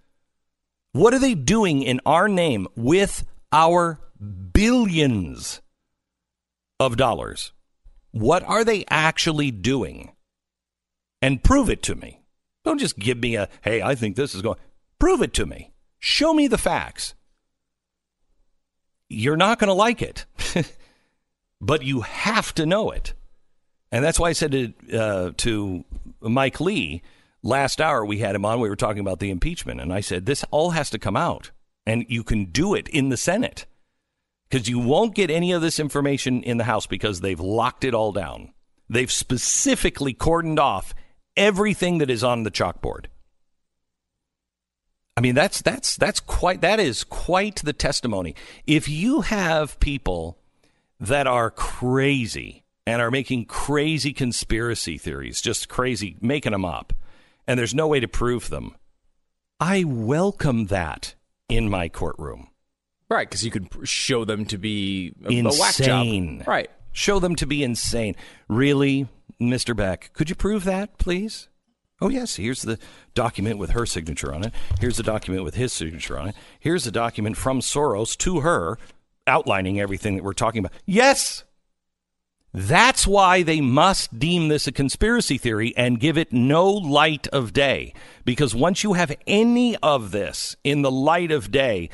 [0.91, 4.01] What are they doing in our name with our
[4.51, 5.61] billions
[6.79, 7.53] of dollars?
[8.11, 10.11] What are they actually doing?
[11.21, 12.20] And prove it to me.
[12.63, 14.57] Don't just give me a, hey, I think this is going.
[14.99, 15.71] Prove it to me.
[15.99, 17.15] Show me the facts.
[19.09, 20.25] You're not going to like it,
[21.61, 23.13] but you have to know it.
[23.91, 25.83] And that's why I said to, uh, to
[26.21, 27.01] Mike Lee
[27.43, 29.81] last hour we had him on, we were talking about the impeachment.
[29.81, 31.51] And I said, this all has to come out.
[31.85, 33.65] And you can do it in the Senate
[34.49, 37.93] because you won't get any of this information in the House because they've locked it
[37.95, 38.53] all down.
[38.89, 40.93] They've specifically cordoned off
[41.35, 43.05] everything that is on the chalkboard.
[45.17, 48.35] I mean, that's that's that's quite that is quite the testimony.
[48.65, 50.37] If you have people
[50.99, 56.93] that are crazy and are making crazy conspiracy theories, just crazy, making them up,
[57.45, 58.75] and there's no way to prove them,
[59.59, 61.15] I welcome that
[61.49, 62.47] in my courtroom.
[63.09, 65.45] Right, because you could show them to be a, insane.
[65.45, 66.47] a whack job.
[66.47, 66.71] Right.
[66.93, 68.15] Show them to be insane.
[68.47, 69.07] Really,
[69.41, 69.75] Mr.
[69.75, 71.49] Beck, could you prove that, please?
[71.99, 72.79] Oh, yes, here's the
[73.13, 74.53] document with her signature on it.
[74.79, 76.35] Here's the document with his signature on it.
[76.59, 78.77] Here's the document from Soros to her
[79.27, 80.73] outlining everything that we're talking about.
[80.85, 81.43] Yes!
[82.53, 87.53] That's why they must deem this a conspiracy theory and give it no light of
[87.53, 87.93] day.
[88.25, 91.89] Because once you have any of this in the light of day,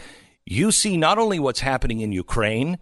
[0.46, 2.80] you see not only what's happening in Ukraine,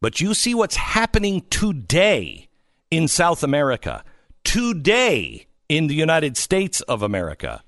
[0.00, 2.47] but you see what's happening today
[2.90, 4.04] in South America,
[4.44, 7.62] today in the United States of America,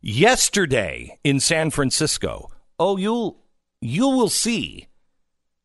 [0.00, 2.50] yesterday in San Francisco.
[2.78, 3.38] Oh, you'll
[3.80, 4.88] you will see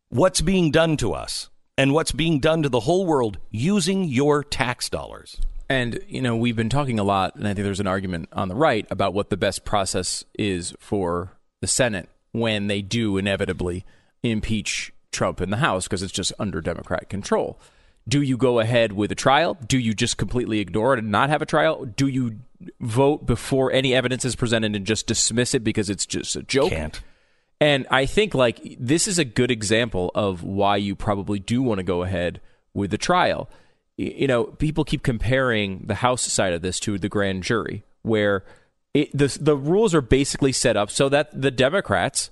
[0.09, 4.43] what's being done to us and what's being done to the whole world using your
[4.43, 5.37] tax dollars.
[5.69, 8.47] And, you know, we've been talking a lot, and I think there's an argument on
[8.47, 11.31] the right about what the best process is for
[11.61, 13.85] the Senate when they do inevitably
[14.21, 17.59] impeach Trump in the House because it's just under Democrat control.
[18.07, 19.57] Do you go ahead with a trial?
[19.65, 21.85] Do you just completely ignore it and not have a trial?
[21.85, 22.39] Do you
[22.79, 26.71] vote before any evidence is presented and just dismiss it because it's just a joke?
[26.71, 27.01] Can't.
[27.61, 31.79] And I think like this is a good example of why you probably do want
[31.79, 32.41] to go ahead
[32.73, 33.49] with the trial.
[33.95, 38.43] You know, people keep comparing the House side of this to the grand jury, where
[38.93, 42.31] it, the the rules are basically set up so that the Democrats,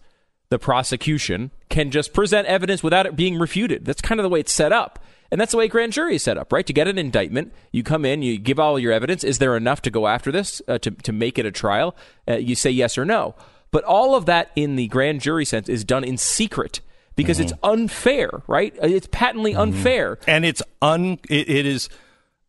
[0.50, 3.86] the prosecution, can just present evidence without it being refuted.
[3.86, 5.00] That's kind of the way it's set up.
[5.32, 6.66] And that's the way grand jury is set up, right?
[6.66, 9.24] To get an indictment, you come in, you give all your evidence.
[9.24, 11.96] Is there enough to go after this uh, to to make it a trial?
[12.28, 13.36] Uh, you say yes or no.
[13.72, 16.82] But all of that in the grand jury sense is done in secret
[17.16, 17.46] because mm-hmm.
[17.46, 18.76] it's unfair, right?
[18.82, 19.62] It's patently mm-hmm.
[19.62, 21.20] unfair, and it's un.
[21.30, 21.90] it, it is.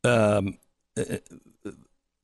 [0.05, 0.59] Um,
[0.99, 1.19] uh,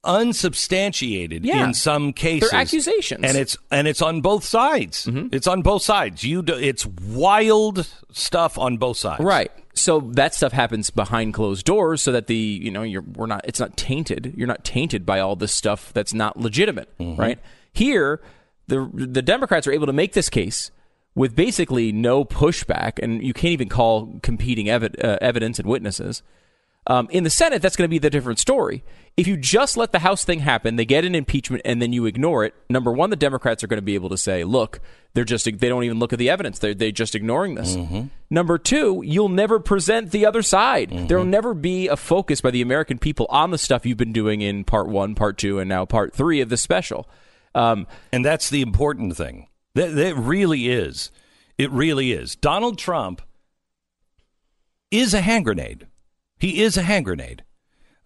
[0.08, 1.64] unsubstantiated yeah.
[1.64, 2.50] in some cases.
[2.50, 5.06] They're accusations, and it's and it's on both sides.
[5.06, 5.28] Mm-hmm.
[5.32, 6.24] It's on both sides.
[6.24, 9.22] You, do, it's wild stuff on both sides.
[9.22, 9.52] Right.
[9.74, 13.42] So that stuff happens behind closed doors, so that the you know you're we're not
[13.44, 14.34] it's not tainted.
[14.36, 17.20] You're not tainted by all this stuff that's not legitimate, mm-hmm.
[17.20, 17.38] right?
[17.72, 18.20] Here,
[18.66, 20.72] the the Democrats are able to make this case
[21.14, 26.22] with basically no pushback, and you can't even call competing evi- uh, evidence and witnesses.
[26.88, 28.82] Um, in the Senate, that's going to be the different story.
[29.18, 32.06] If you just let the House thing happen, they get an impeachment, and then you
[32.06, 32.54] ignore it.
[32.70, 34.80] Number one, the Democrats are going to be able to say, "Look,
[35.12, 38.06] they're just they don't even look at the evidence; they're they just ignoring this." Mm-hmm.
[38.30, 40.90] Number two, you'll never present the other side.
[40.90, 41.06] Mm-hmm.
[41.08, 44.12] There will never be a focus by the American people on the stuff you've been
[44.12, 47.08] doing in Part One, Part Two, and now Part Three of the special.
[47.54, 49.48] Um, and that's the important thing.
[49.74, 51.10] That, that really is.
[51.58, 52.36] It really is.
[52.36, 53.20] Donald Trump
[54.90, 55.86] is a hand grenade.
[56.38, 57.44] He is a hand grenade.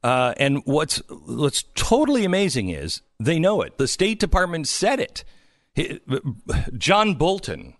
[0.03, 3.79] Uh, and what's what's totally amazing is they know it.
[3.79, 5.25] The State Department said it.
[6.77, 7.75] John Bolton,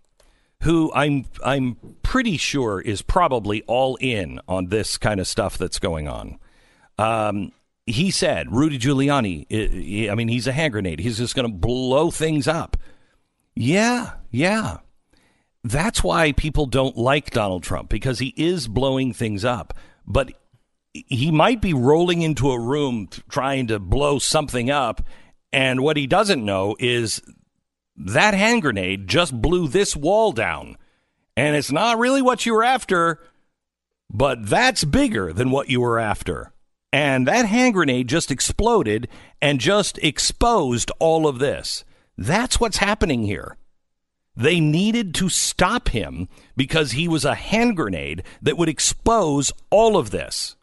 [0.61, 5.79] who I'm I'm pretty sure is probably all in on this kind of stuff that's
[5.81, 6.39] going on.
[6.97, 7.53] Um,
[7.87, 10.09] he said Rudy Giuliani.
[10.09, 11.01] I mean, he's a hand grenade.
[11.01, 12.77] He's just going to blow things up.
[13.57, 14.79] Yeah, yeah.
[15.65, 19.75] That's why people don't like Donald Trump because he is blowing things up.
[20.07, 20.33] But
[20.95, 25.03] he might be rolling into a room trying to blow something up.
[25.53, 27.23] And what he doesn't know is
[27.97, 30.77] that hand grenade just blew this wall down.
[31.37, 33.21] And it's not really what you were after,
[34.11, 36.53] but that's bigger than what you were after.
[36.93, 39.09] And that hand grenade just exploded
[39.41, 41.85] and just exposed all of this.
[42.19, 43.57] That's what's happening here.
[44.37, 49.97] They needed to stop him because he was a hand grenade that would expose all
[49.97, 50.57] of this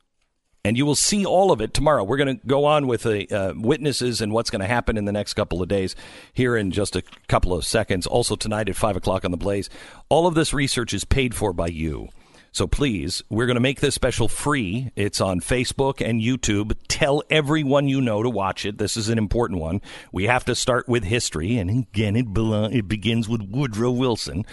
[0.66, 2.04] and you will see all of it tomorrow.
[2.04, 5.06] We're going to go on with the uh, witnesses and what's going to happen in
[5.06, 5.96] the next couple of days
[6.34, 8.06] here in just a couple of seconds.
[8.06, 9.70] Also, tonight at 5 o'clock on the Blaze.
[10.10, 12.10] All of this research is paid for by you.
[12.52, 14.92] So please, we're going to make this special free.
[14.96, 16.76] It's on Facebook and YouTube.
[16.88, 18.80] Tell everyone you know to watch it.
[18.80, 19.82] This is an important one.
[20.12, 22.26] We have to start with history, and again, it,
[22.74, 24.46] it begins with Woodrow Wilson.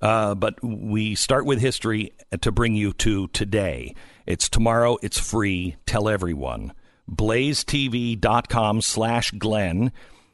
[0.00, 3.94] Uh, but we start with history to bring you to today.
[4.26, 4.98] It's tomorrow.
[5.02, 5.76] It's free.
[5.86, 6.72] Tell everyone.
[7.10, 9.92] BlazeTV.com slash Glenn.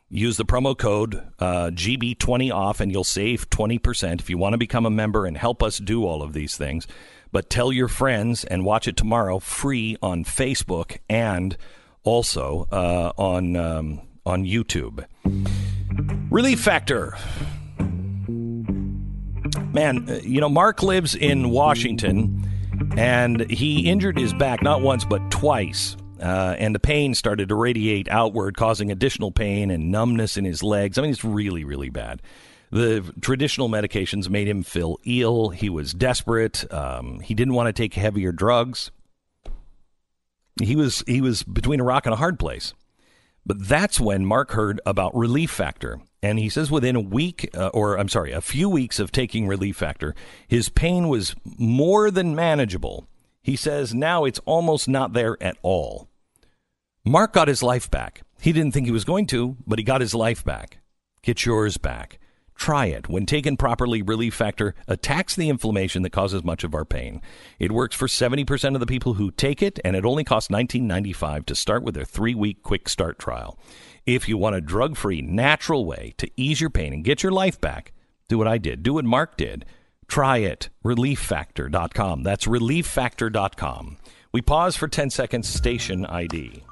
[0.08, 4.58] Use the promo code uh, GB20 off and you'll save 20% if you want to
[4.58, 6.86] become a member and help us do all of these things.
[7.32, 11.56] But tell your friends and watch it tomorrow free on Facebook and
[12.04, 15.04] also uh, on, um, on YouTube.
[16.30, 17.16] Relief Factor.
[19.72, 22.45] Man, uh, you know, Mark lives in Washington
[22.96, 25.96] and he injured his back not once but twice.
[26.20, 30.62] Uh, and the pain started to radiate outward, causing additional pain and numbness in his
[30.62, 30.96] legs.
[30.96, 32.22] I mean, it's really, really bad.
[32.70, 35.50] The traditional medications made him feel ill.
[35.50, 36.70] He was desperate.
[36.72, 38.90] Um, he didn't want to take heavier drugs.
[40.60, 42.72] He was he was between a rock and a hard place.
[43.46, 46.00] But that's when Mark heard about Relief Factor.
[46.20, 49.46] And he says within a week, uh, or I'm sorry, a few weeks of taking
[49.46, 50.16] Relief Factor,
[50.48, 53.06] his pain was more than manageable.
[53.40, 56.08] He says now it's almost not there at all.
[57.04, 58.22] Mark got his life back.
[58.40, 60.78] He didn't think he was going to, but he got his life back.
[61.22, 62.18] Get yours back.
[62.56, 63.08] Try it.
[63.08, 67.20] When taken properly, Relief Factor attacks the inflammation that causes much of our pain.
[67.58, 71.46] It works for 70% of the people who take it, and it only costs $19.95
[71.46, 73.58] to start with their three week quick start trial.
[74.06, 77.32] If you want a drug free, natural way to ease your pain and get your
[77.32, 77.92] life back,
[78.28, 78.82] do what I did.
[78.82, 79.66] Do what Mark did.
[80.08, 80.70] Try it.
[80.84, 82.22] ReliefFactor.com.
[82.22, 83.98] That's ReliefFactor.com.
[84.32, 86.64] We pause for 10 seconds, station ID.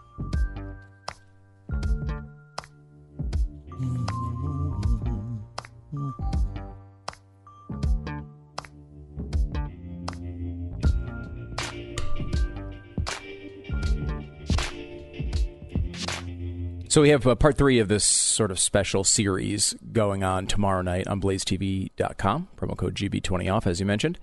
[16.95, 20.81] So we have uh, part three of this sort of special series going on tomorrow
[20.81, 22.49] night on blazetv.com.
[22.57, 24.17] Promo code GB20 off, as you mentioned.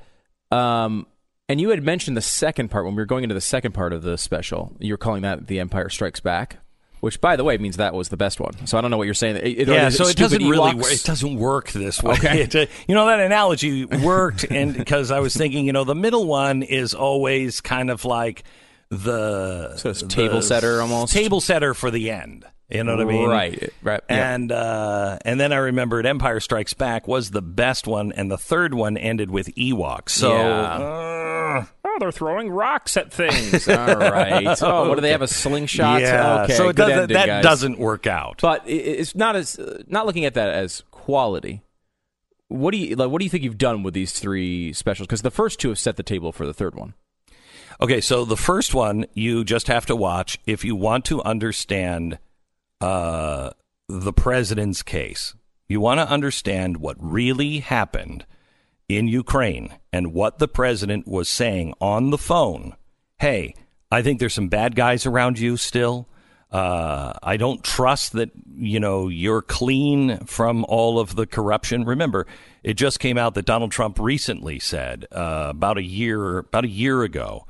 [0.51, 1.05] Um,
[1.49, 3.91] and you had mentioned the second part when we were going into the second part
[3.91, 4.73] of the special.
[4.79, 6.59] You were calling that The Empire Strikes Back.
[7.01, 8.65] Which, by the way, means that was the best one.
[8.65, 9.41] So I don't know what you're saying.
[9.43, 10.93] It, yeah, so it doesn't really work.
[10.93, 12.13] It doesn't work this way.
[12.13, 12.41] Okay.
[12.43, 15.95] It, uh, you know that analogy worked, and because I was thinking, you know, the
[15.95, 18.45] middle one is always kind of like
[18.91, 21.13] the So it's table setter almost?
[21.13, 22.45] table setter for the end.
[22.69, 23.27] You know what I mean?
[23.29, 24.33] Right, right, yeah.
[24.33, 28.37] And uh, and then I remembered Empire Strikes Back was the best one, and the
[28.37, 30.09] third one ended with Ewoks.
[30.11, 30.77] So Yeah.
[30.77, 33.67] uh, Oh, they're throwing rocks at things.
[33.67, 34.57] All right.
[34.61, 35.21] Oh, what do they have?
[35.21, 35.99] A slingshot?
[35.99, 36.53] yeah, Okay.
[36.53, 37.43] so it doesn't, ending, that guys.
[37.43, 38.39] doesn't work out.
[38.41, 41.61] But it's not as uh, not looking at that as quality.
[42.47, 43.09] What do you like?
[43.09, 45.07] What do you think you've done with these three specials?
[45.07, 46.93] Because the first two have set the table for the third one.
[47.83, 52.19] Okay, so the first one you just have to watch if you want to understand
[52.79, 53.49] uh,
[53.89, 55.33] the president's case.
[55.67, 58.27] You want to understand what really happened
[58.87, 62.75] in Ukraine and what the president was saying on the phone.
[63.17, 63.55] Hey,
[63.89, 66.07] I think there's some bad guys around you still.
[66.51, 71.85] Uh, I don't trust that you know you're clean from all of the corruption.
[71.85, 72.27] Remember,
[72.61, 76.69] it just came out that Donald Trump recently said uh, about a year about a
[76.69, 77.47] year ago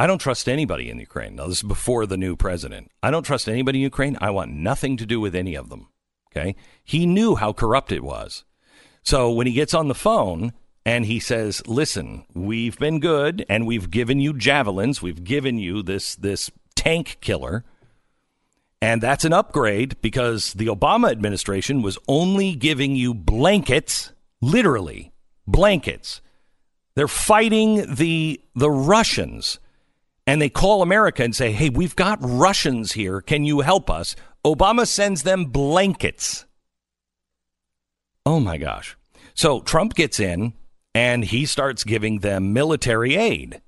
[0.00, 1.34] I don't trust anybody in Ukraine.
[1.34, 2.92] Now, this is before the new president.
[3.02, 4.16] I don't trust anybody in Ukraine.
[4.20, 5.88] I want nothing to do with any of them.
[6.30, 6.54] Okay.
[6.84, 8.44] He knew how corrupt it was.
[9.02, 10.52] So when he gets on the phone
[10.86, 15.82] and he says, listen, we've been good and we've given you javelins, we've given you
[15.82, 17.64] this, this tank killer.
[18.80, 25.12] And that's an upgrade because the Obama administration was only giving you blankets, literally
[25.44, 26.20] blankets.
[26.94, 29.58] They're fighting the the Russians
[30.28, 33.20] and they call America and say, "Hey, we've got Russians here.
[33.20, 34.14] Can you help us?"
[34.44, 36.44] Obama sends them blankets.
[38.26, 38.96] Oh my gosh.
[39.34, 40.52] So Trump gets in
[40.94, 43.62] and he starts giving them military aid.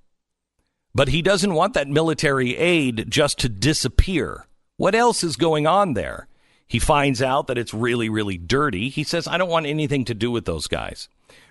[0.95, 4.47] But he doesn't want that military aid just to disappear.
[4.77, 6.29] What else is going on there?
[6.67, 8.91] He finds out that it's really, really dirty.
[8.91, 11.09] He says, I don't want anything to do with those guys.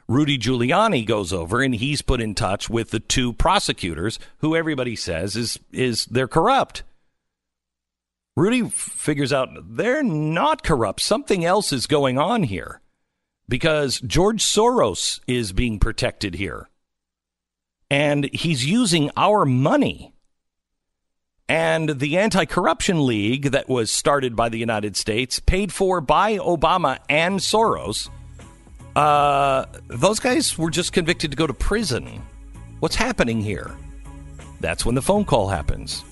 [0.10, 4.96] Rudy Giuliani goes over and he's put in touch with the two prosecutors who everybody
[4.96, 6.82] says is, is they're corrupt.
[8.36, 11.02] Rudy f- figures out they're not corrupt.
[11.02, 12.82] Something else is going on here
[13.48, 16.70] because George Soros is being protected here.
[17.92, 20.12] And he's using our money.
[21.48, 26.38] And the Anti Corruption League that was started by the United States, paid for by
[26.38, 28.10] Obama and Soros,
[29.00, 32.22] uh, those guys were just convicted to go to prison.
[32.82, 33.72] What's happening here?
[34.60, 36.04] That's when the phone call happens.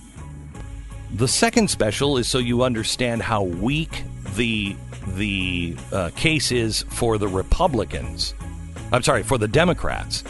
[1.13, 4.03] The second special is so you understand how weak
[4.35, 4.73] the
[5.15, 8.33] the uh, case is for the Republicans.
[8.93, 10.23] I'm sorry, for the Democrats.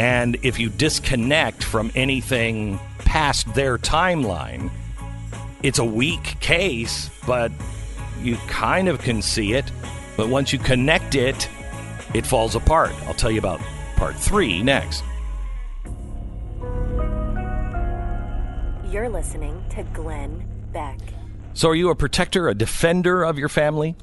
[0.00, 4.68] And if you disconnect from anything past their timeline,
[5.62, 7.52] it's a weak case, but
[8.20, 9.70] you kind of can see it.
[10.16, 11.48] But once you connect it,
[12.14, 12.92] it falls apart.
[13.06, 13.60] I'll tell you about
[13.96, 15.04] part three next.
[18.90, 20.98] You're listening to Glenn Beck.
[21.52, 23.96] So, are you a protector, a defender of your family?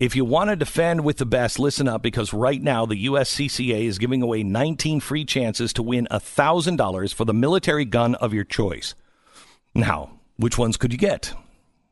[0.00, 3.84] If you want to defend with the best, listen up because right now the USCCA
[3.84, 8.44] is giving away 19 free chances to win $1,000 for the military gun of your
[8.44, 8.94] choice.
[9.74, 11.34] Now, which ones could you get?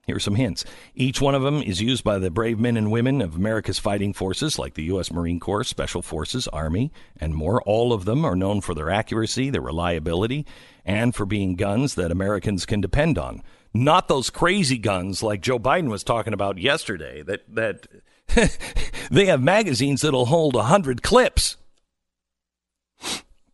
[0.06, 0.64] Here are some hints.
[0.94, 4.12] Each one of them is used by the brave men and women of America's fighting
[4.12, 5.10] forces, like the U.S.
[5.10, 7.60] Marine Corps, Special Forces, Army, and more.
[7.62, 10.46] All of them are known for their accuracy, their reliability,
[10.84, 13.42] and for being guns that Americans can depend on.
[13.74, 17.22] Not those crazy guns like Joe Biden was talking about yesterday.
[17.22, 17.88] That that
[19.10, 21.56] they have magazines that'll hold a hundred clips.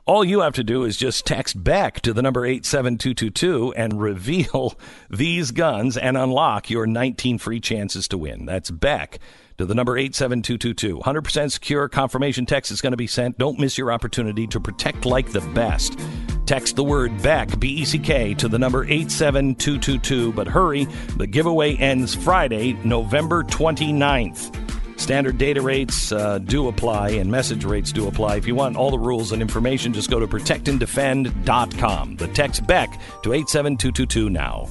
[0.09, 4.73] All you have to do is just text back to the number 87222 and reveal
[5.11, 8.47] these guns and unlock your 19 free chances to win.
[8.47, 9.19] That's back
[9.59, 10.97] to the number 87222.
[10.97, 13.37] 100% secure confirmation text is going to be sent.
[13.37, 15.99] Don't miss your opportunity to protect like the best.
[16.47, 20.33] Text the word back, B E C K, to the number 87222.
[20.33, 20.85] But hurry,
[21.17, 24.78] the giveaway ends Friday, November 29th.
[24.99, 28.35] Standard data rates uh, do apply and message rates do apply.
[28.35, 32.17] If you want all the rules and information, just go to protectanddefend.com.
[32.17, 32.91] The text BECK
[33.23, 34.67] to 87222 now.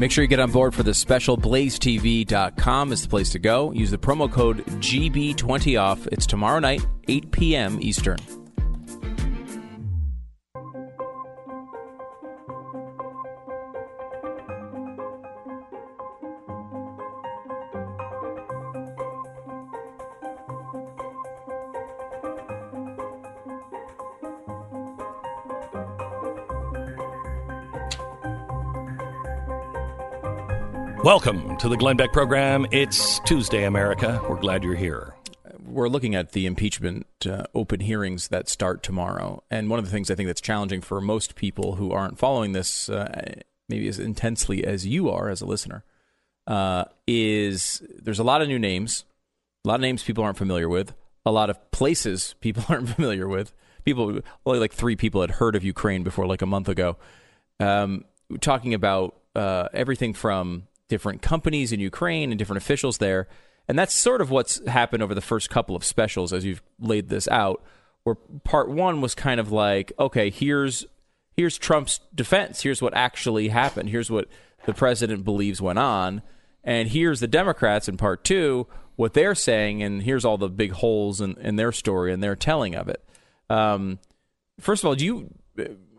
[0.00, 1.38] Make sure you get on board for the special.
[1.38, 3.72] BlazeTV.com is the place to go.
[3.72, 6.08] Use the promo code GB20OFF.
[6.10, 7.78] It's tomorrow night, 8 p.m.
[7.80, 8.41] Eastern.
[31.04, 32.64] Welcome to the Glenn Beck program.
[32.70, 34.24] It's Tuesday, America.
[34.28, 35.16] We're glad you're here.
[35.66, 39.42] We're looking at the impeachment uh, open hearings that start tomorrow.
[39.50, 42.52] And one of the things I think that's challenging for most people who aren't following
[42.52, 43.34] this uh,
[43.68, 45.82] maybe as intensely as you are as a listener
[46.46, 49.04] uh, is there's a lot of new names,
[49.64, 50.94] a lot of names people aren't familiar with,
[51.26, 53.52] a lot of places people aren't familiar with.
[53.84, 56.96] People, only like three people had heard of Ukraine before like a month ago.
[57.58, 58.04] Um,
[58.40, 63.26] talking about uh, everything from different companies in Ukraine and different officials there.
[63.66, 67.08] And that's sort of what's happened over the first couple of specials as you've laid
[67.08, 67.64] this out.
[68.02, 70.84] Where part one was kind of like, okay, here's
[71.34, 72.60] here's Trump's defense.
[72.60, 73.88] Here's what actually happened.
[73.88, 74.28] Here's what
[74.66, 76.20] the president believes went on.
[76.62, 78.66] And here's the Democrats in part two,
[78.96, 82.36] what they're saying, and here's all the big holes in, in their story and their
[82.36, 83.02] telling of it.
[83.48, 83.98] Um,
[84.60, 85.30] first of all, do you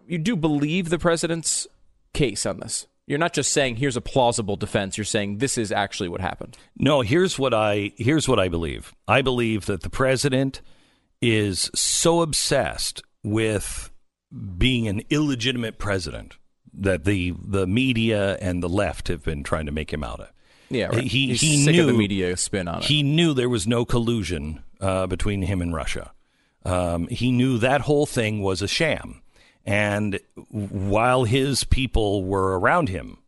[0.07, 1.67] you do believe the president's
[2.13, 2.85] case on this?
[3.05, 4.97] You're not just saying here's a plausible defense.
[4.97, 6.57] You're saying this is actually what happened.
[6.77, 8.93] No, here's what I here's what I believe.
[9.07, 10.61] I believe that the president
[11.21, 13.91] is so obsessed with
[14.57, 16.37] being an illegitimate president
[16.73, 20.31] that the the media and the left have been trying to make him out of.
[20.69, 21.03] Yeah, right.
[21.03, 22.85] He He's he knew the media spin on it.
[22.85, 26.13] He knew there was no collusion uh, between him and Russia.
[26.65, 29.21] Um, he knew that whole thing was a sham.
[29.65, 33.19] And while his people were around him,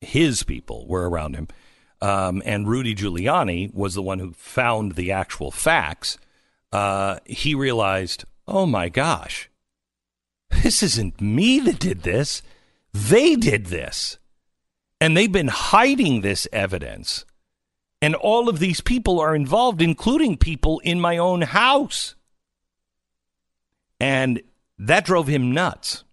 [0.00, 1.48] his people were around him,
[2.04, 6.18] um, and Rudy Giuliani was the one who found the actual facts,
[6.70, 9.48] uh, he realized, oh my gosh,
[10.62, 12.42] this isn't me that did this.
[12.92, 14.18] They did this.
[15.00, 17.24] And they've been hiding this evidence.
[18.02, 22.16] And all of these people are involved, including people in my own house.
[23.98, 24.42] And
[24.78, 26.04] that drove him nuts.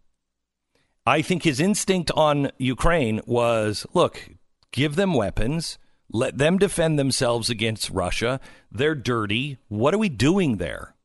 [1.06, 4.30] I think his instinct on Ukraine was look,
[4.72, 5.78] give them weapons,
[6.12, 8.40] let them defend themselves against Russia.
[8.72, 9.58] They're dirty.
[9.68, 10.96] What are we doing there?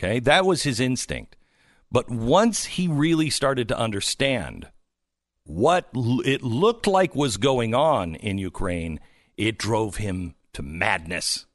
[0.00, 1.36] Okay, that was his instinct.
[1.90, 4.68] But once he really started to understand
[5.44, 9.00] what it looked like was going on in Ukraine,
[9.36, 11.46] it drove him to madness.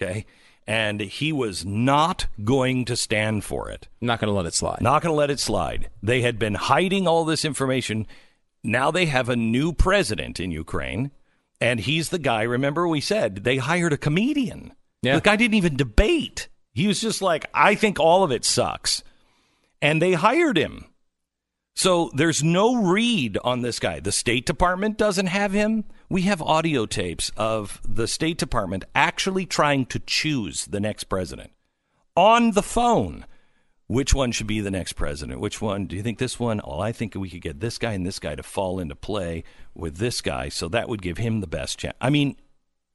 [0.00, 0.26] Okay
[0.66, 3.88] and he was not going to stand for it.
[4.00, 4.80] Not going to let it slide.
[4.80, 5.90] Not going to let it slide.
[6.02, 8.06] They had been hiding all this information.
[8.62, 11.10] Now they have a new president in Ukraine,
[11.60, 12.42] and he's the guy.
[12.42, 14.72] Remember, we said they hired a comedian.
[15.02, 15.16] Yeah.
[15.16, 16.48] The guy didn't even debate.
[16.72, 19.02] He was just like, I think all of it sucks.
[19.80, 20.86] And they hired him.
[21.74, 24.00] So there's no read on this guy.
[24.00, 25.84] The State Department doesn't have him.
[26.12, 31.52] We have audio tapes of the State Department actually trying to choose the next president
[32.14, 33.24] on the phone.
[33.86, 35.40] Which one should be the next president?
[35.40, 35.86] Which one?
[35.86, 36.60] Do you think this one?
[36.66, 39.42] Well, I think we could get this guy and this guy to fall into play
[39.74, 41.96] with this guy, so that would give him the best chance.
[41.98, 42.36] I mean,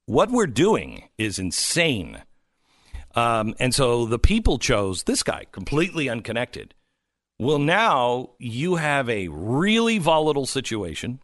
[0.06, 2.22] what we're doing is insane.
[3.16, 6.76] Um, and so the people chose this guy, completely unconnected.
[7.40, 11.20] Well, now you have a really volatile situation.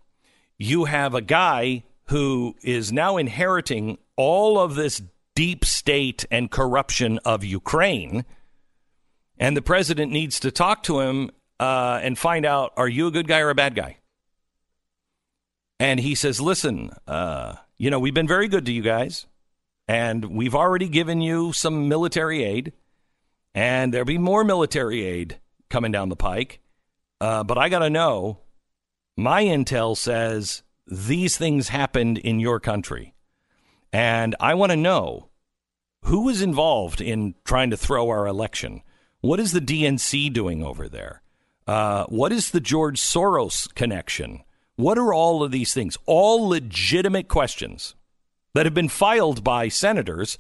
[0.57, 5.01] You have a guy who is now inheriting all of this
[5.35, 8.25] deep state and corruption of Ukraine.
[9.39, 13.11] And the president needs to talk to him uh, and find out are you a
[13.11, 13.97] good guy or a bad guy?
[15.79, 19.25] And he says, listen, uh, you know, we've been very good to you guys,
[19.87, 22.73] and we've already given you some military aid,
[23.53, 25.39] and there'll be more military aid
[25.69, 26.59] coming down the pike.
[27.19, 28.39] Uh, but I got to know
[29.15, 33.13] my intel says these things happened in your country.
[33.91, 35.29] And I want to know
[36.03, 38.81] who was involved in trying to throw our election.
[39.21, 41.21] What is the DNC doing over there?
[41.65, 44.43] Uh, what is the George Soros connection?
[44.75, 45.97] What are all of these things?
[46.05, 47.95] All legitimate questions
[48.53, 50.37] that have been filed by senators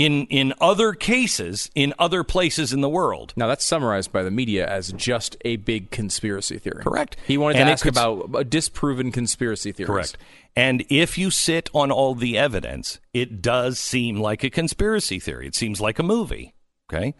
[0.00, 3.32] in in other cases in other places in the world.
[3.36, 6.82] Now that's summarized by the media as just a big conspiracy theory.
[6.82, 7.16] Correct.
[7.26, 9.88] He wanted And to ask could- about a disproven conspiracy theories.
[9.90, 10.16] Correct.
[10.56, 15.46] And if you sit on all the evidence, it does seem like a conspiracy theory.
[15.46, 16.54] It seems like a movie.
[16.92, 17.14] Okay.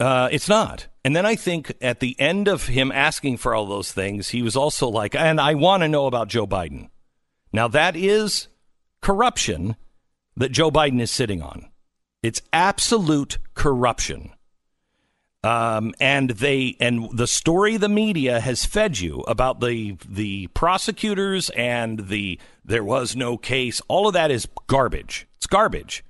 [0.00, 0.88] Uh, it's not.
[1.04, 4.42] And then I think at the end of him asking for all those things, he
[4.42, 6.88] was also like, and I want to know about Joe Biden.
[7.52, 8.48] Now, that is
[9.00, 9.76] corruption
[10.36, 11.68] that Joe Biden is sitting on.
[12.22, 14.32] It's absolute corruption.
[15.44, 21.50] Um, and they and the story the media has fed you about the the prosecutors
[21.50, 23.82] and the there was no case.
[23.88, 25.26] All of that is garbage.
[25.36, 26.04] It's garbage.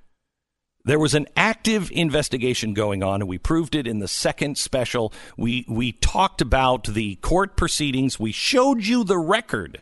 [0.85, 5.15] There was an active investigation going on, and we proved it in the second special.
[5.39, 8.21] We we talked about the court proceedings.
[8.21, 9.81] We showed you the record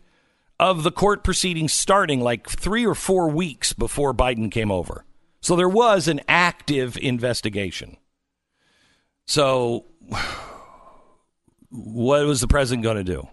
[0.61, 5.07] of the court proceedings starting like three or four weeks before Biden came over.
[5.41, 7.97] So there was an active investigation.
[9.27, 9.87] So,
[11.71, 13.27] what was the president going to do?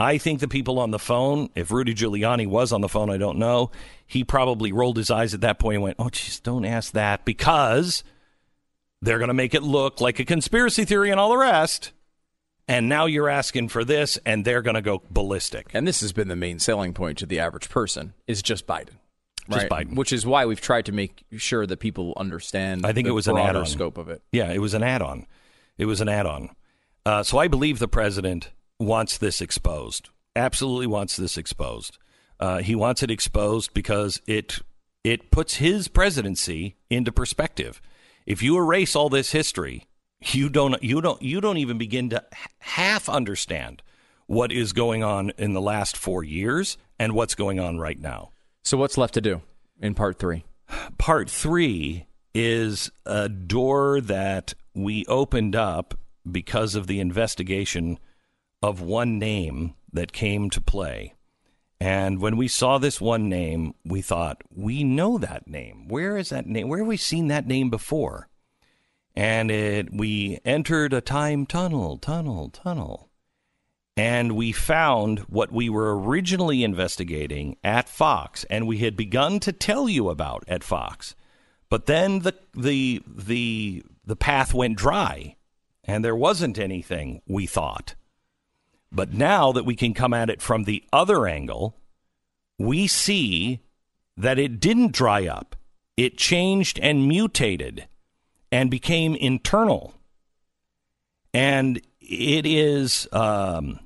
[0.00, 3.18] I think the people on the phone, if Rudy Giuliani was on the phone, I
[3.18, 3.70] don't know,
[4.04, 7.24] he probably rolled his eyes at that point and went, oh, jeez, don't ask that
[7.24, 8.02] because
[9.00, 11.92] they're going to make it look like a conspiracy theory and all the rest.
[12.68, 15.70] And now you're asking for this, and they're going to go ballistic.
[15.72, 18.98] And this has been the main selling point to the average person is just Biden.
[19.50, 19.68] Just?
[19.68, 19.96] Biden.
[19.96, 23.14] Which is why we've tried to make sure that people understand I think the it
[23.14, 23.64] was an add-on.
[23.64, 24.22] scope of it.
[24.30, 25.26] Yeah, it was an add on.
[25.78, 26.50] It was an add on.
[27.06, 30.10] Uh, so I believe the president wants this exposed.
[30.36, 31.96] Absolutely wants this exposed.
[32.38, 34.60] Uh, he wants it exposed because it
[35.02, 37.80] it puts his presidency into perspective.
[38.26, 39.87] If you erase all this history,
[40.20, 42.24] you don't you don't you don't even begin to
[42.58, 43.82] half understand
[44.26, 48.30] what is going on in the last four years and what's going on right now.
[48.62, 49.40] So what's left to do
[49.80, 50.44] in part three?
[50.98, 55.94] Part three is a door that we opened up
[56.30, 57.98] because of the investigation
[58.62, 61.14] of one name that came to play.
[61.80, 65.86] And when we saw this one name, we thought, we know that name.
[65.88, 66.68] Where is that name?
[66.68, 68.28] Where have we seen that name before?
[69.18, 73.10] And it, we entered a time tunnel, tunnel, tunnel.
[73.96, 79.50] And we found what we were originally investigating at Fox, and we had begun to
[79.50, 81.16] tell you about at Fox.
[81.68, 85.34] But then the the the the path went dry,
[85.82, 87.96] and there wasn't anything we thought.
[88.92, 91.76] But now that we can come at it from the other angle,
[92.56, 93.62] we see
[94.16, 95.56] that it didn't dry up.
[95.96, 97.88] It changed and mutated
[98.50, 99.94] and became internal.
[101.34, 103.80] And it is um,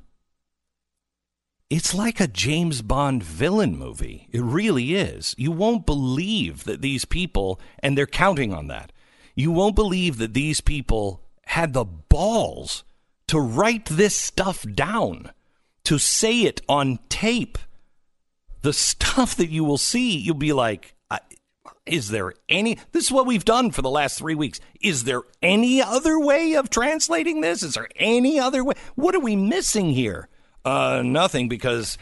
[1.73, 4.29] it's like a James Bond villain movie.
[4.31, 5.35] It really is.
[5.39, 8.93] You won't believe that these people, and they're counting on that,
[9.35, 12.85] you won't believe that these people had the balls
[13.29, 15.31] to write this stuff down,
[15.85, 17.57] to say it on tape.
[18.61, 20.95] The stuff that you will see, you'll be like,
[21.87, 22.79] is there any?
[22.93, 24.61] This is what we've done for the last three weeks.
[24.81, 27.63] Is there any other way of translating this?
[27.63, 28.75] Is there any other way?
[28.95, 30.29] What are we missing here?
[30.65, 31.99] Uh, nothing, because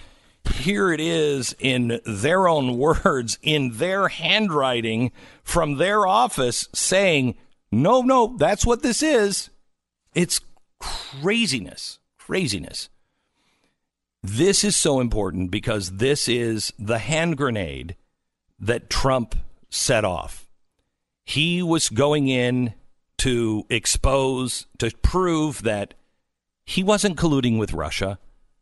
[0.53, 5.13] here it is in their own words, in their handwriting
[5.43, 7.37] from their office saying,
[7.73, 9.51] no, no, that's what this is.
[10.15, 10.41] It's
[10.79, 11.99] craziness.
[12.19, 12.91] Craziness.
[14.23, 17.97] This is so important because this is the hand grenade
[18.59, 19.35] that Trump
[19.71, 20.49] set off.
[21.25, 22.75] He was going in
[23.19, 25.95] to expose, to prove that
[26.65, 28.19] he wasn't colluding with Russia.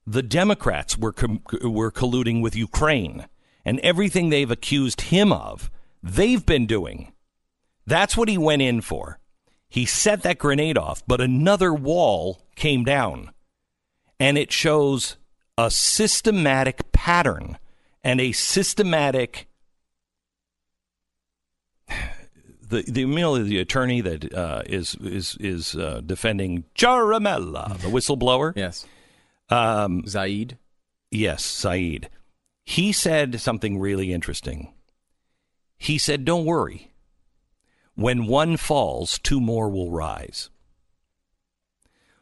[0.07, 3.27] The Democrats were com- were colluding with Ukraine,
[3.65, 5.71] and everything they've accused him of,
[6.03, 7.13] they've been doing.
[7.87, 9.19] That's what he went in for.
[9.69, 13.33] He set that grenade off, but another wall came down,
[14.19, 15.17] and it shows
[15.59, 17.59] a systematic pattern
[18.03, 19.48] and a systematic
[22.69, 28.53] the the know, the attorney that uh, is is is uh, defending Ciaramella, the whistleblower.
[28.57, 28.87] Yes.
[29.51, 30.59] Um, Zaid.
[31.11, 32.11] yes, Zaid.
[32.65, 34.75] He said something really interesting.
[35.79, 36.93] He said, "Don't worry.
[37.95, 40.51] When one falls, two more will rise."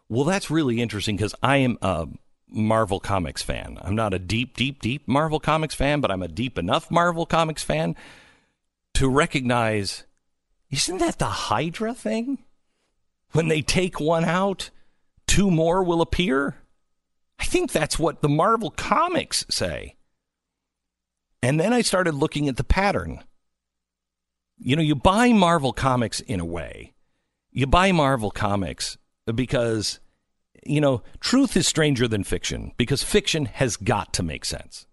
[0.08, 2.06] Well, that's really interesting because I am a
[2.48, 3.78] Marvel Comics fan.
[3.82, 7.26] I'm not a deep, deep, deep Marvel Comics fan, but I'm a deep enough Marvel
[7.26, 7.96] Comics fan
[8.94, 10.04] to recognize
[10.70, 12.38] isn't that the Hydra thing?
[13.32, 14.70] When they take one out,
[15.26, 16.56] two more will appear?
[17.38, 19.96] I think that's what the Marvel comics say.
[21.42, 23.22] And then I started looking at the pattern.
[24.58, 26.94] You know, you buy Marvel comics in a way.
[27.52, 28.96] You buy Marvel comics
[29.32, 30.00] because,
[30.64, 34.86] you know, truth is stranger than fiction because fiction has got to make sense.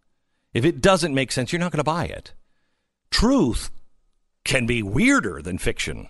[0.53, 2.33] If it doesn't make sense, you're not going to buy it.
[3.09, 3.71] Truth
[4.43, 6.09] can be weirder than fiction.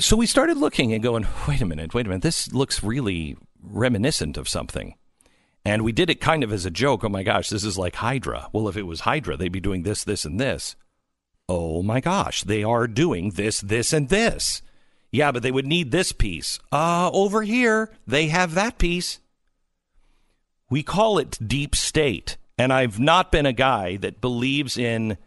[0.00, 3.36] So we started looking and going, wait a minute, wait a minute, this looks really
[3.62, 4.96] reminiscent of something.
[5.64, 7.04] And we did it kind of as a joke.
[7.04, 8.48] Oh my gosh, this is like Hydra.
[8.52, 10.76] Well, if it was Hydra, they'd be doing this, this, and this.
[11.48, 14.62] Oh my gosh, they are doing this, this, and this.
[15.10, 16.58] Yeah, but they would need this piece.
[16.72, 19.20] Uh, over here, they have that piece.
[20.68, 22.36] We call it deep state.
[22.56, 25.18] And I've not been a guy that believes in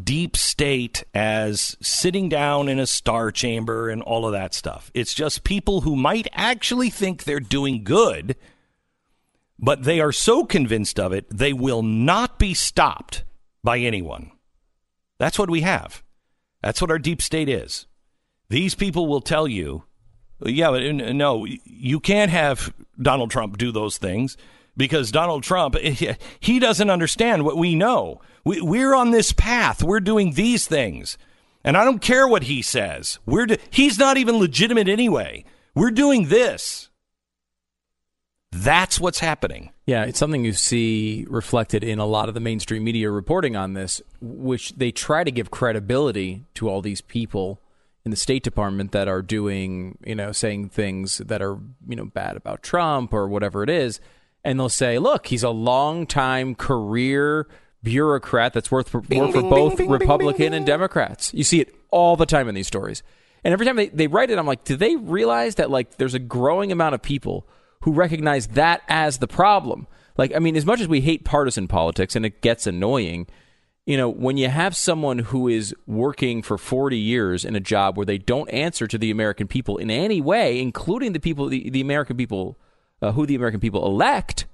[0.00, 4.90] deep state as sitting down in a star chamber and all of that stuff.
[4.94, 8.36] It's just people who might actually think they're doing good,
[9.58, 13.24] but they are so convinced of it, they will not be stopped
[13.62, 14.32] by anyone.
[15.18, 16.02] That's what we have.
[16.62, 17.86] That's what our deep state is.
[18.48, 19.84] These people will tell you,
[20.44, 24.36] yeah, but no, you can't have Donald Trump do those things
[24.76, 28.20] because Donald Trump, eh, he doesn't understand what we know.
[28.44, 29.82] We, we're on this path.
[29.82, 31.18] We're doing these things.
[31.64, 33.18] And I don't care what he says.
[33.24, 35.44] We're do- he's not even legitimate anyway.
[35.74, 36.88] We're doing this.
[38.50, 39.70] That's what's happening.
[39.86, 43.72] Yeah, it's something you see reflected in a lot of the mainstream media reporting on
[43.72, 47.62] this, which they try to give credibility to all these people
[48.04, 51.58] in the State Department that are doing, you know, saying things that are,
[51.88, 54.00] you know, bad about Trump or whatever it is.
[54.44, 57.46] And they'll say, look, he's a long-time career
[57.82, 61.32] bureaucrat that's worth for, worked for both Republican and Democrats.
[61.34, 63.02] You see it all the time in these stories.
[63.44, 66.14] And every time they, they write it, I'm like, do they realize that like there's
[66.14, 67.46] a growing amount of people
[67.80, 69.86] who recognize that as the problem?
[70.16, 73.26] Like, I mean, as much as we hate partisan politics and it gets annoying,
[73.86, 77.96] you know, when you have someone who is working for 40 years in a job
[77.96, 81.68] where they don't answer to the American people in any way, including the people, the,
[81.70, 82.58] the American people,
[83.02, 84.46] uh, who the American people elect,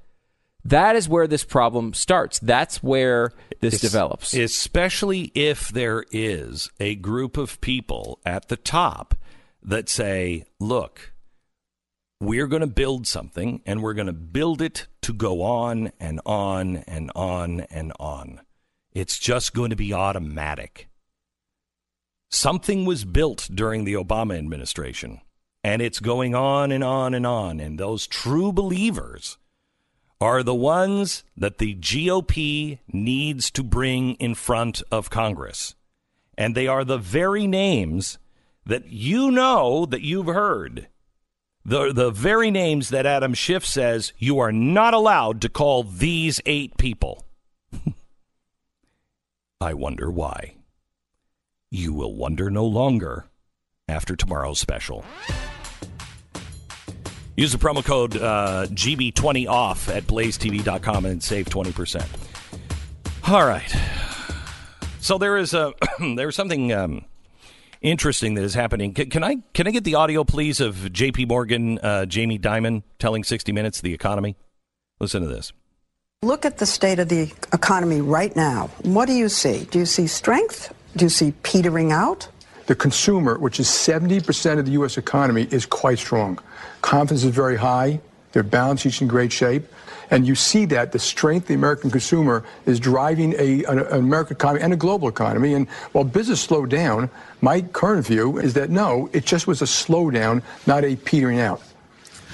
[0.65, 2.39] that is where this problem starts.
[2.41, 4.35] That's where this Es- develops.
[4.35, 9.15] Especially if there is a group of people at the top
[9.63, 11.13] that say, look,
[12.21, 16.21] we're going to build something and we're going to build it to go on and
[16.27, 18.41] on and on and on.
[18.93, 20.89] It's just going to be automatic.
[22.31, 25.21] Something was built during the Obama administration
[25.63, 27.61] and it's going on and on and on.
[27.61, 29.39] And those true believers
[30.21, 35.75] are the ones that the GOP needs to bring in front of Congress.
[36.37, 38.19] And they are the very names
[38.67, 40.89] that you know that you've heard.
[41.65, 46.41] The, the very names that Adam Schiff says you are not allowed to call these
[46.47, 47.25] eight people.
[49.61, 50.55] I wonder why.
[51.71, 53.27] You will wonder no longer
[53.89, 55.05] after tomorrow's special.
[57.37, 62.05] Use the promo code uh, GB20 off at blazetv.com and save 20%.
[63.29, 63.77] All right.
[65.01, 65.73] So there is a
[66.17, 67.05] there's something um,
[67.81, 68.93] interesting that is happening.
[68.93, 72.83] Can, can I can I get the audio please of JP Morgan uh, Jamie Dimon
[72.99, 74.37] telling 60 minutes the economy?
[74.99, 75.53] Listen to this.
[76.23, 78.71] Look at the state of the economy right now.
[78.83, 79.69] What do you see?
[79.71, 80.75] Do you see strength?
[80.97, 82.29] Do you see petering out?
[82.69, 84.99] The consumer, which is 70% of the U.S.
[84.99, 86.39] economy, is quite strong.
[86.83, 87.99] Confidence is very high.
[88.33, 89.65] Their balance sheet's in great shape.
[90.11, 93.93] And you see that the strength of the American consumer is driving a, an, an
[93.93, 95.55] American economy and a global economy.
[95.55, 97.09] And while business slowed down,
[97.41, 101.63] my current view is that no, it just was a slowdown, not a petering out.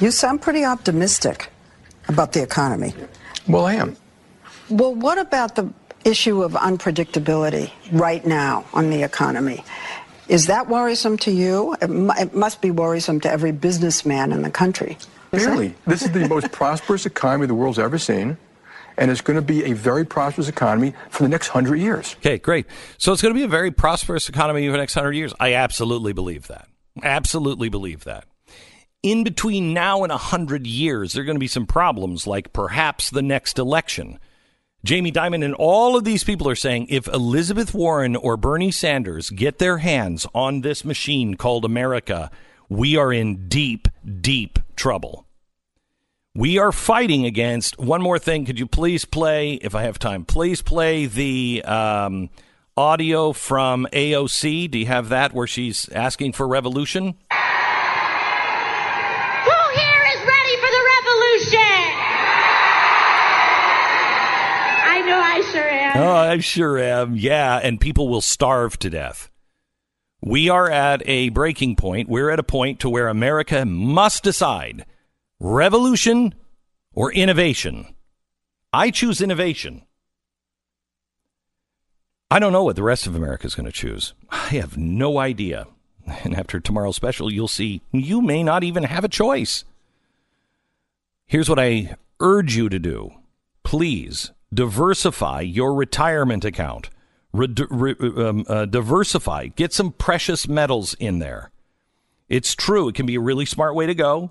[0.01, 1.53] You sound pretty optimistic
[2.09, 2.93] about the economy.
[3.47, 3.97] Well, I am.
[4.69, 5.73] Well, what about the
[6.05, 9.65] issue of unpredictability right now on the economy?
[10.29, 11.77] Is that worrisome to you?
[11.83, 14.97] It, mu- it must be worrisome to every businessman in the country.
[15.31, 15.75] Barely.
[15.87, 18.39] This is the most prosperous economy the world's ever seen.
[18.97, 22.15] And it's going to be a very prosperous economy for the next hundred years.
[22.21, 22.67] Okay, great.
[22.97, 25.35] So it's going to be a very prosperous economy for the next hundred years.
[25.41, 26.69] I absolutely believe that.
[27.03, 28.25] Absolutely believe that.
[29.03, 32.53] In between now and a hundred years, there are going to be some problems, like
[32.53, 34.21] perhaps the next election.
[34.85, 39.31] Jamie Dimon and all of these people are saying if Elizabeth Warren or Bernie Sanders
[39.31, 42.31] get their hands on this machine called America,
[42.69, 43.89] we are in deep,
[44.21, 45.25] deep trouble.
[46.35, 48.45] We are fighting against one more thing.
[48.45, 52.29] Could you please play, if I have time, please play the um,
[52.77, 54.71] audio from AOC?
[54.71, 57.15] Do you have that where she's asking for revolution?
[66.05, 67.17] Oh, I sure am.
[67.17, 69.31] Yeah, and people will starve to death.
[70.21, 72.09] We are at a breaking point.
[72.09, 74.87] We're at a point to where America must decide
[75.39, 76.35] revolution
[76.95, 77.95] or innovation.
[78.73, 79.83] I choose innovation.
[82.31, 84.15] I don't know what the rest of America is going to choose.
[84.31, 85.67] I have no idea.
[86.07, 89.65] And after tomorrow's special, you'll see you may not even have a choice.
[91.27, 93.13] Here's what I urge you to do
[93.63, 96.91] please diversify your retirement account.
[97.33, 99.49] Re- re- um, uh, diversify.
[99.49, 101.51] Get some precious metals in there.
[102.29, 102.89] It's true.
[102.89, 104.31] It can be a really smart way to go.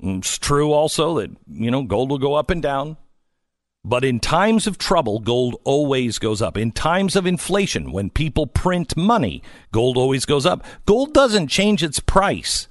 [0.00, 2.96] It's true also that, you know, gold will go up and down.
[3.84, 6.56] But in times of trouble, gold always goes up.
[6.56, 9.42] In times of inflation, when people print money,
[9.72, 10.64] gold always goes up.
[10.86, 12.68] Gold doesn't change its price.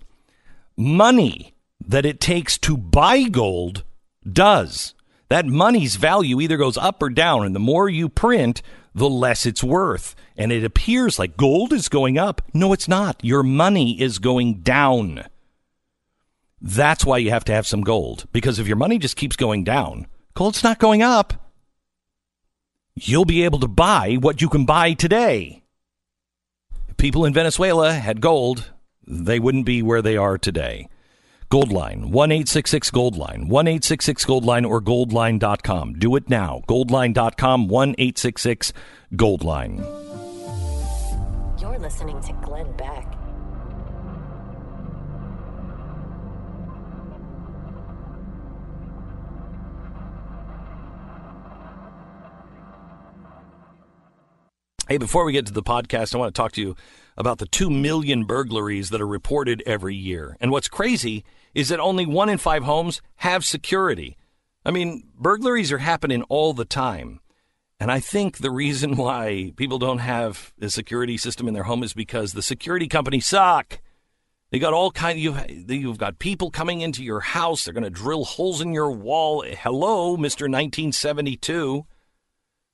[0.77, 1.53] Money
[1.85, 3.83] that it takes to buy gold
[4.31, 4.93] does.
[5.31, 8.61] That money's value either goes up or down, and the more you print,
[8.93, 10.13] the less it's worth.
[10.35, 12.41] And it appears like gold is going up.
[12.53, 13.23] No, it's not.
[13.23, 15.23] Your money is going down.
[16.59, 18.25] That's why you have to have some gold.
[18.33, 21.49] Because if your money just keeps going down, gold's not going up.
[22.95, 25.63] You'll be able to buy what you can buy today.
[26.97, 28.73] People in Venezuela had gold,
[29.07, 30.89] they wouldn't be where they are today.
[31.52, 35.95] Goldline, 1 866 Goldline, 1 866 Goldline, or goldline.com.
[35.95, 36.61] Do it now.
[36.69, 38.72] Goldline.com, 1 866
[39.15, 39.80] Goldline.
[41.60, 43.18] You're listening to Glenn Beck.
[54.88, 56.78] Hey, before we get to the podcast, I want to talk to you
[57.18, 60.38] about the 2 million burglaries that are reported every year.
[60.40, 64.18] And what's crazy is that only one in five homes have security.
[64.65, 67.19] I mean, burglaries are happening all the time.
[67.80, 71.84] And I think the reason why people don't have a security system in their home
[71.84, 73.80] is because the security companies suck.
[74.52, 77.64] They got all kind of, you've, you've got people coming into your house.
[77.64, 79.44] They're going to drill holes in your wall.
[79.48, 80.48] Hello, Mr.
[80.48, 81.86] 1972.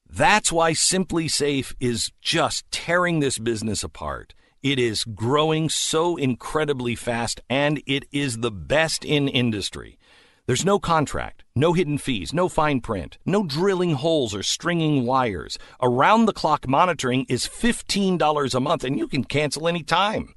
[0.09, 4.33] That's why SimpliSafe is just tearing this business apart.
[4.63, 9.99] It is growing so incredibly fast, and it is the best in industry.
[10.47, 15.59] There's no contract, no hidden fees, no fine print, no drilling holes or stringing wires.
[15.81, 20.33] Around the clock monitoring is $15 a month, and you can cancel any time.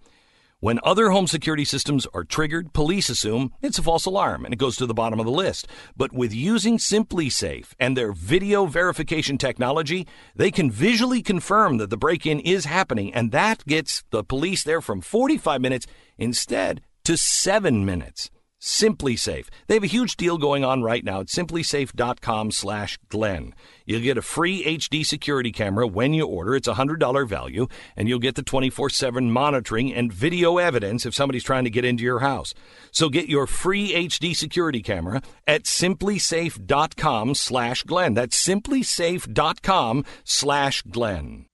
[0.62, 4.58] When other home security systems are triggered, police assume it's a false alarm and it
[4.58, 5.66] goes to the bottom of the list.
[5.96, 10.06] But with using SimpliSafe and their video verification technology,
[10.36, 14.62] they can visually confirm that the break in is happening, and that gets the police
[14.62, 15.86] there from 45 minutes
[16.18, 18.30] instead to seven minutes.
[18.60, 19.46] SimpliSafe.
[19.66, 23.54] They have a huge deal going on right now at simplisafe.com slash Glenn.
[23.86, 26.54] You'll get a free HD security camera when you order.
[26.54, 27.66] It's a $100 value,
[27.96, 32.04] and you'll get the 24-7 monitoring and video evidence if somebody's trying to get into
[32.04, 32.54] your house.
[32.92, 38.14] So get your free HD security camera at simplisafe.com slash Glenn.
[38.14, 41.46] That's simplisafe.com slash Glenn.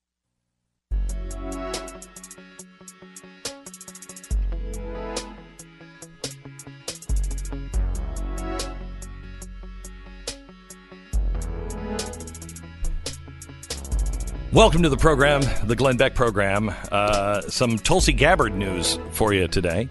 [14.53, 16.73] Welcome to the program, the Glenn Beck program.
[16.91, 19.89] Uh, some Tulsi Gabbard news for you today.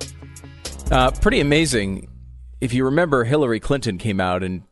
[0.90, 2.08] Uh, pretty amazing.
[2.60, 4.62] If you remember, Hillary Clinton came out and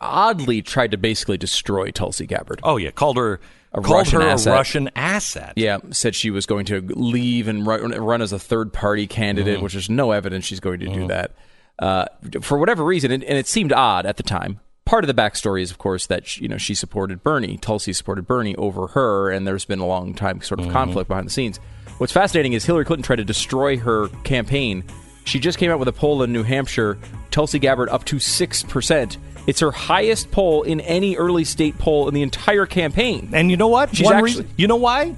[0.00, 2.60] oddly tried to basically destroy Tulsi Gabbard.
[2.62, 3.38] Oh yeah, called her
[3.72, 4.52] a called Russian her asset.
[4.52, 5.52] a Russian asset.
[5.56, 9.60] Yeah, said she was going to leave and run, run as a third party candidate,
[9.60, 11.32] which there's no evidence she's going to do that.
[11.78, 12.06] Uh,
[12.40, 14.60] for whatever reason, and, and it seemed odd at the time.
[14.94, 17.56] Part of the backstory is, of course, that she, you know she supported Bernie.
[17.56, 20.72] Tulsi supported Bernie over her, and there's been a long time sort of mm-hmm.
[20.72, 21.58] conflict behind the scenes.
[21.98, 24.84] What's fascinating is Hillary Clinton tried to destroy her campaign
[25.24, 26.96] She just came out with a poll in New Hampshire,
[27.32, 29.16] Tulsi Gabbard up to 6%.
[29.48, 33.30] It's her highest poll in any early state poll in the entire campaign.
[33.32, 33.96] And you know what?
[33.96, 35.16] She's One actually- reason, you know why?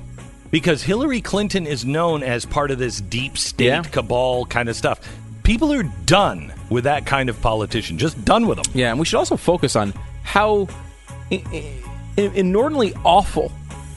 [0.51, 3.83] Because Hillary Clinton is known as part of this deep state Yeah.
[3.83, 5.01] cabal kind of stuff.
[5.43, 7.99] People are done with that kind of politician.
[7.99, 8.73] Just done with them.
[8.75, 10.69] Yeah, and we should also focus on how
[11.33, 13.53] i- i- inordinately awful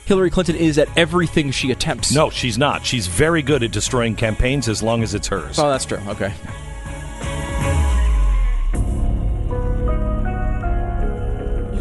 [0.06, 2.12] Hillary Clinton is at everything she attempts.
[2.12, 2.84] No, she's not.
[2.84, 5.60] She's very good at destroying campaigns as long as it's hers.
[5.60, 6.00] Oh, that's true.
[6.08, 6.34] Okay.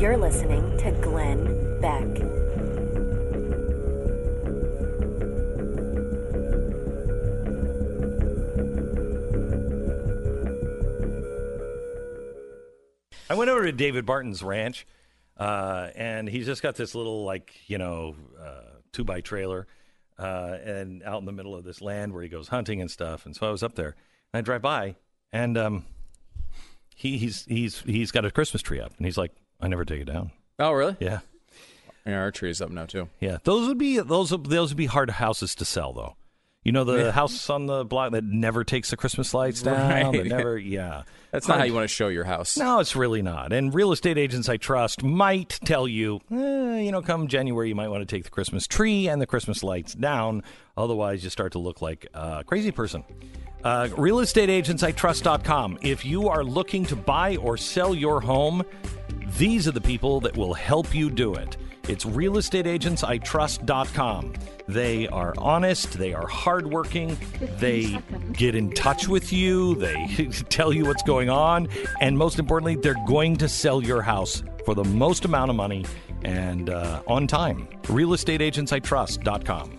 [0.01, 2.27] You're listening to Glenn Beck.
[13.30, 14.86] I went over to David Barton's ranch,
[15.36, 19.66] uh, and he's just got this little, like, you know, uh, two by trailer,
[20.18, 23.26] uh, and out in the middle of this land where he goes hunting and stuff.
[23.26, 23.94] And so I was up there,
[24.32, 24.96] and I drive by,
[25.32, 25.84] and um,
[26.96, 30.00] he, he's he's he's got a Christmas tree up, and he's like, I never take
[30.00, 30.32] it down.
[30.59, 30.96] Oh, really?
[30.98, 31.20] Yeah,
[32.05, 33.09] And our tree is up now too.
[33.20, 33.38] yeah.
[33.44, 36.16] Those would be those those would be hard houses to sell, though.
[36.64, 40.12] You know the house on the block that never takes the Christmas lights down.
[40.12, 41.05] That never, yeah.
[41.30, 42.56] That's not how you want to show your house.
[42.56, 43.52] No, it's really not.
[43.52, 47.74] And real estate agents I trust might tell you, eh, you know, come January, you
[47.74, 50.43] might want to take the Christmas tree and the Christmas lights down.
[50.76, 53.05] Otherwise, you start to look like a crazy person.
[53.64, 55.78] Uh, realestateagentsitrust.com.
[55.82, 58.62] If you are looking to buy or sell your home,
[59.39, 61.56] these are the people that will help you do it.
[61.89, 64.35] It's realestateagentsitrust.com.
[64.69, 67.16] They are honest, they are hardworking,
[67.59, 67.98] they
[68.32, 70.06] get in touch with you, they
[70.51, 71.69] tell you what's going on,
[72.01, 75.86] and most importantly, they're going to sell your house for the most amount of money
[76.23, 77.66] and uh, on time.
[77.85, 79.77] realestateagentsitrust.com.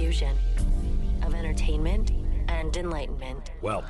[0.00, 0.34] fusion
[1.22, 2.12] of entertainment
[2.48, 3.50] and enlightenment.
[3.60, 3.84] Well,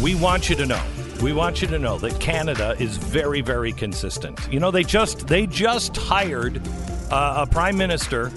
[0.00, 0.80] we want you to know.
[1.20, 4.38] We want you to know that Canada is very, very consistent.
[4.52, 6.62] You know, they just they just hired
[7.10, 8.30] uh, a prime minister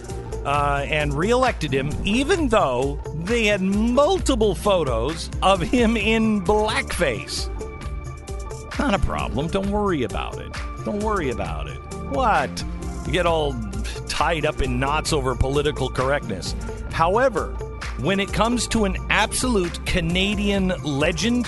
[0.44, 7.48] uh, and reelected him, even though they had multiple photos of him in blackface.
[8.80, 9.50] Not a problem.
[9.50, 10.52] Don't worry about it.
[10.84, 11.78] Don't worry about it.
[12.10, 12.50] What?
[13.06, 13.54] You get all
[14.08, 16.56] tied up in knots over political correctness.
[16.94, 17.48] However,
[18.00, 21.48] when it comes to an absolute Canadian legend,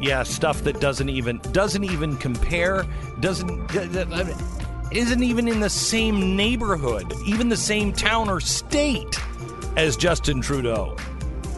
[0.00, 2.86] yeah, stuff that doesn't even doesn't even compare,
[3.18, 3.74] doesn't
[4.92, 9.18] isn't even in the same neighborhood, even the same town or state
[9.76, 10.96] as Justin Trudeau.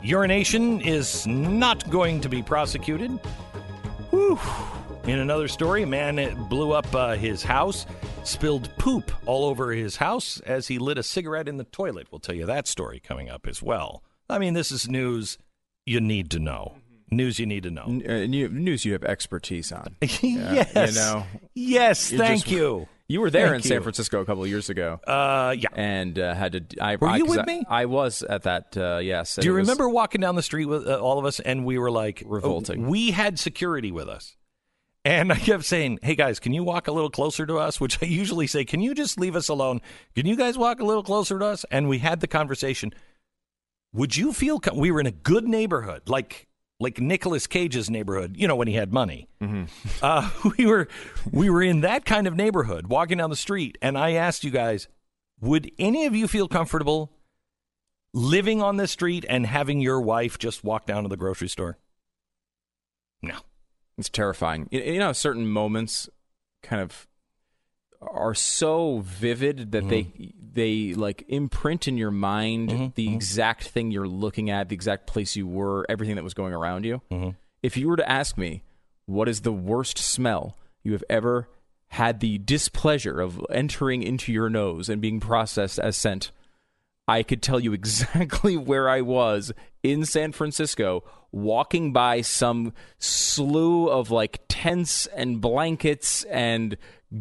[0.02, 3.12] Urination is not going to be prosecuted.
[4.10, 4.38] Whew.
[5.05, 7.86] In another story, a man blew up uh, his house,
[8.24, 12.09] spilled poop all over his house as he lit a cigarette in the toilet.
[12.10, 14.02] We'll tell you that story coming up as well.
[14.28, 15.38] I mean, this is news
[15.86, 16.76] you need to know.
[17.10, 17.84] News you need to know.
[17.86, 19.96] N- uh, news you have expertise on.
[20.02, 20.20] yes.
[20.94, 21.24] you know.
[21.55, 22.12] Yes.
[22.12, 22.86] You're Thank just- you.
[23.06, 23.82] You were there Thank in San you.
[23.82, 24.98] Francisco a couple of years ago.
[25.06, 25.68] Uh, yeah.
[25.74, 26.82] and uh, had to.
[26.82, 27.62] I, Were I, you with I- me?
[27.68, 28.74] I was at that.
[28.76, 29.36] Uh, yes.
[29.36, 31.78] Do you was- remember walking down the street with uh, all of us, and we
[31.78, 32.89] were like Revolting.
[32.89, 34.36] We had security with us,
[35.05, 38.02] and I kept saying, "Hey guys, can you walk a little closer to us?" Which
[38.02, 39.82] I usually say, "Can you just leave us alone?
[40.14, 42.94] Can you guys walk a little closer to us?" And we had the conversation.
[43.93, 46.48] Would you feel co- we were in a good neighborhood, like
[46.80, 48.36] like Nicolas Cage's neighborhood?
[48.36, 49.28] You know, when he had money.
[50.02, 50.28] Uh,
[50.59, 50.88] we were
[51.30, 54.51] we were in that kind of neighborhood, walking down the street, and I asked you
[54.51, 54.88] guys,
[55.40, 57.12] would any of you feel comfortable
[58.12, 61.78] living on this street and having your wife just walk down to the grocery store?
[63.22, 63.38] No.
[63.96, 64.68] It's terrifying.
[64.70, 66.09] You, you know, certain moments
[66.62, 67.06] kind of
[68.10, 70.31] are so vivid that they mm-hmm.
[70.52, 72.86] they like imprint in your mind mm-hmm.
[72.94, 73.14] the mm-hmm.
[73.14, 76.85] exact thing you're looking at, the exact place you were, everything that was going around
[76.85, 77.01] you.
[77.62, 78.62] If you were to ask me,
[79.06, 81.48] what is the worst smell you have ever
[81.89, 86.31] had the displeasure of entering into your nose and being processed as scent?
[87.06, 89.52] I could tell you exactly where I was
[89.82, 96.76] in San Francisco, walking by some slew of like tents and blankets, and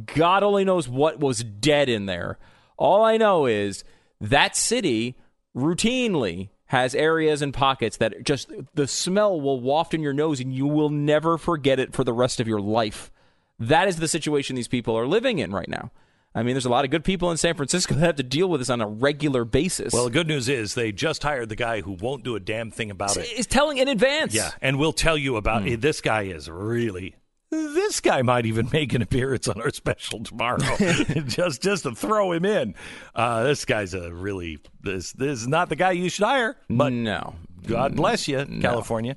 [0.06, 2.38] God only knows what was dead in there.
[2.78, 3.84] All I know is
[4.20, 5.16] that city
[5.56, 10.54] routinely has areas and pockets that just the smell will waft in your nose and
[10.54, 13.12] you will never forget it for the rest of your life.
[13.60, 15.92] That is the situation these people are living in right now.
[16.36, 18.50] I mean, there's a lot of good people in San Francisco that have to deal
[18.50, 19.94] with this on a regular basis.
[19.94, 22.72] Well, the good news is they just hired the guy who won't do a damn
[22.72, 23.32] thing about it.
[23.32, 24.34] is telling in advance.
[24.34, 25.70] Yeah, and we'll tell you about hmm.
[25.70, 25.82] it.
[25.82, 27.16] This guy is really.
[27.54, 30.58] This guy might even make an appearance on our special tomorrow,
[31.28, 32.74] just just to throw him in.
[33.14, 36.58] Uh, this guy's a really this this is not the guy you should hire.
[36.68, 37.36] But no,
[37.66, 39.16] God bless you, California.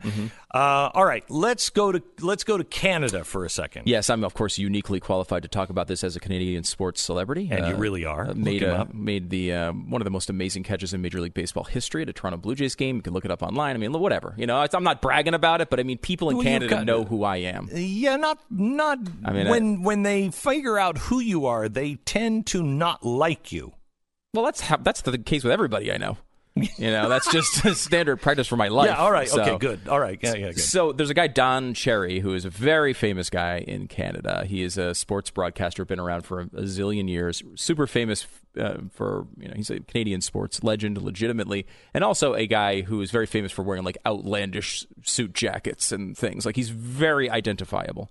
[0.55, 3.83] Uh, all right, let's go to let's go to Canada for a second.
[3.87, 7.49] Yes, I'm of course uniquely qualified to talk about this as a Canadian sports celebrity,
[7.51, 8.31] And you Uh, really are.
[8.31, 11.35] uh, made a, made the uh, one of the most amazing catches in Major League
[11.35, 12.97] Baseball history at a Toronto Blue Jays game.
[12.97, 13.75] You can look it up online.
[13.77, 14.35] I mean, whatever.
[14.39, 16.71] You know, it's, I'm not bragging about it, but I mean, people in Well, Canada
[16.71, 17.69] got- know who I am.
[17.75, 22.47] Yeah, not not I mean, when when they figure out who you are, they tend
[22.49, 23.73] to not like you.
[24.35, 26.19] Well, that's how, that's the case with everybody I know.
[26.79, 28.89] You know, that's just standard practice for my life.
[28.89, 29.89] Yeah, all right, So- okay, good.
[29.89, 30.61] All right, yeah, yeah, good.
[30.61, 34.45] So there's a guy Don Cherry who is a very famous guy in Canada.
[34.47, 38.27] He is a sports broadcaster, been around for a, a zillion years, super famous
[38.59, 43.03] uh, for you know he's a Canadian sports legend, legitimately, and also a guy who
[43.03, 46.47] is very famous for wearing like outlandish suit jackets and things.
[46.47, 48.11] Like he's very identifiable.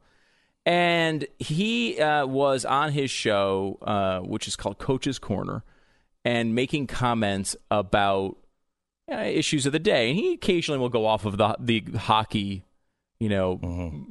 [0.67, 5.63] And he uh, was on his show, uh, which is called Coach's Corner,
[6.25, 8.35] and making comments about
[9.09, 10.09] uh, issues of the day.
[10.09, 12.65] And he occasionally will go off of the the hockey,
[13.19, 13.59] you know,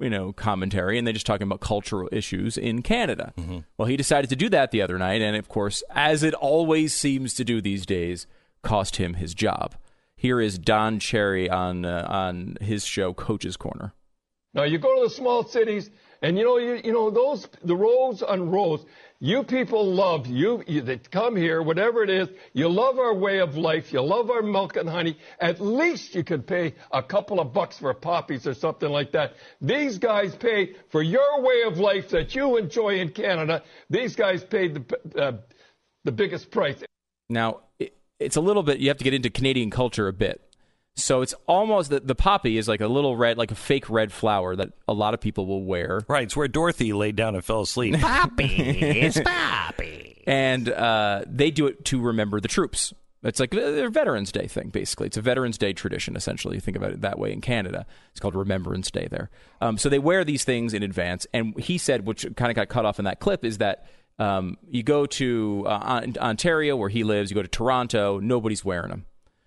[0.00, 3.34] you know, commentary, and they're just talking about cultural issues in Canada.
[3.76, 6.94] Well, he decided to do that the other night, and of course, as it always
[6.94, 8.26] seems to do these days,
[8.62, 9.74] cost him his job.
[10.16, 13.92] Here is Don Cherry on uh, on his show, Coach's Corner.
[14.54, 15.90] Now you go to the small cities,
[16.24, 18.84] and you know you you know those the rows on rows.
[19.20, 22.28] You people love you, you that come here, whatever it is.
[22.52, 23.92] You love our way of life.
[23.92, 25.18] You love our milk and honey.
[25.38, 29.34] At least you could pay a couple of bucks for poppies or something like that.
[29.60, 33.62] These guys pay for your way of life that you enjoy in Canada.
[33.88, 35.32] These guys paid the uh,
[36.04, 36.82] the biggest price.
[37.28, 40.40] Now, it, it's a little bit, you have to get into Canadian culture a bit.
[40.96, 44.12] So it's almost that the poppy is like a little red, like a fake red
[44.12, 46.02] flower that a lot of people will wear.
[46.08, 47.98] Right, it's where Dorothy laid down and fell asleep.
[48.00, 50.22] Poppy, it's Poppy.
[50.26, 52.94] And uh, they do it to remember the troops.
[53.24, 55.06] It's like a Veterans Day thing, basically.
[55.06, 56.56] It's a Veterans Day tradition, essentially.
[56.56, 57.86] You think about it that way in Canada.
[58.10, 59.30] It's called Remembrance Day there.
[59.62, 61.26] Um, so they wear these things in advance.
[61.32, 63.86] And he said, which kind of got cut off in that clip, is that
[64.18, 68.90] um, you go to uh, Ontario, where he lives, you go to Toronto, nobody's wearing
[68.90, 69.06] them.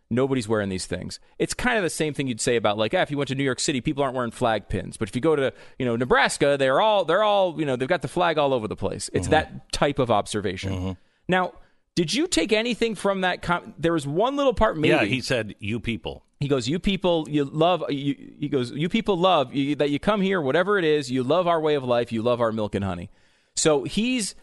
[0.10, 1.20] Nobody's wearing these things.
[1.38, 3.36] It's kind of the same thing you'd say about like, ah, if you went to
[3.36, 4.96] New York City, people aren't wearing flag pins.
[4.96, 7.90] But if you go to you know Nebraska, they're all they're all you know they've
[7.90, 9.10] got the flag all over the place.
[9.14, 10.98] It's that type of observation.
[11.28, 11.54] Now,
[11.96, 13.42] did you take anything from that?
[13.42, 14.90] Com- there was one little part maybe.
[14.90, 18.88] Yeah, he said, "You people." He goes, "You people, you love." You, he goes, "You
[18.88, 21.12] people love you, that you come here, whatever it is.
[21.12, 22.12] You love our way of life.
[22.12, 23.10] You love our milk and honey."
[23.56, 24.36] So he's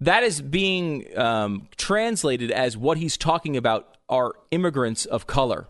[0.00, 5.66] that is being um, translated as what he's talking about are immigrants of color.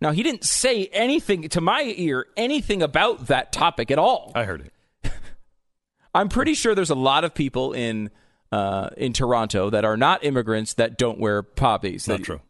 [0.00, 4.32] Now he didn't say anything to my ear, anything about that topic at all.
[4.34, 4.70] I heard
[5.02, 5.12] it.
[6.14, 8.10] I'm pretty sure there's a lot of people in
[8.52, 12.06] uh, in Toronto that are not immigrants that don't wear poppies.
[12.06, 12.40] Not That- true.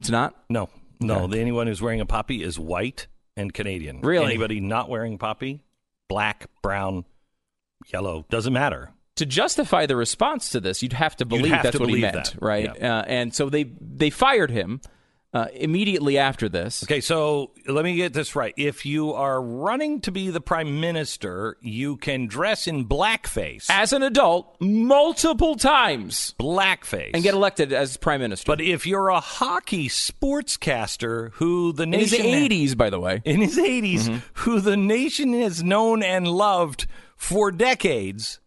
[0.00, 0.34] It's not.
[0.50, 0.68] No,
[1.00, 1.24] no.
[1.24, 1.40] Okay.
[1.40, 3.06] Anyone who's wearing a poppy is white
[3.36, 4.02] and Canadian.
[4.02, 4.26] Really?
[4.26, 5.62] Anybody not wearing poppy,
[6.08, 7.06] black, brown,
[7.86, 8.90] yellow, doesn't matter.
[9.16, 12.00] To justify the response to this, you'd have to believe have that's to what he
[12.00, 12.34] meant, that.
[12.40, 12.68] right?
[12.82, 14.80] Uh, and so they they fired him
[15.34, 16.82] uh, immediately after this.
[16.84, 18.54] Okay, so let me get this right.
[18.56, 23.92] If you are running to be the prime minister, you can dress in blackface as
[23.92, 28.46] an adult multiple times, blackface, and get elected as prime minister.
[28.46, 33.20] But if you're a hockey sportscaster who the in his nation eighties, by the way,
[33.24, 34.16] in his 80s, Mm-hmm.
[34.34, 36.86] who the nation has known and loved
[37.16, 38.40] for decades,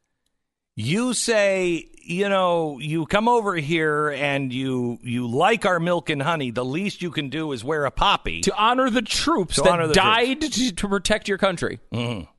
[0.79, 6.21] you say, you know, you come over here and you you like our milk and
[6.21, 6.51] honey.
[6.51, 9.87] The least you can do is wear a poppy to honor the troops To that
[9.87, 11.79] the died to, to protect your country.
[11.93, 12.29] Mhm.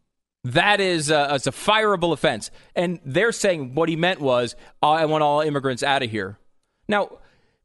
[0.45, 4.89] That is uh, it's a fireable offense, and they're saying what he meant was, "Oh,
[4.91, 6.39] "I want all immigrants out of here."
[6.89, 7.19] Now,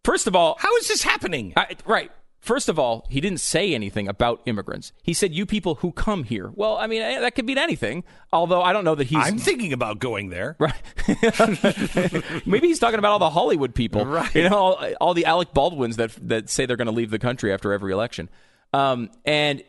[0.03, 1.53] first of all, how is this happening?
[1.55, 2.11] I, right.
[2.45, 4.93] First of all, he didn't say anything about immigrants.
[5.01, 8.03] He said, "You people who come here." Well, I mean, eh, that could mean anything.
[8.31, 9.17] Although I don't know that he's.
[9.19, 10.55] I'm thinking about going there.
[10.65, 10.75] Right.
[12.45, 14.33] Maybe he's talking about all the Hollywood people, Right.
[14.35, 17.17] You know, all, all the Alec Baldwins that that say they're going to leave the
[17.19, 18.29] country after every election.
[18.73, 19.63] Um, and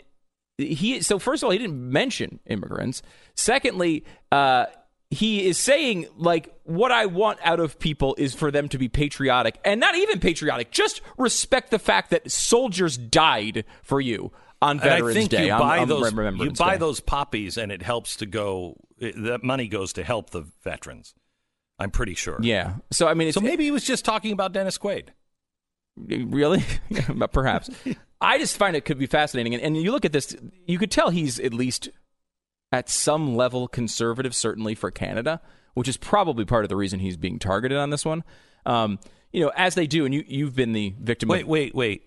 [0.59, 3.01] he, so first of all, he didn't mention immigrants.
[3.37, 4.67] Secondly, uh,
[5.11, 8.89] he is saying like what I want out of people is for them to be
[8.89, 10.71] patriotic and not even patriotic.
[10.73, 15.47] Just respect the fact that soldiers died for you on And Veterans I think Day.
[15.47, 16.79] you buy those you buy Day.
[16.79, 21.15] those poppies and it helps to go it, that money goes to help the veterans.
[21.79, 22.39] I'm pretty sure.
[22.41, 22.77] Yeah.
[22.91, 25.09] So I mean, it's, So maybe he was just talking about Dennis Quaid.
[25.97, 26.65] Really?
[27.33, 27.71] Perhaps.
[28.21, 29.55] I just find it could be fascinating.
[29.55, 30.35] And, and you look at this,
[30.67, 31.91] you could tell he's at least
[32.73, 35.41] at some level conservative, certainly for Canada,
[35.75, 38.25] which is probably part of the reason he's being targeted on this one.
[38.65, 38.99] Um,
[39.33, 41.49] you know, as they do, and you, you've been the victim Wait, of.
[41.49, 42.07] wait, wait,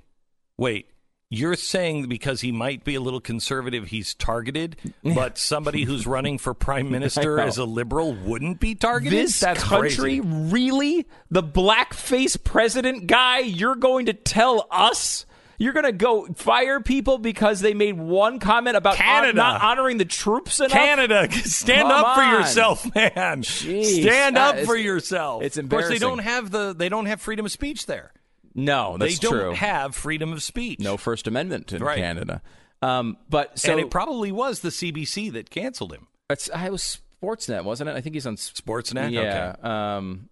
[0.58, 0.90] wait.
[1.32, 6.40] You're saying because he might be a little conservative, he's targeted, but somebody who's running
[6.40, 9.20] for prime minister as a liberal wouldn't be targeted?
[9.20, 10.22] This That's country, crazy.
[10.22, 11.08] really?
[11.30, 15.28] The blackface president guy, you're going to tell us?
[15.60, 19.34] You're going to go fire people because they made one comment about Canada.
[19.38, 20.72] not honoring the troops enough?
[20.72, 22.34] Canada, stand Come up for on.
[22.40, 23.44] yourself, man.
[23.44, 24.02] Jeez.
[24.02, 25.44] Stand Uh, up for yourself.
[25.44, 28.14] it's Of course, they don't have the they don't have freedom of speech there.
[28.56, 29.52] No, that's they don't true.
[29.54, 30.80] have freedom of speech.
[30.80, 31.98] no First Amendment in Right.
[31.98, 32.42] Canada.
[32.82, 36.08] Um, but so and it probably was the CBC that canceled him.
[36.30, 37.98] it's, I was Sportsnet, wasn't it?
[37.98, 39.12] I think he's on Sportsnet.
[39.12, 39.56] Yeah.
[39.60, 39.68] Okay.
[39.70, 40.30] Um,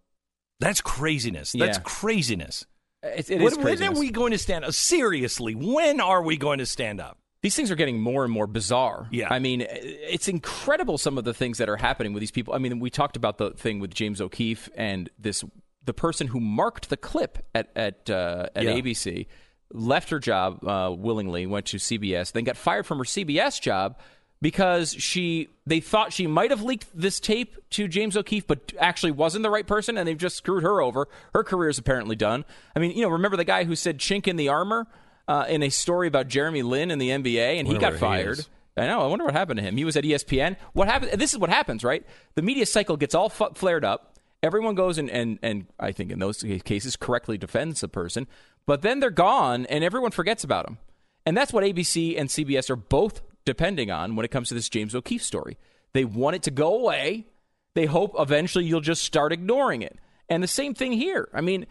[0.61, 1.51] That's craziness.
[1.51, 1.83] That's Yeah.
[1.83, 2.65] craziness.
[3.03, 4.73] It, it when, is when are we going to stand up?
[4.73, 7.17] Seriously, when are we going to stand up?
[7.41, 9.07] These things are getting more and more bizarre.
[9.11, 9.27] Yeah.
[9.31, 12.53] I mean, it's incredible some of the things that are happening with these people.
[12.53, 15.43] I mean, we talked about the thing with James O'Keefe and this
[15.85, 18.71] the person who marked the clip at at uh, at Yeah.
[18.71, 19.27] ABC
[19.71, 23.99] left her job uh, willingly, went to CBS, then got fired from her CBS job
[24.41, 29.11] because she they thought she might have leaked this tape to James O'Keefe, but actually
[29.11, 31.07] wasn't the right person, and they've just screwed her over.
[31.33, 32.45] Her career is apparently done.
[32.75, 34.87] I mean, you know, remember the guy who said "chink in the armor"
[35.27, 38.45] uh, in a story about Jeremy Lin in the NBA, and he got he fired.
[38.77, 39.01] I know.
[39.01, 39.75] I wonder what happened to him.
[39.75, 40.55] He was at ESPN.
[40.73, 41.19] What happened?
[41.19, 42.05] This is what happens, right?
[42.35, 44.19] The media cycle gets all fu- flared up.
[44.43, 48.27] Everyone goes and, and and I think in those cases correctly defends the person,
[48.67, 50.77] but then they're gone and everyone forgets about them.
[51.25, 54.69] And that's what ABC and CBS are both depending on when it comes to this
[54.69, 55.57] James O'Keefe story.
[55.93, 57.25] They want it to go away.
[57.73, 59.97] They hope eventually you'll just start ignoring it.
[60.29, 61.29] And the same thing here.
[61.33, 61.65] I mean,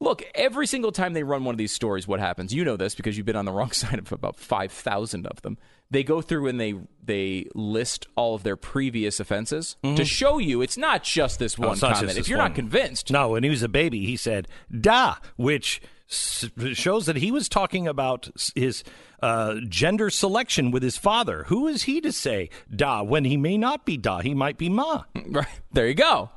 [0.00, 2.52] Look, every single time they run one of these stories, what happens?
[2.52, 5.56] You know this because you've been on the wrong side of about 5,000 of them.
[5.90, 10.60] They go through and they they list all of their previous offenses to show you
[10.62, 11.64] it's not just this Mm-hmm.
[11.64, 12.18] Oh, one just comment.
[12.18, 12.48] If you're one.
[12.48, 17.30] not convinced, No, when he was a baby, he said "da," which shows that he
[17.30, 18.84] was talking about his
[19.22, 21.44] uh, gender selection with his father.
[21.44, 24.20] Who is he to say "da" when he may not be "da"?
[24.20, 26.30] He might be "ma." right there you go.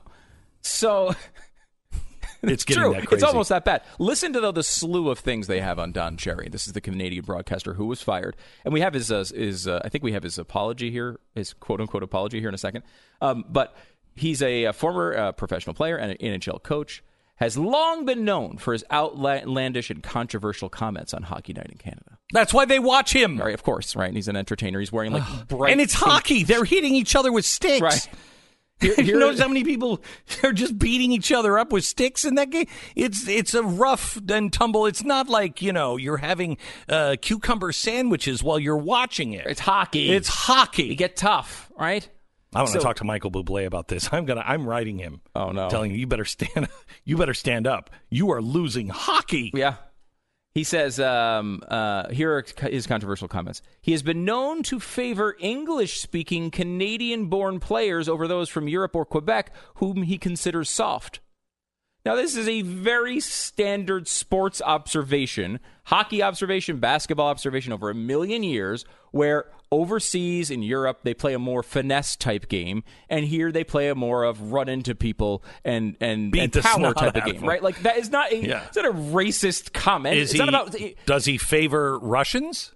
[0.61, 1.13] So
[2.43, 2.93] It's getting true.
[2.93, 3.15] that crazy.
[3.15, 3.81] It's almost that bad.
[3.99, 6.49] Listen to though the slew of things they have on Don Cherry.
[6.49, 9.81] This is the Canadian broadcaster who was fired, and we have his uh, his uh,
[9.83, 12.83] I think we have his apology here, his quote unquote apology here in a second.
[13.21, 13.75] Um, but
[14.15, 17.03] he's a, a former uh, professional player and an NHL coach.
[17.37, 22.17] Has long been known for his outlandish and controversial comments on Hockey Night in Canada.
[22.33, 23.37] That's why they watch him.
[23.37, 24.07] Right, of course, right.
[24.07, 24.79] And he's an entertainer.
[24.79, 26.43] He's wearing like bright and it's pink- hockey.
[26.43, 27.81] They're hitting each other with sticks.
[27.81, 28.09] Right.
[28.81, 30.01] you notice how many people
[30.43, 32.67] are just beating each other up with sticks in that game?
[32.95, 34.85] It's it's a rough and tumble.
[34.85, 36.57] It's not like you know you're having
[36.87, 39.47] uh, cucumber sandwiches while you're watching it.
[39.47, 40.11] It's hockey.
[40.11, 40.85] It's hockey.
[40.85, 42.07] You get tough, right?
[42.53, 44.09] I want to talk to Michael Bublé about this.
[44.11, 44.43] I'm gonna.
[44.45, 45.21] I'm writing him.
[45.35, 45.69] Oh no!
[45.69, 46.67] telling you you better stand.
[47.03, 47.89] You better stand up.
[48.09, 49.51] You are losing hockey.
[49.53, 49.75] Yeah.
[50.53, 53.61] He says, um, uh, here are his controversial comments.
[53.79, 58.95] He has been known to favor English speaking Canadian born players over those from Europe
[58.95, 61.19] or Quebec, whom he considers soft.
[62.07, 68.43] Now, this is a very standard sports observation, hockey observation, basketball observation over a million
[68.43, 73.63] years, where overseas in Europe they play a more finesse type game, and here they
[73.63, 77.25] play a more of run into people and and, Beat and the power type of
[77.25, 77.45] game, them.
[77.45, 77.61] right?
[77.61, 78.63] Like that is not a Yeah.
[78.67, 80.15] it's not a racist comment.
[80.17, 80.47] Is it's he?
[80.47, 80.75] about
[81.05, 82.73] does he favor Russians?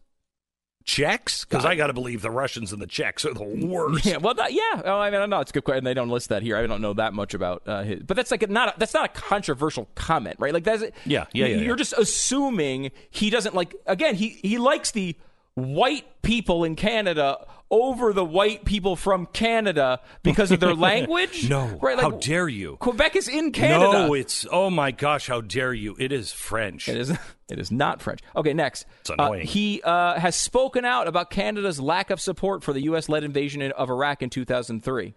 [0.84, 1.46] Czechs?
[1.46, 4.04] Because I got to believe the Russians and the Czechs are the worst.
[4.04, 4.82] Yeah, well, that, yeah.
[4.84, 5.84] Oh, I mean, I know it's a good question.
[5.84, 6.58] They don't list that here.
[6.58, 8.94] I don't know that much about uh, his, but that's like a, not a, that's
[8.96, 10.54] not a controversial comment, right?
[10.54, 11.76] Like that's Yeah, yeah, yeah, You're yeah.
[11.76, 13.76] just assuming he doesn't like.
[13.86, 15.16] Again, he he likes the
[15.56, 21.50] white people in Canada over the white people from Canada because of their language.
[21.50, 21.96] No, right?
[21.96, 22.76] Like, how dare you?
[22.78, 23.92] Quebec is in Canada.
[24.08, 25.96] No, it's oh my gosh, how dare you?
[25.98, 26.88] It is French.
[26.90, 27.18] It is.
[27.52, 28.22] It is not French.
[28.34, 28.86] Okay, next.
[29.02, 29.42] It's annoying.
[29.42, 33.62] Uh, he uh, has spoken out about Canada's lack of support for the U.S.-led invasion
[33.74, 35.14] of Iraq in 2003.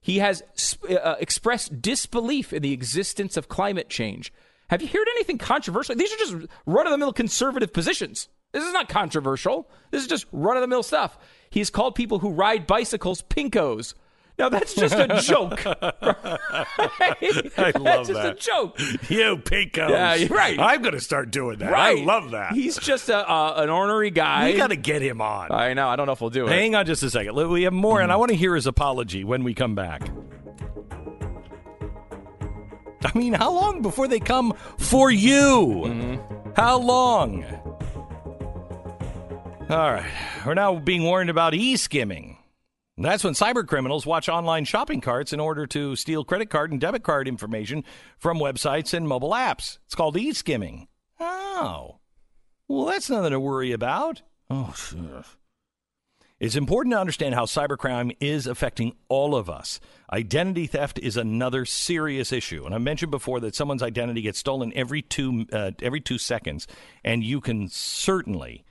[0.00, 4.32] He has sp- uh, expressed disbelief in the existence of climate change.
[4.70, 5.94] Have you heard anything controversial?
[5.94, 8.30] These are just run-of-the-mill conservative positions.
[8.56, 9.68] This is not controversial.
[9.90, 11.18] This is just run-of-the-mill stuff.
[11.50, 13.92] He's called people who ride bicycles pinkos.
[14.38, 15.60] Now that's just a joke.
[15.66, 15.74] I
[17.74, 18.32] love that's just that.
[18.32, 18.78] a joke.
[19.10, 19.90] You pinkos.
[19.90, 20.58] Yeah, you're right.
[20.58, 21.70] I'm going to start doing that.
[21.70, 21.98] Right.
[21.98, 22.52] I love that.
[22.54, 24.52] He's just a, uh, an ornery guy.
[24.52, 25.52] we got to get him on.
[25.52, 25.88] I know.
[25.88, 26.50] I don't know if we'll do it.
[26.50, 27.34] Hang on just a second.
[27.50, 28.04] We have more, Mm-hmm.
[28.04, 30.08] and I want to hear his apology when we come back.
[33.04, 35.82] I mean, how long before they come for you?
[35.86, 36.52] Mm-hmm.
[36.56, 37.44] How long?
[39.68, 40.12] All right.
[40.46, 42.38] We're now being warned about e skimming.
[42.96, 46.80] That's when cyber criminals watch online shopping carts in order to steal credit card and
[46.80, 47.82] debit card information
[48.16, 49.78] from websites and mobile apps.
[49.86, 50.86] It's called e skimming.
[51.18, 51.98] Oh.
[52.68, 54.22] Well, that's nothing to worry about.
[54.48, 55.24] Oh, sure.
[56.38, 59.80] It's important to understand how cybercrime is affecting all of us.
[60.12, 64.72] Identity theft is another serious issue, and I mentioned before that someone's identity gets stolen
[64.76, 66.68] every two uh, every two seconds,
[67.02, 68.64] and you can certainly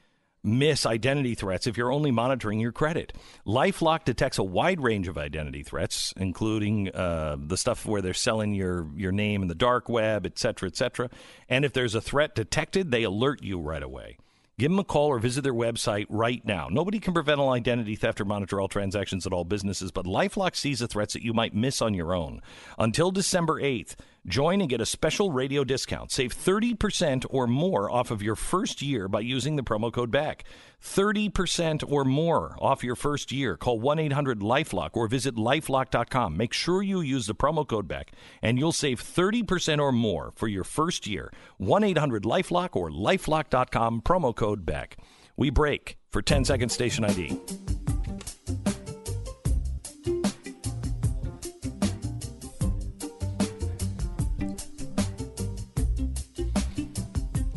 [0.45, 3.13] miss identity threats if you're only monitoring your credit.
[3.45, 8.53] LifeLock detects a wide range of identity threats, including uh, the stuff where they're selling
[8.53, 11.09] your your name in the dark web, et cetera, et cetera.
[11.49, 14.17] And if there's a threat detected, they alert you right away.
[14.57, 16.69] Give them a call or visit their website right now.
[16.71, 20.55] Nobody can prevent all identity theft or monitor all transactions at all businesses, but LifeLock
[20.55, 22.41] sees the threats that you might miss on your own.
[22.79, 23.95] Until December 8th,
[24.25, 26.09] join and get a special radio discount.
[26.09, 30.45] Save 30% or more off of your first year by using the promo code BECK.
[30.85, 33.57] 30% or more off your first year.
[33.57, 36.37] Call 1 800 Lifelock or visit lifelock.com.
[36.37, 40.47] Make sure you use the promo code BECK and you'll save 30% or more for
[40.47, 41.33] your first year.
[41.57, 44.97] 1 800 Lifelock or lifelock.com, promo code BECK.
[45.35, 47.39] We break for 10 second station ID.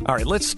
[0.05, 0.55] All right, let's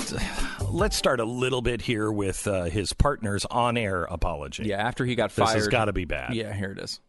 [0.72, 4.64] let's start a little bit here with uh, his partner's on-air apology.
[4.66, 5.60] Yeah, after he got fired, This fired.
[5.60, 6.34] has got to be bad.
[6.34, 7.00] Yeah, here it is.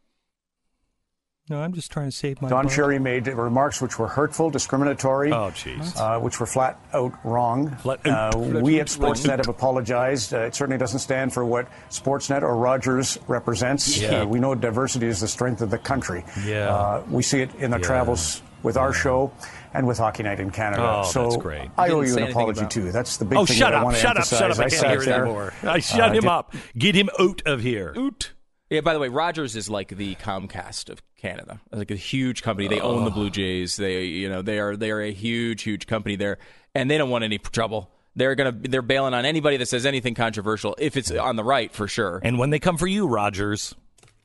[1.51, 2.49] No, I'm just trying to save my.
[2.49, 2.73] Don butt.
[2.73, 5.97] Cherry made remarks which were hurtful, discriminatory, Oh, jeez.
[6.01, 7.71] uh, which were flat out wrong.
[7.77, 8.37] Flat Uh, out.
[8.37, 10.33] we at Sportsnet have apologized.
[10.33, 14.01] Uh, it certainly doesn't stand for what Sportsnet or Rogers represents.
[14.01, 14.21] Yeah.
[14.23, 16.25] Uh, we know diversity is the strength of the country.
[16.47, 16.73] Yeah.
[16.75, 17.87] Uh, we see it in our Yeah.
[17.87, 19.33] travels with our show
[19.75, 20.83] and with Hockey Night in Canada.
[20.83, 21.71] Oh, so that's great.
[21.79, 22.93] I owe you an apology about- too.
[22.93, 23.85] That's the big Oh, thing shut that I up!
[23.85, 24.17] want to Shut up!
[24.19, 24.39] emphasize.
[24.39, 24.59] Shut up!
[24.59, 25.55] I I can't hear it there, anymore.
[25.63, 26.55] I shut uh, him did- up.
[26.77, 27.95] Get him out of here.
[27.97, 28.33] Oot.
[28.71, 31.61] Yeah, by the way, Rogers is like the Comcast of Canada.
[31.71, 32.69] Like a huge company.
[32.69, 33.77] They own the Blue Jays.
[33.77, 36.39] They, you know, they are they are a huge, huge company there,
[36.75, 37.91] and they don't want any trouble.
[38.17, 41.71] They're gonna they're bailing on anybody that says anything controversial if it's on the right
[41.73, 42.21] for sure.
[42.23, 43.75] And when they come for you, Rogers,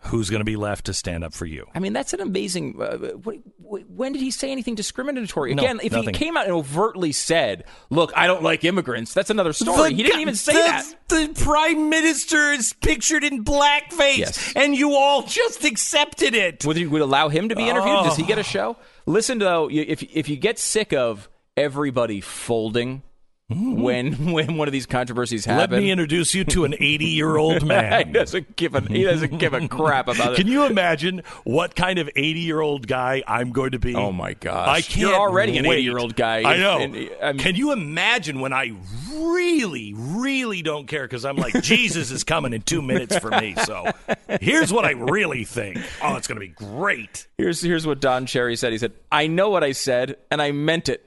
[0.08, 1.66] who's going to be left to stand up for you?
[1.76, 2.82] I mean, that's an amazing.
[2.82, 5.54] Uh, what, what, when did he say anything discriminatory?
[5.56, 6.14] No, Again, if nothing.
[6.14, 9.94] he came out and overtly said, "Look, I don't like immigrants," that's another story.
[9.94, 10.86] he didn't even say the, that.
[11.10, 14.54] The prime minister is pictured in blackface, Yes.
[14.56, 16.66] and you all just accepted it.
[16.66, 18.04] Would you would allow him to be interviewed?
[18.06, 18.28] Does he Oh.
[18.28, 18.78] get a show?
[19.06, 23.02] Listen, though, if if you get sick of everybody folding
[23.50, 25.58] when when one of these controversies Mm-hmm.
[25.58, 28.08] Let me introduce you to an 80 year old man.
[28.08, 30.36] he doesn't give a he doesn't give a crap about it.
[30.36, 33.96] Can you imagine what kind of 80 year old guy I'm going to be?
[33.96, 34.68] Oh, my gosh.
[34.68, 36.40] I can't You're already an 80-year-old guy.
[36.44, 36.80] I know.
[36.80, 38.74] And- I mean- Can you imagine when I
[39.14, 43.56] really, really don't care because I'm like, Jesus is coming in two minutes for me.
[43.64, 43.86] So
[44.42, 45.78] here's what I really think.
[46.02, 47.28] Oh, it's going to be great.
[47.38, 48.72] Here's here's what Don Cherry said.
[48.72, 51.07] He said, "I know what I said, and I meant it.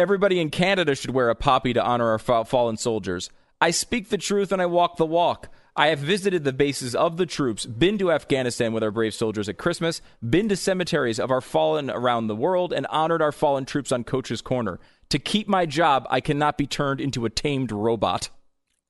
[0.00, 3.30] Everybody in Canada should wear a poppy to honor our fa- fallen soldiers.
[3.60, 5.48] I speak the truth and I walk the walk.
[5.74, 9.48] I have visited the bases of the troops, been to Afghanistan with our brave soldiers
[9.48, 13.64] at Christmas, been to cemeteries of our fallen around the world, and honored our fallen
[13.64, 14.78] troops on Coach's Corner.
[15.08, 18.28] To keep my job, I cannot be turned into a tamed robot.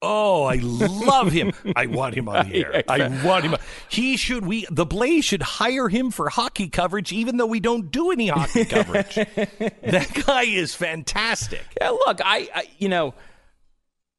[0.00, 1.52] Oh, I love him.
[1.76, 2.84] I want him on the air.
[2.88, 3.56] I want him.
[3.88, 7.90] He should we the Blaze should hire him for hockey coverage even though we don't
[7.90, 9.14] do any hockey coverage.
[9.16, 11.64] that guy is fantastic.
[11.80, 13.12] Yeah, look, I, I you know,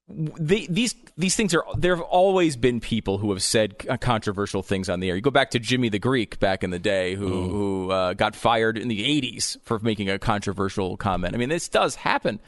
[0.09, 4.61] the, these these things are there have always been people who have said uh, controversial
[4.63, 5.15] things on the air.
[5.15, 7.49] You go back to Jimmy the Greek back in the day, who Mm.
[7.51, 11.35] who uh, got fired in the '80s for making a controversial comment.
[11.35, 12.39] I mean, this does happen,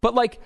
[0.00, 0.40] but like.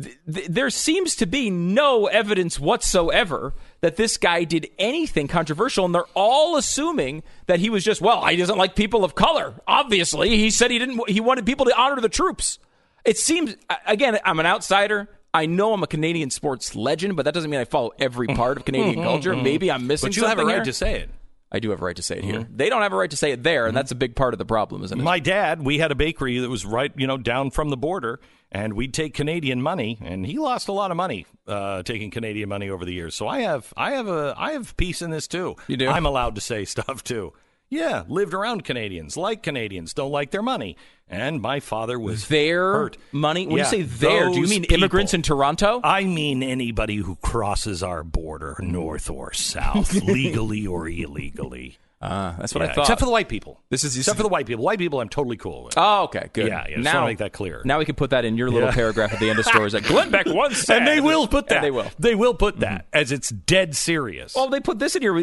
[0.00, 5.84] Th- th- There seems to be no evidence whatsoever that this guy did anything controversial,
[5.84, 8.24] and they're all assuming that he was just well.
[8.26, 9.54] He doesn't like people of color.
[9.66, 11.08] Obviously, he said he didn't.
[11.08, 12.58] He wanted people to honor the troops.
[13.04, 13.56] It seems
[13.86, 14.18] again.
[14.24, 15.08] I'm an outsider.
[15.32, 18.56] I know I'm a Canadian sports legend, but that doesn't mean I follow every part
[18.56, 19.34] of Canadian culture.
[19.34, 20.10] Maybe I'm missing.
[20.10, 20.64] But you have a right here.
[20.64, 21.10] to say it.
[21.50, 22.40] I do have a right to say it here.
[22.40, 22.56] Mm-hmm.
[22.56, 23.76] They don't have a right to say it there, and mm-hmm.
[23.76, 25.02] that's a big part of the problem, isn't it?
[25.02, 28.18] My dad, we had a bakery that was right, you know, down from the border,
[28.54, 32.48] and we'd take Canadian money, and he lost a lot of money uh, taking Canadian
[32.48, 33.14] money over the years.
[33.14, 35.56] So I have, I have a, I have peace in this too.
[35.66, 35.88] You do?
[35.88, 37.32] I'm allowed to say stuff too.
[37.70, 40.76] Yeah, lived around Canadians, like Canadians, don't like their money,
[41.08, 42.96] and my father was their hurt.
[43.10, 43.46] money.
[43.46, 45.80] When Yeah, you say their, do you mean immigrants in Toronto?
[45.82, 51.78] I mean anybody who crosses our border, north or south, legally or illegally.
[52.04, 52.82] Uh, that's what Yeah, I thought.
[52.82, 53.62] Except for the white people.
[53.70, 54.64] This is except for the white people.
[54.64, 55.74] White people, I'm totally cool with.
[55.76, 56.48] Oh, okay, good.
[56.48, 57.62] Yeah, yeah, now make that clear.
[57.64, 58.74] Now we can put that in your little Yeah.
[58.74, 59.72] paragraph at the end of stories.
[59.74, 61.56] Like Glenn Beck once said, and they will put that.
[61.56, 61.90] And they will.
[61.98, 64.34] They will put that as it's dead serious.
[64.34, 65.16] Well, they put this in here.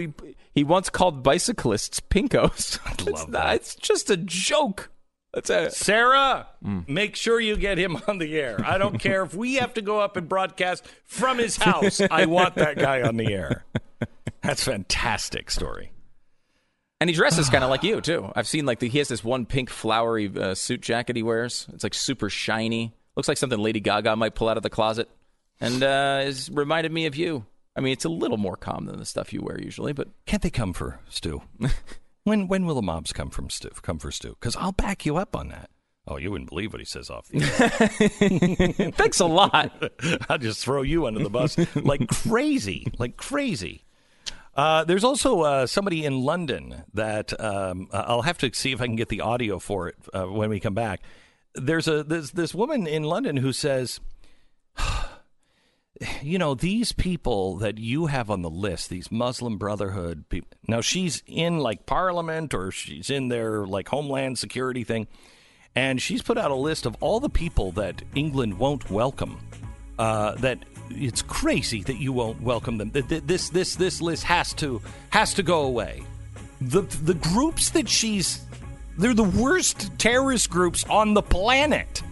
[0.54, 2.80] He, once called bicyclists pinkos.
[2.92, 3.56] it's, love not- that.
[3.56, 4.90] it's just a joke.
[5.34, 5.74] That's it.
[5.74, 6.88] Sarah, Mm.
[6.90, 8.58] make sure you get him on the air.
[8.66, 12.02] I don't care if we have to go up and broadcast from his house.
[12.12, 13.64] I want that guy on the air.
[14.44, 15.91] That's fantastic story.
[17.02, 18.32] And he dresses kind of like you too.
[18.36, 21.68] I've seen like the, he has this one pink flowery uh, suit jacket he wears.
[21.74, 22.94] It's like super shiny.
[23.16, 25.10] Looks like something Lady Gaga might pull out of the closet,
[25.60, 27.46] and uh, it's reminded me of you.
[27.76, 30.42] I mean, it's a little more calm than the stuff you wear usually, but Can't
[30.42, 31.42] they come for Stu?
[32.24, 33.70] when when will the mobs come from Stu?
[33.82, 34.30] Come for Stu?
[34.40, 35.70] Because I'll back you up on that.
[36.08, 37.42] Oh, you wouldn't believe what he says off the
[38.80, 38.92] air.
[38.92, 39.92] thanks a lot.
[40.30, 43.84] I'll just throw you under the bus like crazy, like crazy.
[44.56, 48.86] Uh, there's also uh, somebody in London that um, I'll have to see if I
[48.86, 51.02] can get the audio for it uh, when we come back.
[51.56, 54.00] There's a there's this woman in London who says,
[56.22, 60.50] you know, these people that you have on the list, these Muslim Brotherhood people.
[60.68, 65.08] Now she's in like Parliament or she's in their like Homeland Security thing,
[65.76, 69.40] and she's put out a list of all the people that England won't welcome.
[69.98, 70.58] Uh, that
[70.96, 72.92] it's crazy that you won't welcome them.
[72.92, 76.04] This this this list has to has to go away.
[76.60, 78.46] The the groups that she's
[78.98, 82.04] they're the worst terrorist groups on the planet.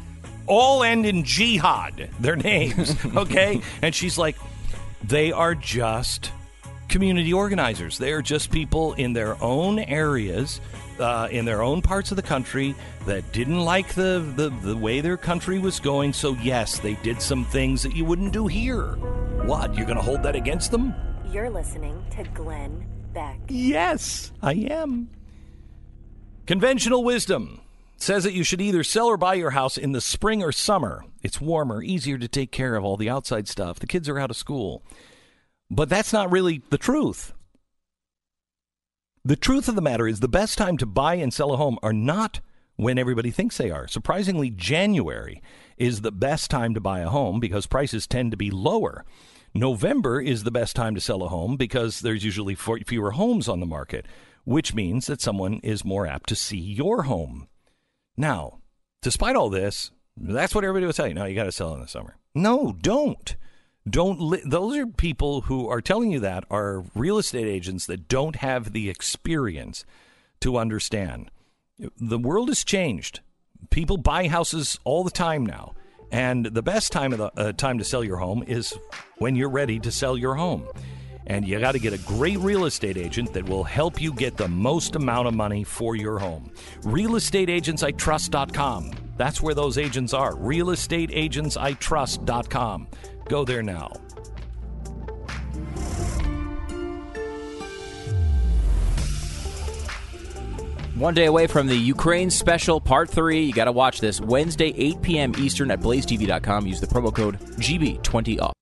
[0.47, 2.09] All end in jihad.
[2.19, 3.61] Their names, okay?
[3.83, 4.35] and she's like,
[5.03, 6.31] they are just
[6.87, 7.97] community organizers.
[7.97, 10.59] They are just people in their own areas,
[10.99, 15.01] uh, in their own parts of the country that didn't like the, the, the way
[15.01, 16.13] their country was going.
[16.13, 18.95] So, yes, they did some things that you wouldn't do here.
[19.45, 19.75] What?
[19.75, 20.93] You're going to hold that against them?
[21.31, 23.39] You're listening to Glenn Beck.
[23.47, 25.09] Yes, I am.
[26.45, 27.61] Conventional wisdom
[27.97, 31.05] says that you should either sell or buy your house in the spring or summer.
[31.21, 33.79] It's warmer, easier to take care of all the outside stuff.
[33.79, 34.83] The kids are out of school.
[35.69, 37.33] But that's not really the truth.
[39.25, 41.77] The truth of the matter is the best time to buy and sell a home
[41.83, 42.39] are not
[42.77, 43.87] when everybody thinks they are.
[43.87, 45.41] Surprisingly, January
[45.77, 49.03] is the best time to buy a home because prices tend to be lower.
[49.53, 53.59] November is the best time to sell a home because there's usually fewer homes on
[53.59, 54.05] the market,
[54.45, 57.49] which means that someone is more apt to see your home.
[58.15, 58.59] Now,
[59.01, 61.13] despite all this, that's what everybody will tell you.
[61.13, 62.15] Now you got to sell in the summer.
[62.33, 63.35] No, don't.
[63.87, 64.19] Don't.
[64.19, 68.37] Li- those are people who are telling you that are real estate agents that don't
[68.37, 69.85] have the experience
[70.41, 71.31] to understand.
[71.77, 73.21] The world has changed.
[73.69, 75.73] People buy houses all the time now,
[76.11, 78.73] and the best time of the uh, time to sell your home is
[79.17, 80.67] when you're ready to sell your home.
[81.27, 84.35] And you got to get a great real estate agent that will help you get
[84.35, 86.51] the most amount of money for your home.
[86.81, 88.91] RealestateAgentsITrust.com.
[89.15, 90.33] That's where those agents are.
[90.33, 92.87] RealestateAgentsITrust.com.
[93.29, 93.93] Go there now.
[100.95, 103.43] One day away from the Ukraine special, part three.
[103.43, 105.33] You got to watch this Wednesday, 8 p.m.
[105.37, 106.67] Eastern at blazetv.com.
[106.67, 108.58] Use the promo code GB20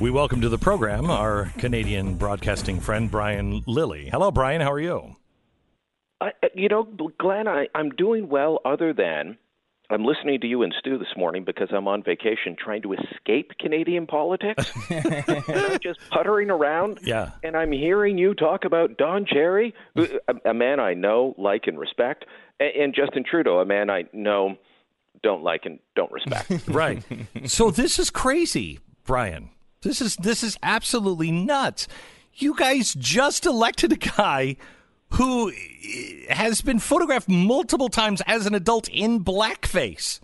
[0.00, 4.08] We welcome to the program our Canadian broadcasting friend, Brian Lilley.
[4.08, 4.62] Hello, Brian.
[4.62, 5.16] How are you?
[6.22, 6.84] I, uh, you know,
[7.18, 9.36] Glenn, I, I'm doing well, other than
[9.90, 13.50] I'm listening to you and Stu this morning because I'm on vacation trying to escape
[13.60, 14.72] Canadian politics.
[14.88, 17.00] I'm just puttering around.
[17.02, 17.32] Yeah.
[17.44, 21.78] And I'm hearing you talk about Don Cherry, a, a man I know, like, and
[21.78, 22.24] respect,
[22.58, 24.56] and, and Justin Trudeau, a man I know,
[25.22, 26.68] don't like, and don't respect.
[26.68, 27.02] right.
[27.44, 29.50] So this is crazy, Brian.
[29.82, 31.88] This is this is absolutely nuts.
[32.34, 34.56] You guys just elected a guy
[35.14, 40.20] who eh, has been photographed multiple times as an adult in blackface.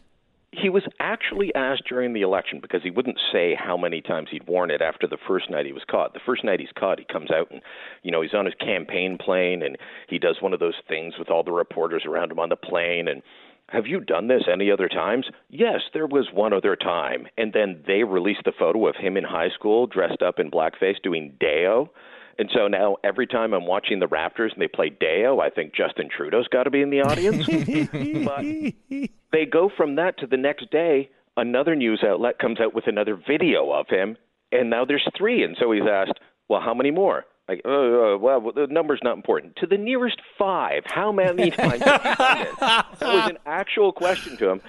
[0.53, 4.47] He was actually asked during the election because he wouldn't say how many times he'd
[4.47, 6.13] worn it after the first night he was caught.
[6.13, 7.63] The first night he's caught, he comes out and,
[8.03, 9.79] you know, he's on his campaign plane and
[10.09, 13.09] he does one of those things with all the reporters around him on the plane
[13.09, 13.23] and
[13.69, 15.27] have you done this any other times?
[15.51, 17.27] Yes, there was one other time.
[17.37, 21.03] And then they released the photo of him in high school dressed up in blackface
[21.03, 21.91] doing Day-O.
[22.39, 25.75] And so now every time I'm watching the Raptors and they play Day-O, I think
[25.75, 27.47] Justin Trudeau's got to be in the audience.
[28.25, 32.87] but they go from that to the next day, another news outlet comes out with
[32.87, 34.17] another video of him,
[34.53, 35.43] and now there's three.
[35.43, 37.25] And so he's asked, well, how many more?
[37.49, 39.57] Like, uh, well, the number's not important.
[39.57, 42.59] To the nearest five, how many times have you done it?
[42.61, 44.61] That was an actual question to him,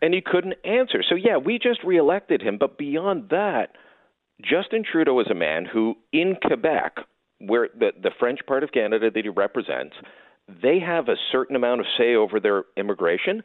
[0.00, 1.02] and he couldn't answer.
[1.08, 2.56] So, yeah, we just reelected him.
[2.58, 3.76] But beyond that,
[4.40, 6.98] Justin Trudeau is a man who, in Quebec,
[7.38, 9.96] where the, the French part of Canada that he represents,
[10.62, 13.42] they have a certain amount of say over their immigration.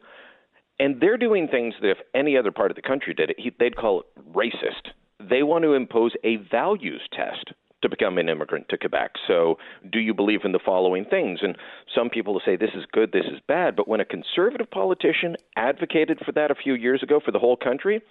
[0.80, 3.52] And they're doing things that if any other part of the country did it, he,
[3.58, 4.92] they'd call it racist.
[5.20, 7.54] They want to impose a values test
[7.86, 9.12] to become an immigrant to Quebec.
[9.28, 9.58] So,
[9.92, 11.40] do you believe in the following things?
[11.44, 11.56] And
[11.94, 13.76] some people will say this is good, this is bad.
[13.76, 17.56] But when a conservative politician advocated for that a few years ago for the whole
[17.56, 18.02] country,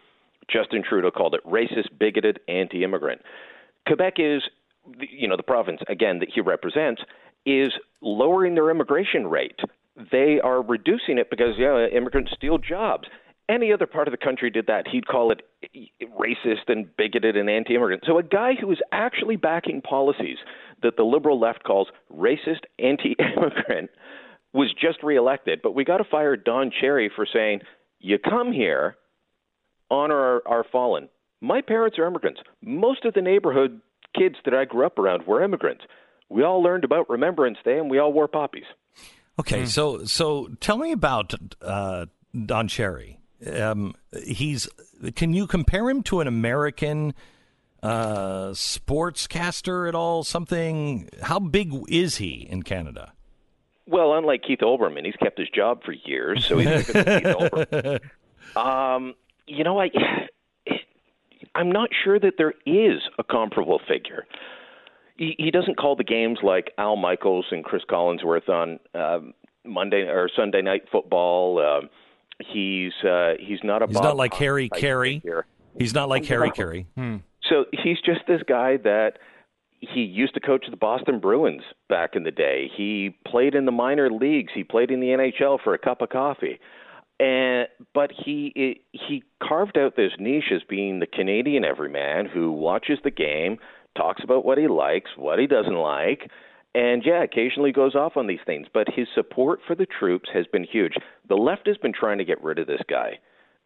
[0.49, 3.21] Justin Trudeau called it racist, bigoted, anti immigrant.
[3.87, 4.43] Quebec is,
[5.11, 7.03] you know, the province, again, that he represents,
[7.45, 9.59] is lowering their immigration rate.
[10.13, 13.09] They are reducing it because, yeah, immigrants steal jobs
[13.49, 15.43] any other part of the country did that, he'd call it
[16.19, 18.05] racist and bigoted and anti immigrant.
[18.07, 20.39] So, a guy who is actually backing policies
[20.83, 23.91] that the liberal left calls racist, anti immigrant
[24.53, 25.61] was just reelected.
[25.63, 27.61] But we got to fire Don Cherry for saying,
[28.01, 28.97] you come here,
[29.91, 31.09] honor our, our fallen.
[31.41, 32.41] My parents are immigrants.
[32.63, 33.81] Most of the neighborhood
[34.17, 35.85] kids that I grew up around were immigrants.
[36.31, 38.65] We all learned about Remembrance Day and we all wore poppies.
[39.39, 42.07] Okay, so so tell me about uh,
[42.47, 43.19] Don Cherry.
[43.47, 43.95] Um,
[44.25, 44.69] he's.
[45.17, 47.15] Can you compare him to an American
[47.83, 50.25] uh, sportscaster at all?
[50.25, 51.09] Something.
[51.23, 53.13] How big is he in Canada?
[53.87, 58.01] Well, unlike Keith Olbermann, he's kept his job for years, so he's Keith Olbermann.
[58.57, 59.15] Um,
[59.49, 59.91] you know, I.
[61.57, 64.27] I'm not sure that there is a comparable figure.
[65.17, 69.35] He, he doesn't call the games like Al Michaels and Chris Collinsworth on um,
[69.65, 71.59] Monday or Sunday Night Football.
[71.59, 71.87] Uh,
[72.41, 75.23] He's uh, he's not a he's not like Harry Caray.
[75.79, 76.87] He's not like Harry Caray.
[76.97, 77.17] Hmm.
[77.49, 79.19] So he's just this guy that
[79.81, 82.71] he used to coach the Boston Bruins back in the day.
[82.75, 84.53] He played in the minor leagues.
[84.55, 86.59] He played in the NHL for a cup of coffee.
[87.21, 92.99] And but he he carved out this niche as being the Canadian everyman who watches
[93.05, 93.59] the game,
[93.97, 96.31] talks about what he likes, what he doesn't like,
[96.75, 100.47] and yeah, occasionally goes off on these things, but his support for the troops has
[100.47, 100.95] been huge.
[101.29, 103.19] The left has been trying to get rid of this guy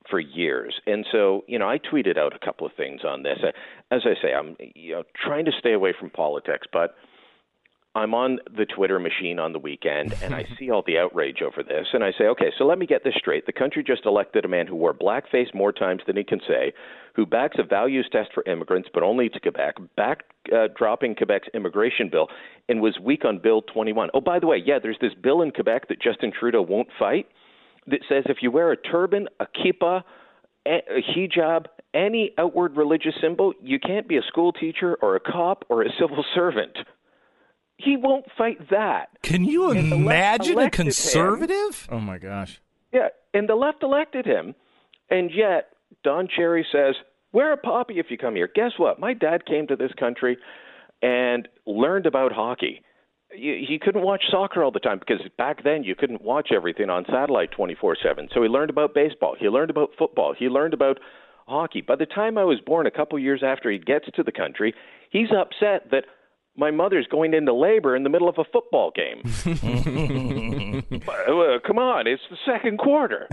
[0.09, 0.81] for years.
[0.87, 3.39] And so, you know, I tweeted out a couple of things on this.
[3.43, 3.53] Uh,
[3.91, 6.95] as I say, I'm you know trying to stay away from politics, but
[7.95, 11.63] I'm on the Twitter machine on the weekend and I see all the outrage over
[11.63, 13.47] this and I say, okay, so let me get this straight.
[13.47, 16.73] The country just elected a man who wore blackface more times than he can say,
[17.15, 20.25] who backs a values test for immigrants, but only to Quebec, back
[20.55, 22.29] uh, dropping Quebec's immigration bill,
[22.69, 24.11] and was weak on Bill 21.
[24.15, 27.27] Oh, by the way, yeah, there's this bill in Quebec that Justin Trudeau won't fight
[27.89, 30.03] that says if you wear a turban, a kippah,
[30.67, 30.81] a
[31.17, 35.83] hijab, any outward religious symbol, you can't be a school teacher or a cop or
[35.83, 36.77] a civil servant.
[37.79, 39.09] He won't fight that.
[39.23, 40.85] Can you And imagine a elected him.
[40.87, 41.89] conservative?
[41.91, 42.61] Oh my gosh.
[42.93, 44.55] Yeah, and the left elected him,
[45.11, 45.69] and yet
[46.03, 46.97] Don Cherry says,
[47.33, 48.99] "Wear a poppy if you come here." Guess what?
[48.99, 50.37] My dad came to this country
[51.03, 52.83] and learned about hockey.
[53.33, 56.91] He he couldn't watch soccer all the time because back then you couldn't watch everything
[56.91, 58.29] on satellite 24/7.
[58.33, 60.99] So he learned about baseball, he learned about football, he learned about
[61.47, 61.81] hockey.
[61.83, 64.75] By the time I was born, a couple years after he gets to the country,
[65.11, 66.07] he's upset that
[66.59, 69.23] my mother's going into labor in the middle of a football game.
[71.09, 73.27] Uh, come on, it's the second quarter.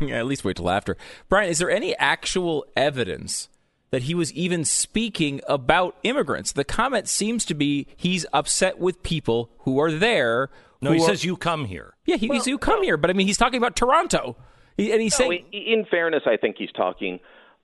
[0.00, 0.96] yeah, at least wait till after.
[1.28, 3.48] Brian, is there any actual evidence
[3.90, 6.52] that he was even speaking about immigrants?
[6.52, 10.50] The comment seems to be he's upset with people who are there.
[10.80, 11.94] No, he are- says you come here.
[12.06, 14.36] Yeah, he, he's you come here, but I mean, he's talking about Toronto,
[14.76, 17.20] he, and he's No, saying in, in fairness, I think he's talking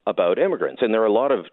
[0.07, 1.47] about immigrants, and there are a lot of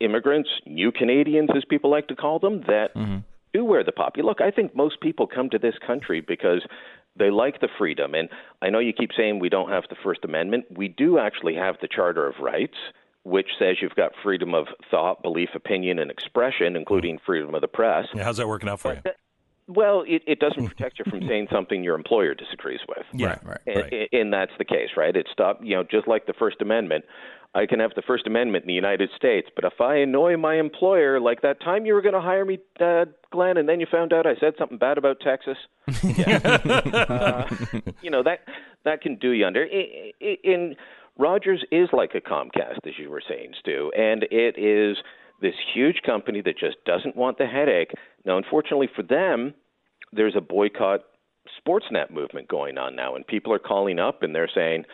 [0.00, 3.18] immigrants, new Canadians, as people like to call them, that mm-hmm.
[3.52, 4.22] do wear the poppy.
[4.22, 6.64] Look, I think most people come to this country because
[7.18, 8.28] they like the freedom, and
[8.60, 10.66] I know you keep saying we don't have the First Amendment.
[10.70, 12.76] We do actually have the Charter of Rights.
[13.22, 17.66] Which says you've got freedom of thought, belief, opinion, and expression, including freedom of the
[17.66, 18.06] press.
[18.14, 19.00] Yeah, how's that working out for you?
[19.68, 23.04] Well, it, it doesn't protect you from saying something your employer disagrees with.
[23.12, 24.08] Yeah, right, And, right.
[24.12, 25.14] and that's the case, right?
[25.16, 27.04] It stop, you know, just like the First Amendment.
[27.54, 30.56] I can have the First Amendment in the United States, but if I annoy my
[30.58, 33.86] employer, like that time you were going to hire me, uh, Glenn, and then you
[33.90, 35.56] found out I said something bad about Texas,
[35.88, 37.44] uh,
[38.02, 38.40] you know that
[38.84, 39.62] that can do you under.
[39.64, 40.76] I- I- In
[41.18, 44.98] Rogers is like a Comcast, as you were saying, Stu, and it is
[45.40, 47.92] this huge company that just doesn't want the headache.
[48.24, 49.54] Now, unfortunately for them,
[50.12, 51.04] there's a boycott
[51.60, 54.84] Sportsnet movement going on now, and people are calling up and they're saying,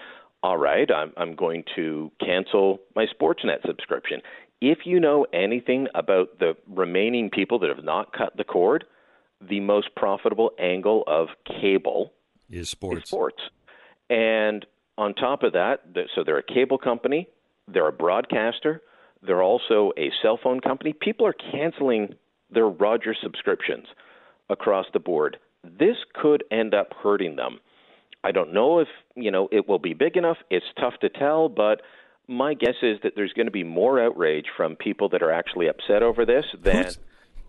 [0.43, 4.21] "All right, I'm I'm going to cancel my Sportsnet subscription."
[4.61, 8.85] If you know anything about the remaining people that have not cut the cord,
[9.41, 11.29] the most profitable angle of
[11.61, 12.13] cable
[12.51, 13.09] is sports.
[13.09, 13.43] sports.
[14.09, 14.65] And
[14.99, 15.81] on top of that,
[16.15, 17.29] so they're a cable company,
[17.67, 18.83] they're a broadcaster,
[19.23, 20.93] they're also a cell phone company.
[20.93, 22.15] People are canceling
[22.51, 23.87] their Rogers subscriptions
[24.51, 25.39] across the board.
[25.65, 27.61] This could end up hurting them.
[28.25, 30.39] I don't know if, you know, it will be big enough.
[30.51, 31.83] It's tough to tell, but
[32.29, 35.69] my guess is that there's going to be more outrage from people that are actually
[35.69, 36.93] upset over this than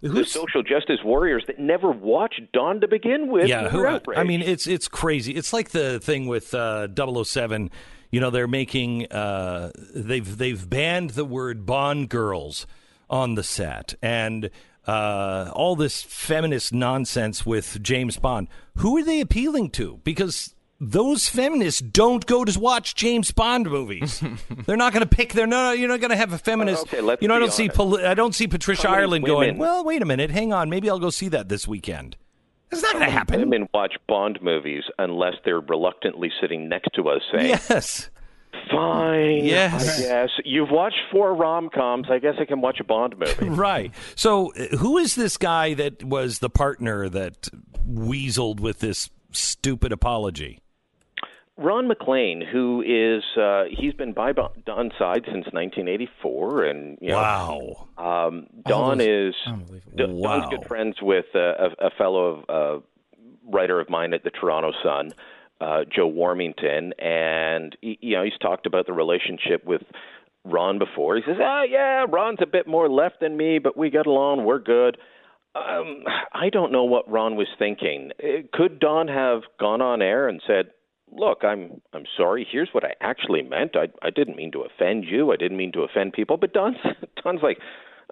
[0.01, 3.47] the social justice warriors that never watched Don to begin with.
[3.47, 5.33] yeah, who who, I mean, it's it's crazy.
[5.33, 6.87] It's like the thing with uh,
[7.23, 7.69] 007.
[8.13, 12.67] You know, they're making uh, they've they've banned the word Bond girls
[13.09, 14.51] on the set and
[14.85, 18.49] uh, all this feminist nonsense with James Bond.
[18.77, 19.99] Who are they appealing to?
[20.03, 24.21] Because those feminists don't go to watch James Bond movies.
[24.67, 25.33] they're not going to pick.
[25.33, 25.79] They're not.
[25.79, 26.83] You're not going to have a feminist.
[26.83, 27.67] Okay, let's you know, I don't see.
[27.67, 29.57] Poli- I don't see Patricia Ireland going.
[29.57, 30.29] Well, wait a minute.
[30.29, 30.69] Hang on.
[30.69, 32.15] Maybe I'll go see that this weekend.
[32.73, 33.39] It's not going to happen.
[33.39, 38.09] Women watch Bond movies unless they're reluctantly sitting next to us saying, Yes.
[38.71, 40.01] "Fine, Yes.
[40.01, 42.07] Guess you've watched four rom coms.
[42.09, 43.91] I guess I can watch a Bond movie." Right.
[44.15, 47.49] So, uh, who is this guy that was the partner that
[47.87, 50.59] weaseled with this stupid apology?
[51.57, 57.17] Ron MacLean, who is uh, he's been by Don's side since 1984, and you know,
[57.17, 57.87] Wow.
[58.27, 59.35] Um, Don is
[59.95, 60.39] Don- Wow.
[60.39, 62.79] Don's good friends with uh, a, a fellow uh,
[63.51, 65.11] writer of mine at the Toronto Sun,
[65.61, 69.83] uh, Joe Warmington, and he, you know he's talked about the relationship with
[70.45, 71.15] Ron before.
[71.17, 74.43] He says, "Ah, yeah, Ron's a bit more left than me, but we get along.
[74.43, 74.97] We're good."
[75.55, 76.03] Um,
[76.33, 78.09] I don't know what Ron was thinking.
[78.21, 80.71] Uh, Could Don have gone on air and said,
[81.15, 82.47] "Look, I'm I'm sorry.
[82.49, 83.75] Here's what I actually meant.
[83.75, 85.31] I I didn't mean to offend you.
[85.31, 86.77] I didn't mean to offend people." But Don's
[87.23, 87.59] Don's like,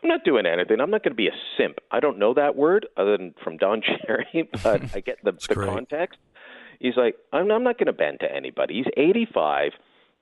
[0.01, 0.79] "I'm not doing anything.
[0.79, 3.57] I'm not going to be a simp." I don't know that word other than from
[3.57, 6.19] Don Cherry, but I get the the context.
[6.79, 9.73] He's like, "I'm I'm not going to bend to anybody." He's 85.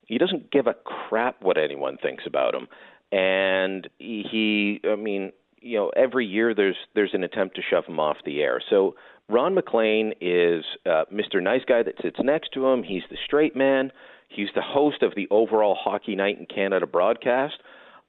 [0.06, 2.66] He doesn't give a crap what anyone thinks about him,
[3.12, 8.00] and he, I mean, you know, every year there's there's an attempt to shove him
[8.00, 8.60] off the air.
[8.68, 8.96] So
[9.30, 11.42] Ron MacLean is uh, Mr.
[11.42, 12.82] Nice Guy that sits next to him.
[12.82, 13.92] He's the straight man.
[14.28, 17.54] He's the host of the overall Hockey Night in Canada broadcast.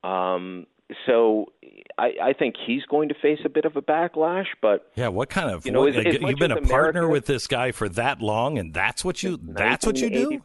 [0.03, 0.67] Um,
[1.05, 1.51] so
[1.97, 5.29] I, I think he's going to face a bit of a backlash, but Yeah, what
[5.29, 5.65] kind of?
[5.65, 8.57] You know, what- as- as you've been a partner with this guy for that long,
[8.57, 10.41] and that's what you that's what you do.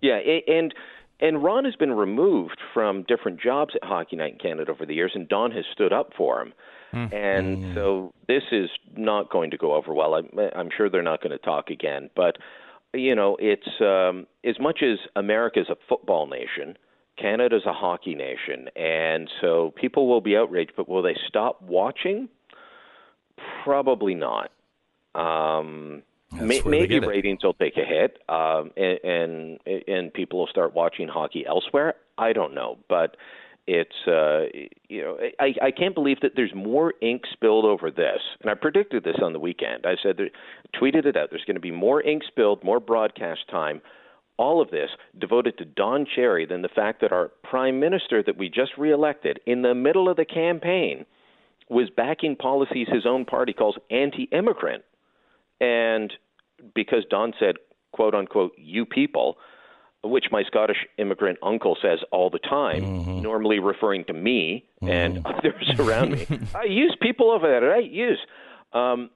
[0.00, 0.16] Yeah,
[0.48, 0.74] and
[1.20, 4.94] and Ron has been removed from different jobs at Hockey Night in Canada over the
[4.94, 6.52] years, and Don has stood up for him.
[7.12, 10.14] And so this is not going to go over well.
[10.14, 12.10] I'm, I'm sure they're not going to talk again.
[12.14, 12.36] But
[12.92, 16.76] you know, it's um, as much as America's a football nation,
[17.18, 20.72] Canada's a hockey nation, and so people will be outraged.
[20.76, 22.28] But will they stop watching?
[23.64, 24.50] Probably not.
[25.14, 26.02] Um,
[26.32, 31.08] may, maybe ratings will take a hit, um, and, and and people will start watching
[31.08, 31.94] hockey elsewhere.
[32.18, 33.16] I don't know, but
[33.66, 34.44] It's uh,
[34.88, 38.54] you know I, I can't believe that there's more ink spilled over this, and I
[38.54, 39.86] predicted this on the weekend.
[39.86, 40.18] I said,
[40.78, 41.30] tweeted it out.
[41.30, 43.80] There's going to be more ink spilled, more broadcast time.
[44.36, 48.36] All of this devoted to Don Cherry than the fact that our prime minister that
[48.36, 51.06] we just reelected in the middle of the campaign
[51.70, 54.84] was backing policies his own party calls anti-immigrant,
[55.60, 56.12] and
[56.74, 57.56] because Don said,
[57.92, 59.38] "quote unquote," you people
[60.04, 63.22] which my Scottish immigrant uncle says all the time, Mm-hmm.
[63.22, 66.26] normally referring to me and others around me.
[66.54, 67.90] I use people over there, right?
[67.90, 68.18] Use.
[68.72, 69.10] Um,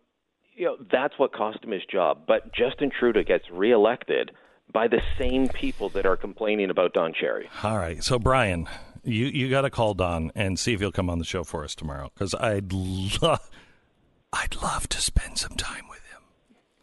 [0.55, 2.23] you know, that's what cost him his job.
[2.27, 4.33] But Justin Trudeau gets reelected
[4.73, 7.49] by the same people that are complaining about Don Cherry.
[7.63, 8.03] All right.
[8.03, 8.69] So, Brian,
[9.05, 11.65] you, you got to call Don and see if he'll come on the show for
[11.65, 13.37] us tomorrow because I'd, lo-
[14.33, 16.08] I'd love to spend some time with him.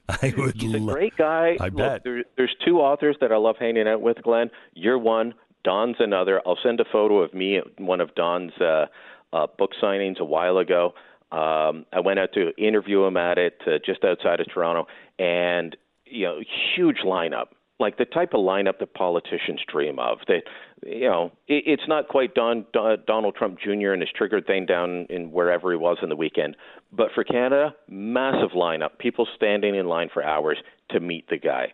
[0.22, 1.57] I would He's a lo- great guy.
[1.60, 2.03] I Look, bet.
[2.03, 4.49] there, there's two authors that I love hanging out with, Glenn.
[4.73, 5.34] You're one.
[5.64, 6.41] Don's another.
[6.45, 8.86] I'll send a photo of me at one of Don's uh,
[9.34, 10.94] uh, book signings a while ago.
[11.32, 14.86] Um, I went out to interview him at it uh, just outside of Toronto,
[15.18, 15.76] and
[16.06, 16.40] you know,
[16.76, 17.48] huge lineup,
[17.80, 20.19] like the type of lineup that politicians dream of.
[20.27, 20.44] That
[20.84, 23.91] you know, it, it's not quite Don, Don Donald Trump Jr.
[23.91, 26.56] and his triggered thing down in wherever he was in the weekend,
[26.91, 30.57] but for Canada, massive lineup, people standing in line for hours
[30.91, 31.73] to meet the guy.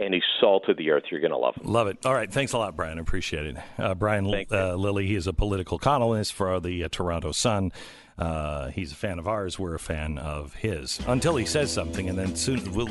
[0.00, 1.04] And he's salt of the earth.
[1.10, 1.70] You're going to love him.
[1.70, 1.98] Love it.
[2.06, 2.32] All right.
[2.32, 2.98] Thanks a lot, Brian.
[2.98, 3.56] Appreciate it.
[3.76, 7.72] Uh, Brian uh, Lilley, he is a political columnist for the uh, Toronto Sun.
[8.16, 9.58] Uh, he's a fan of ours.
[9.58, 11.00] We're a fan of his.
[11.06, 12.88] Until he says something, and then soon we'll,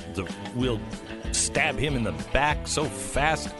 [0.55, 0.79] we'll
[1.31, 3.55] stab him in the back so fast.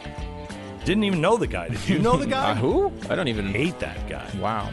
[0.84, 1.68] Didn't even know the guy.
[1.68, 2.52] Did you know the guy?
[2.52, 2.92] Uh, who?
[3.10, 4.30] I don't even hate that guy.
[4.38, 4.72] Wow.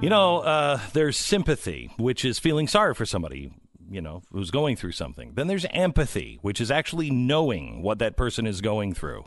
[0.00, 3.50] You know, uh, there's sympathy, which is feeling sorry for somebody,
[3.90, 5.32] you know, who's going through something.
[5.34, 9.24] Then there's empathy, which is actually knowing what that person is going through.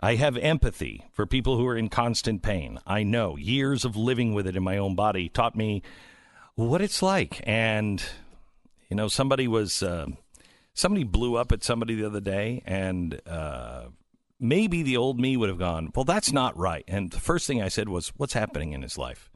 [0.00, 2.78] I have empathy for people who are in constant pain.
[2.86, 5.82] I know years of living with it in my own body taught me
[6.54, 7.42] what it's like.
[7.44, 8.02] And,
[8.88, 10.06] you know, somebody was, uh,
[10.72, 13.86] somebody blew up at somebody the other day, and uh,
[14.38, 16.84] maybe the old me would have gone, well, that's not right.
[16.86, 19.30] And the first thing I said was, what's happening in his life?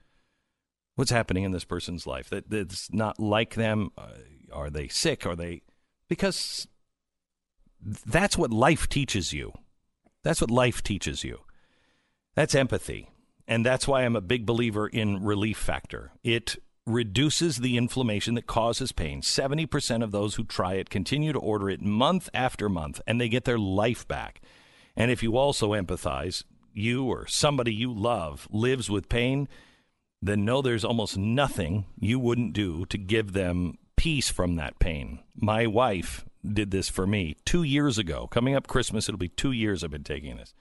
[0.97, 3.91] What's happening in this person's life that that's not like them?
[3.97, 4.11] Uh,
[4.53, 5.25] are they sick?
[5.25, 5.63] Are they
[6.09, 6.67] because
[7.83, 9.53] that's what life teaches you.
[10.23, 11.41] That's what life teaches you.
[12.35, 13.09] That's empathy.
[13.49, 16.13] And that's why I'm a big believer in relief factor.
[16.23, 16.57] It
[16.87, 19.23] reduces the inflammation that causes pain.
[19.23, 23.29] 70% of those who try it continue to order it month after month and they
[23.29, 24.41] get their life back.
[25.01, 26.45] And if you also empathize,
[26.75, 29.49] you or somebody you love lives with pain,
[30.21, 35.21] then know there's almost nothing you wouldn't do to give them peace from that pain.
[35.35, 38.27] My wife did this for me two years ago.
[38.27, 40.53] Coming up Christmas, it'll be two years I've been taking this.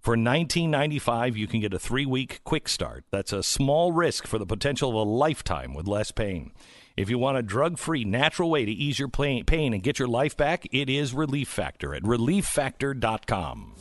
[0.00, 3.04] For $19.95, you can get a three week quick start.
[3.12, 6.50] That's a small risk for the potential of a lifetime with less pain.
[6.96, 9.44] If you want a drug free, natural way to ease your pain
[9.74, 13.74] and get your life back, it is Relief Factor at relieffactor.com.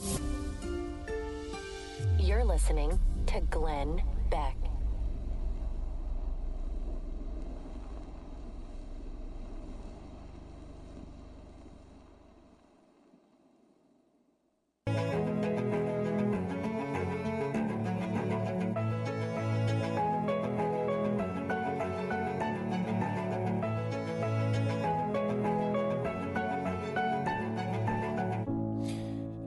[2.20, 4.63] You're listening to Glenn Beck.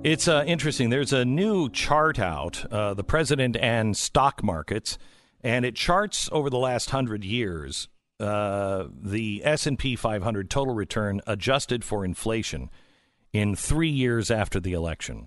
[0.06, 0.90] It's uh, interesting.
[0.90, 4.98] There's a new chart out, uh, the president and stock markets,
[5.42, 7.88] and it charts over the last hundred years
[8.20, 12.70] uh, the S&P 500 total return adjusted for inflation
[13.32, 15.26] in three years after the election.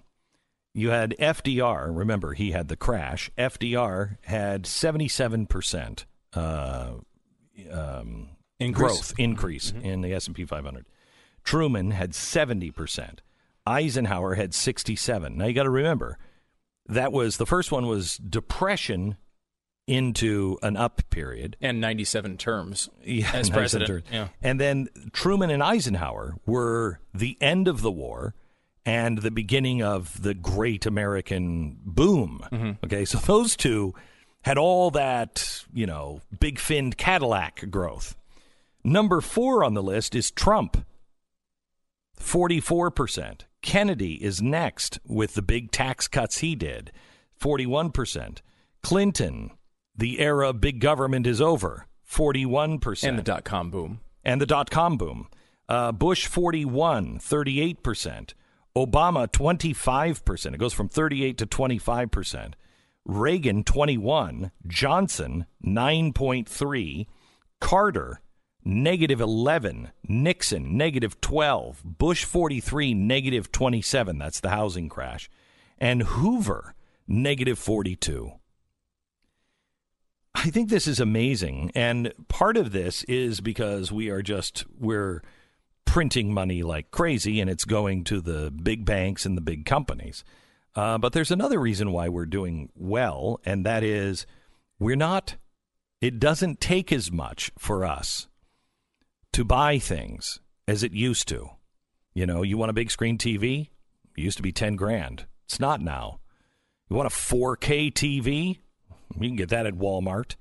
[0.74, 1.94] You had FDR.
[1.94, 3.30] Remember, he had the crash.
[3.38, 6.92] FDR had 77 percent uh,
[7.70, 8.30] um,
[8.62, 8.78] Increase.
[8.78, 10.86] growth increase in the S&P 500.
[11.44, 13.22] Truman had 70 percent.
[13.66, 15.38] Eisenhower had 67.
[15.38, 16.18] Now you got to remember
[16.88, 19.18] that was the first one was depression
[19.88, 23.88] into an up period and 97 terms yeah, as 97 president.
[23.88, 24.04] terms.
[24.12, 24.28] Yeah.
[24.42, 28.36] And then Truman and Eisenhower were the end of the war
[28.86, 32.42] and the beginning of the great American boom.
[32.52, 32.86] Mm-hmm.
[32.86, 33.94] Okay, so those two
[34.44, 38.16] had all that, you know, big finned Cadillac growth.
[38.84, 40.86] Number four on the list is Trump,
[42.20, 43.42] 44%.
[43.62, 46.92] Kennedy is next with the big tax cuts he did,
[47.40, 48.40] 41%.
[48.82, 49.52] Clinton,
[49.96, 53.08] the era of big government is over, 41%.
[53.08, 54.00] And the dot com boom.
[54.24, 55.28] And the dot com boom.
[55.68, 58.34] Uh, Bush, 41, 38%.
[58.76, 60.54] Obama, 25%.
[60.54, 62.54] It goes from 38 to 25%.
[63.06, 67.08] Reagan 21, Johnson 9.3,
[67.60, 68.22] Carter
[68.70, 75.30] negative 11, Nixon negative 12, Bush 43 negative 27, that's the housing crash,
[75.78, 76.76] and Hoover
[77.08, 78.32] negative 42.
[80.36, 85.22] I think this is amazing and part of this is because we are just we're
[85.86, 90.24] printing money like crazy and it's going to the big banks and the big companies.
[90.76, 94.28] Uh, but there's another reason why we're doing well, and that is
[94.78, 95.36] we're not,
[96.00, 98.29] it doesn't take as much for us
[99.34, 101.50] to buy things as it used to.
[102.14, 103.70] You know, you want a big screen TV?
[104.18, 105.26] It used to be 10 grand.
[105.46, 106.20] It's not now.
[106.90, 108.60] You want a 4K TV?
[109.20, 110.36] You can get that at Walmart.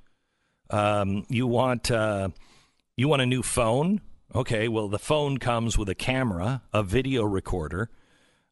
[0.71, 2.29] Um, you want uh,
[2.97, 4.01] you want a new phone?
[4.35, 7.91] Okay, well the phone comes with a camera, a video recorder,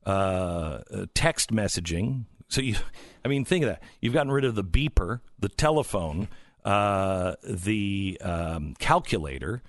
[0.04, 0.78] uh,
[1.14, 2.24] text messaging.
[2.48, 2.76] So you,
[3.24, 3.82] I mean, think of that.
[4.00, 6.28] You've gotten rid of the beeper, the telephone,
[6.64, 9.62] uh, the um, calculator,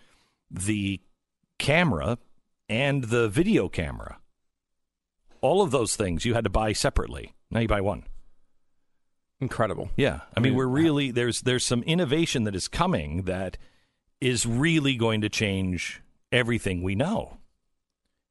[0.49, 1.01] the
[1.59, 2.17] camera,
[2.69, 4.19] and the video camera.
[5.41, 7.33] All of those things you had to buy separately.
[7.49, 8.03] Now you buy one.
[9.39, 9.91] Incredible.
[9.95, 13.57] Yeah, I mean, we're really there's there's some innovation that is coming that
[14.19, 16.01] is really going to change
[16.31, 17.37] everything we know.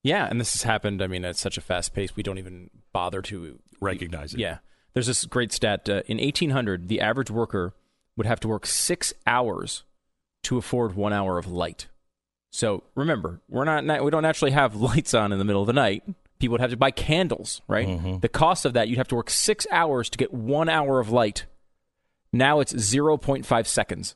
[0.02, 1.00] Yeah, and this has happened.
[1.00, 4.40] I mean, at such a fast pace, we don't even bother to recognize it.
[4.40, 4.58] Yeah,
[4.94, 5.88] there's this great stat.
[5.88, 7.74] Uh, in 1800, the average worker
[8.16, 9.84] would have to work six hours
[10.42, 11.86] to afford one hour of light.
[12.56, 15.74] So remember, we're not we don't actually have lights on in the middle of the
[15.74, 16.04] night.
[16.38, 17.86] People would have to buy candles, right?
[17.86, 18.20] Mm-hmm.
[18.20, 21.10] The cost of that, you'd have to work six hours to get one hour of
[21.10, 21.44] light.
[22.32, 24.14] Now it's 0.5 seconds.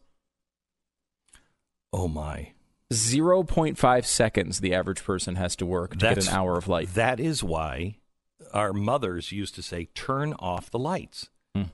[1.93, 2.53] Oh my.
[2.91, 6.95] 0.5 seconds the average person has to work to That's- get an hour of light.
[6.95, 7.99] That is why
[8.55, 11.65] our mothers used to say, "Turn off the lights." Hmm.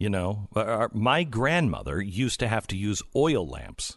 [0.00, 3.96] You know, our, my grandmother used to have to use oil lamps.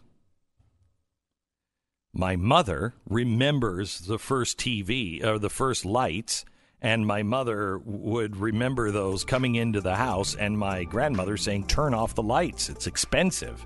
[2.14, 6.44] My mother remembers the first TV or uh, the first lights,
[6.80, 11.92] and my mother would remember those coming into the house, and my grandmother saying, "Turn
[11.92, 13.64] off the lights; it's expensive."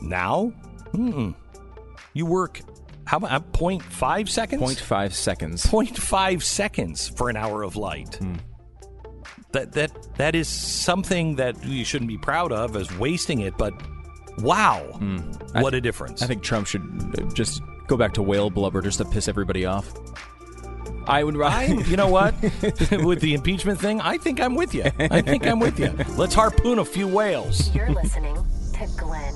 [0.00, 0.52] Now,
[0.92, 1.34] mm
[2.14, 2.60] you work
[3.04, 4.62] how about uh, 0.5 seconds?
[4.62, 5.66] 0.5 seconds.
[5.66, 8.16] 0.5 seconds for an hour of light.
[8.16, 8.36] Hmm.
[9.52, 13.74] That that that is something that you shouldn't be proud of as wasting it, but
[14.38, 14.80] wow,
[15.54, 16.22] what a difference!
[16.22, 16.82] I think Trump should
[17.18, 19.92] uh, just go back to whale blubber just to piss everybody off.
[21.06, 21.40] I would.
[21.40, 22.34] I, you know what?
[22.42, 24.84] with the impeachment thing, I think I'm with you.
[24.98, 25.92] I think I'm with you.
[26.16, 27.74] Let's harpoon a few whales.
[27.74, 28.36] You're listening
[28.74, 29.34] to Glenn